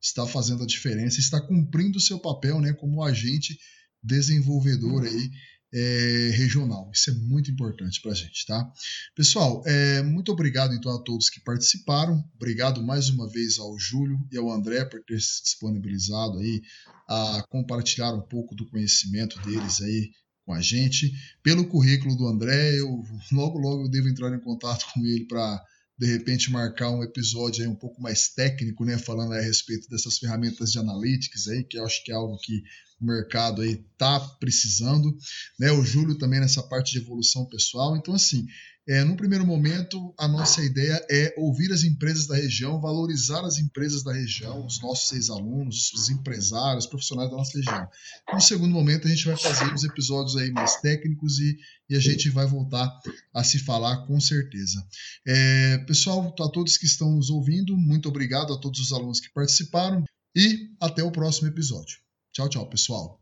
está 0.00 0.26
fazendo 0.26 0.62
a 0.62 0.66
diferença, 0.66 1.18
está 1.18 1.40
cumprindo 1.40 1.98
o 1.98 2.00
seu 2.00 2.18
papel 2.18 2.60
né, 2.60 2.72
como 2.72 3.02
agente 3.02 3.58
desenvolvedor 4.02 5.04
aí, 5.04 5.30
é, 5.72 6.30
regional. 6.34 6.90
Isso 6.92 7.10
é 7.10 7.14
muito 7.14 7.50
importante 7.50 8.00
para 8.00 8.12
a 8.12 8.14
gente, 8.14 8.46
tá? 8.46 8.70
Pessoal, 9.14 9.62
é, 9.66 10.02
muito 10.02 10.32
obrigado 10.32 10.74
então 10.74 10.94
a 10.94 11.02
todos 11.02 11.28
que 11.28 11.40
participaram. 11.40 12.24
Obrigado 12.34 12.82
mais 12.82 13.08
uma 13.08 13.28
vez 13.28 13.58
ao 13.58 13.78
Júlio 13.78 14.18
e 14.32 14.38
ao 14.38 14.50
André 14.50 14.84
por 14.84 15.02
ter 15.04 15.20
se 15.20 15.42
disponibilizado 15.42 16.38
aí 16.38 16.62
a 17.08 17.44
compartilhar 17.50 18.14
um 18.14 18.22
pouco 18.22 18.54
do 18.54 18.66
conhecimento 18.66 19.38
deles 19.42 19.80
aí 19.82 20.10
com 20.44 20.54
a 20.54 20.60
gente. 20.60 21.12
Pelo 21.42 21.68
currículo 21.68 22.16
do 22.16 22.26
André, 22.26 22.78
eu 22.78 23.04
logo 23.32 23.58
logo 23.58 23.84
eu 23.84 23.90
devo 23.90 24.08
entrar 24.08 24.34
em 24.34 24.40
contato 24.40 24.86
com 24.94 25.04
ele 25.04 25.26
para 25.26 25.62
de 25.98 26.06
repente 26.06 26.50
marcar 26.50 26.90
um 26.90 27.02
episódio 27.02 27.62
aí 27.62 27.68
um 27.68 27.74
pouco 27.74 28.00
mais 28.00 28.28
técnico, 28.28 28.84
né, 28.84 28.96
falando 28.96 29.32
a 29.32 29.40
respeito 29.40 29.88
dessas 29.88 30.18
ferramentas 30.18 30.70
de 30.70 30.78
analytics 30.78 31.48
aí, 31.48 31.64
que 31.64 31.78
eu 31.78 31.84
acho 31.84 32.04
que 32.04 32.12
é 32.12 32.14
algo 32.14 32.38
que 32.38 32.62
o 33.00 33.04
mercado 33.04 33.62
aí 33.62 33.84
tá 33.96 34.18
precisando, 34.40 35.16
né? 35.58 35.70
O 35.70 35.84
Júlio 35.84 36.18
também 36.18 36.40
nessa 36.40 36.62
parte 36.62 36.92
de 36.92 36.98
evolução 36.98 37.46
pessoal. 37.46 37.96
Então 37.96 38.14
assim, 38.14 38.46
é, 38.88 39.04
no 39.04 39.16
primeiro 39.16 39.46
momento, 39.46 40.14
a 40.16 40.26
nossa 40.26 40.64
ideia 40.64 40.98
é 41.10 41.34
ouvir 41.36 41.70
as 41.72 41.84
empresas 41.84 42.26
da 42.26 42.36
região, 42.36 42.80
valorizar 42.80 43.44
as 43.44 43.58
empresas 43.58 44.02
da 44.02 44.14
região, 44.14 44.64
os 44.64 44.80
nossos 44.80 45.12
ex-alunos, 45.12 45.92
os 45.92 46.08
empresários, 46.08 46.84
os 46.84 46.90
profissionais 46.90 47.30
da 47.30 47.36
nossa 47.36 47.58
região. 47.58 47.86
No 48.32 48.40
segundo 48.40 48.72
momento, 48.72 49.06
a 49.06 49.10
gente 49.10 49.26
vai 49.26 49.36
fazer 49.36 49.70
os 49.74 49.84
episódios 49.84 50.36
aí 50.36 50.50
mais 50.50 50.76
técnicos 50.76 51.38
e, 51.38 51.58
e 51.90 51.96
a 51.96 52.00
gente 52.00 52.30
vai 52.30 52.46
voltar 52.46 52.90
a 53.34 53.44
se 53.44 53.58
falar 53.58 54.06
com 54.06 54.18
certeza. 54.18 54.82
É, 55.26 55.78
pessoal, 55.86 56.34
a 56.40 56.48
todos 56.48 56.78
que 56.78 56.86
estão 56.86 57.14
nos 57.14 57.28
ouvindo, 57.28 57.76
muito 57.76 58.08
obrigado 58.08 58.54
a 58.54 58.58
todos 58.58 58.80
os 58.80 58.90
alunos 58.90 59.20
que 59.20 59.30
participaram 59.34 60.02
e 60.34 60.70
até 60.80 61.02
o 61.02 61.12
próximo 61.12 61.48
episódio. 61.48 61.98
Tchau, 62.32 62.48
tchau, 62.48 62.66
pessoal. 62.70 63.20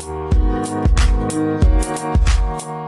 Thank 0.00 1.32
you. 1.32 2.87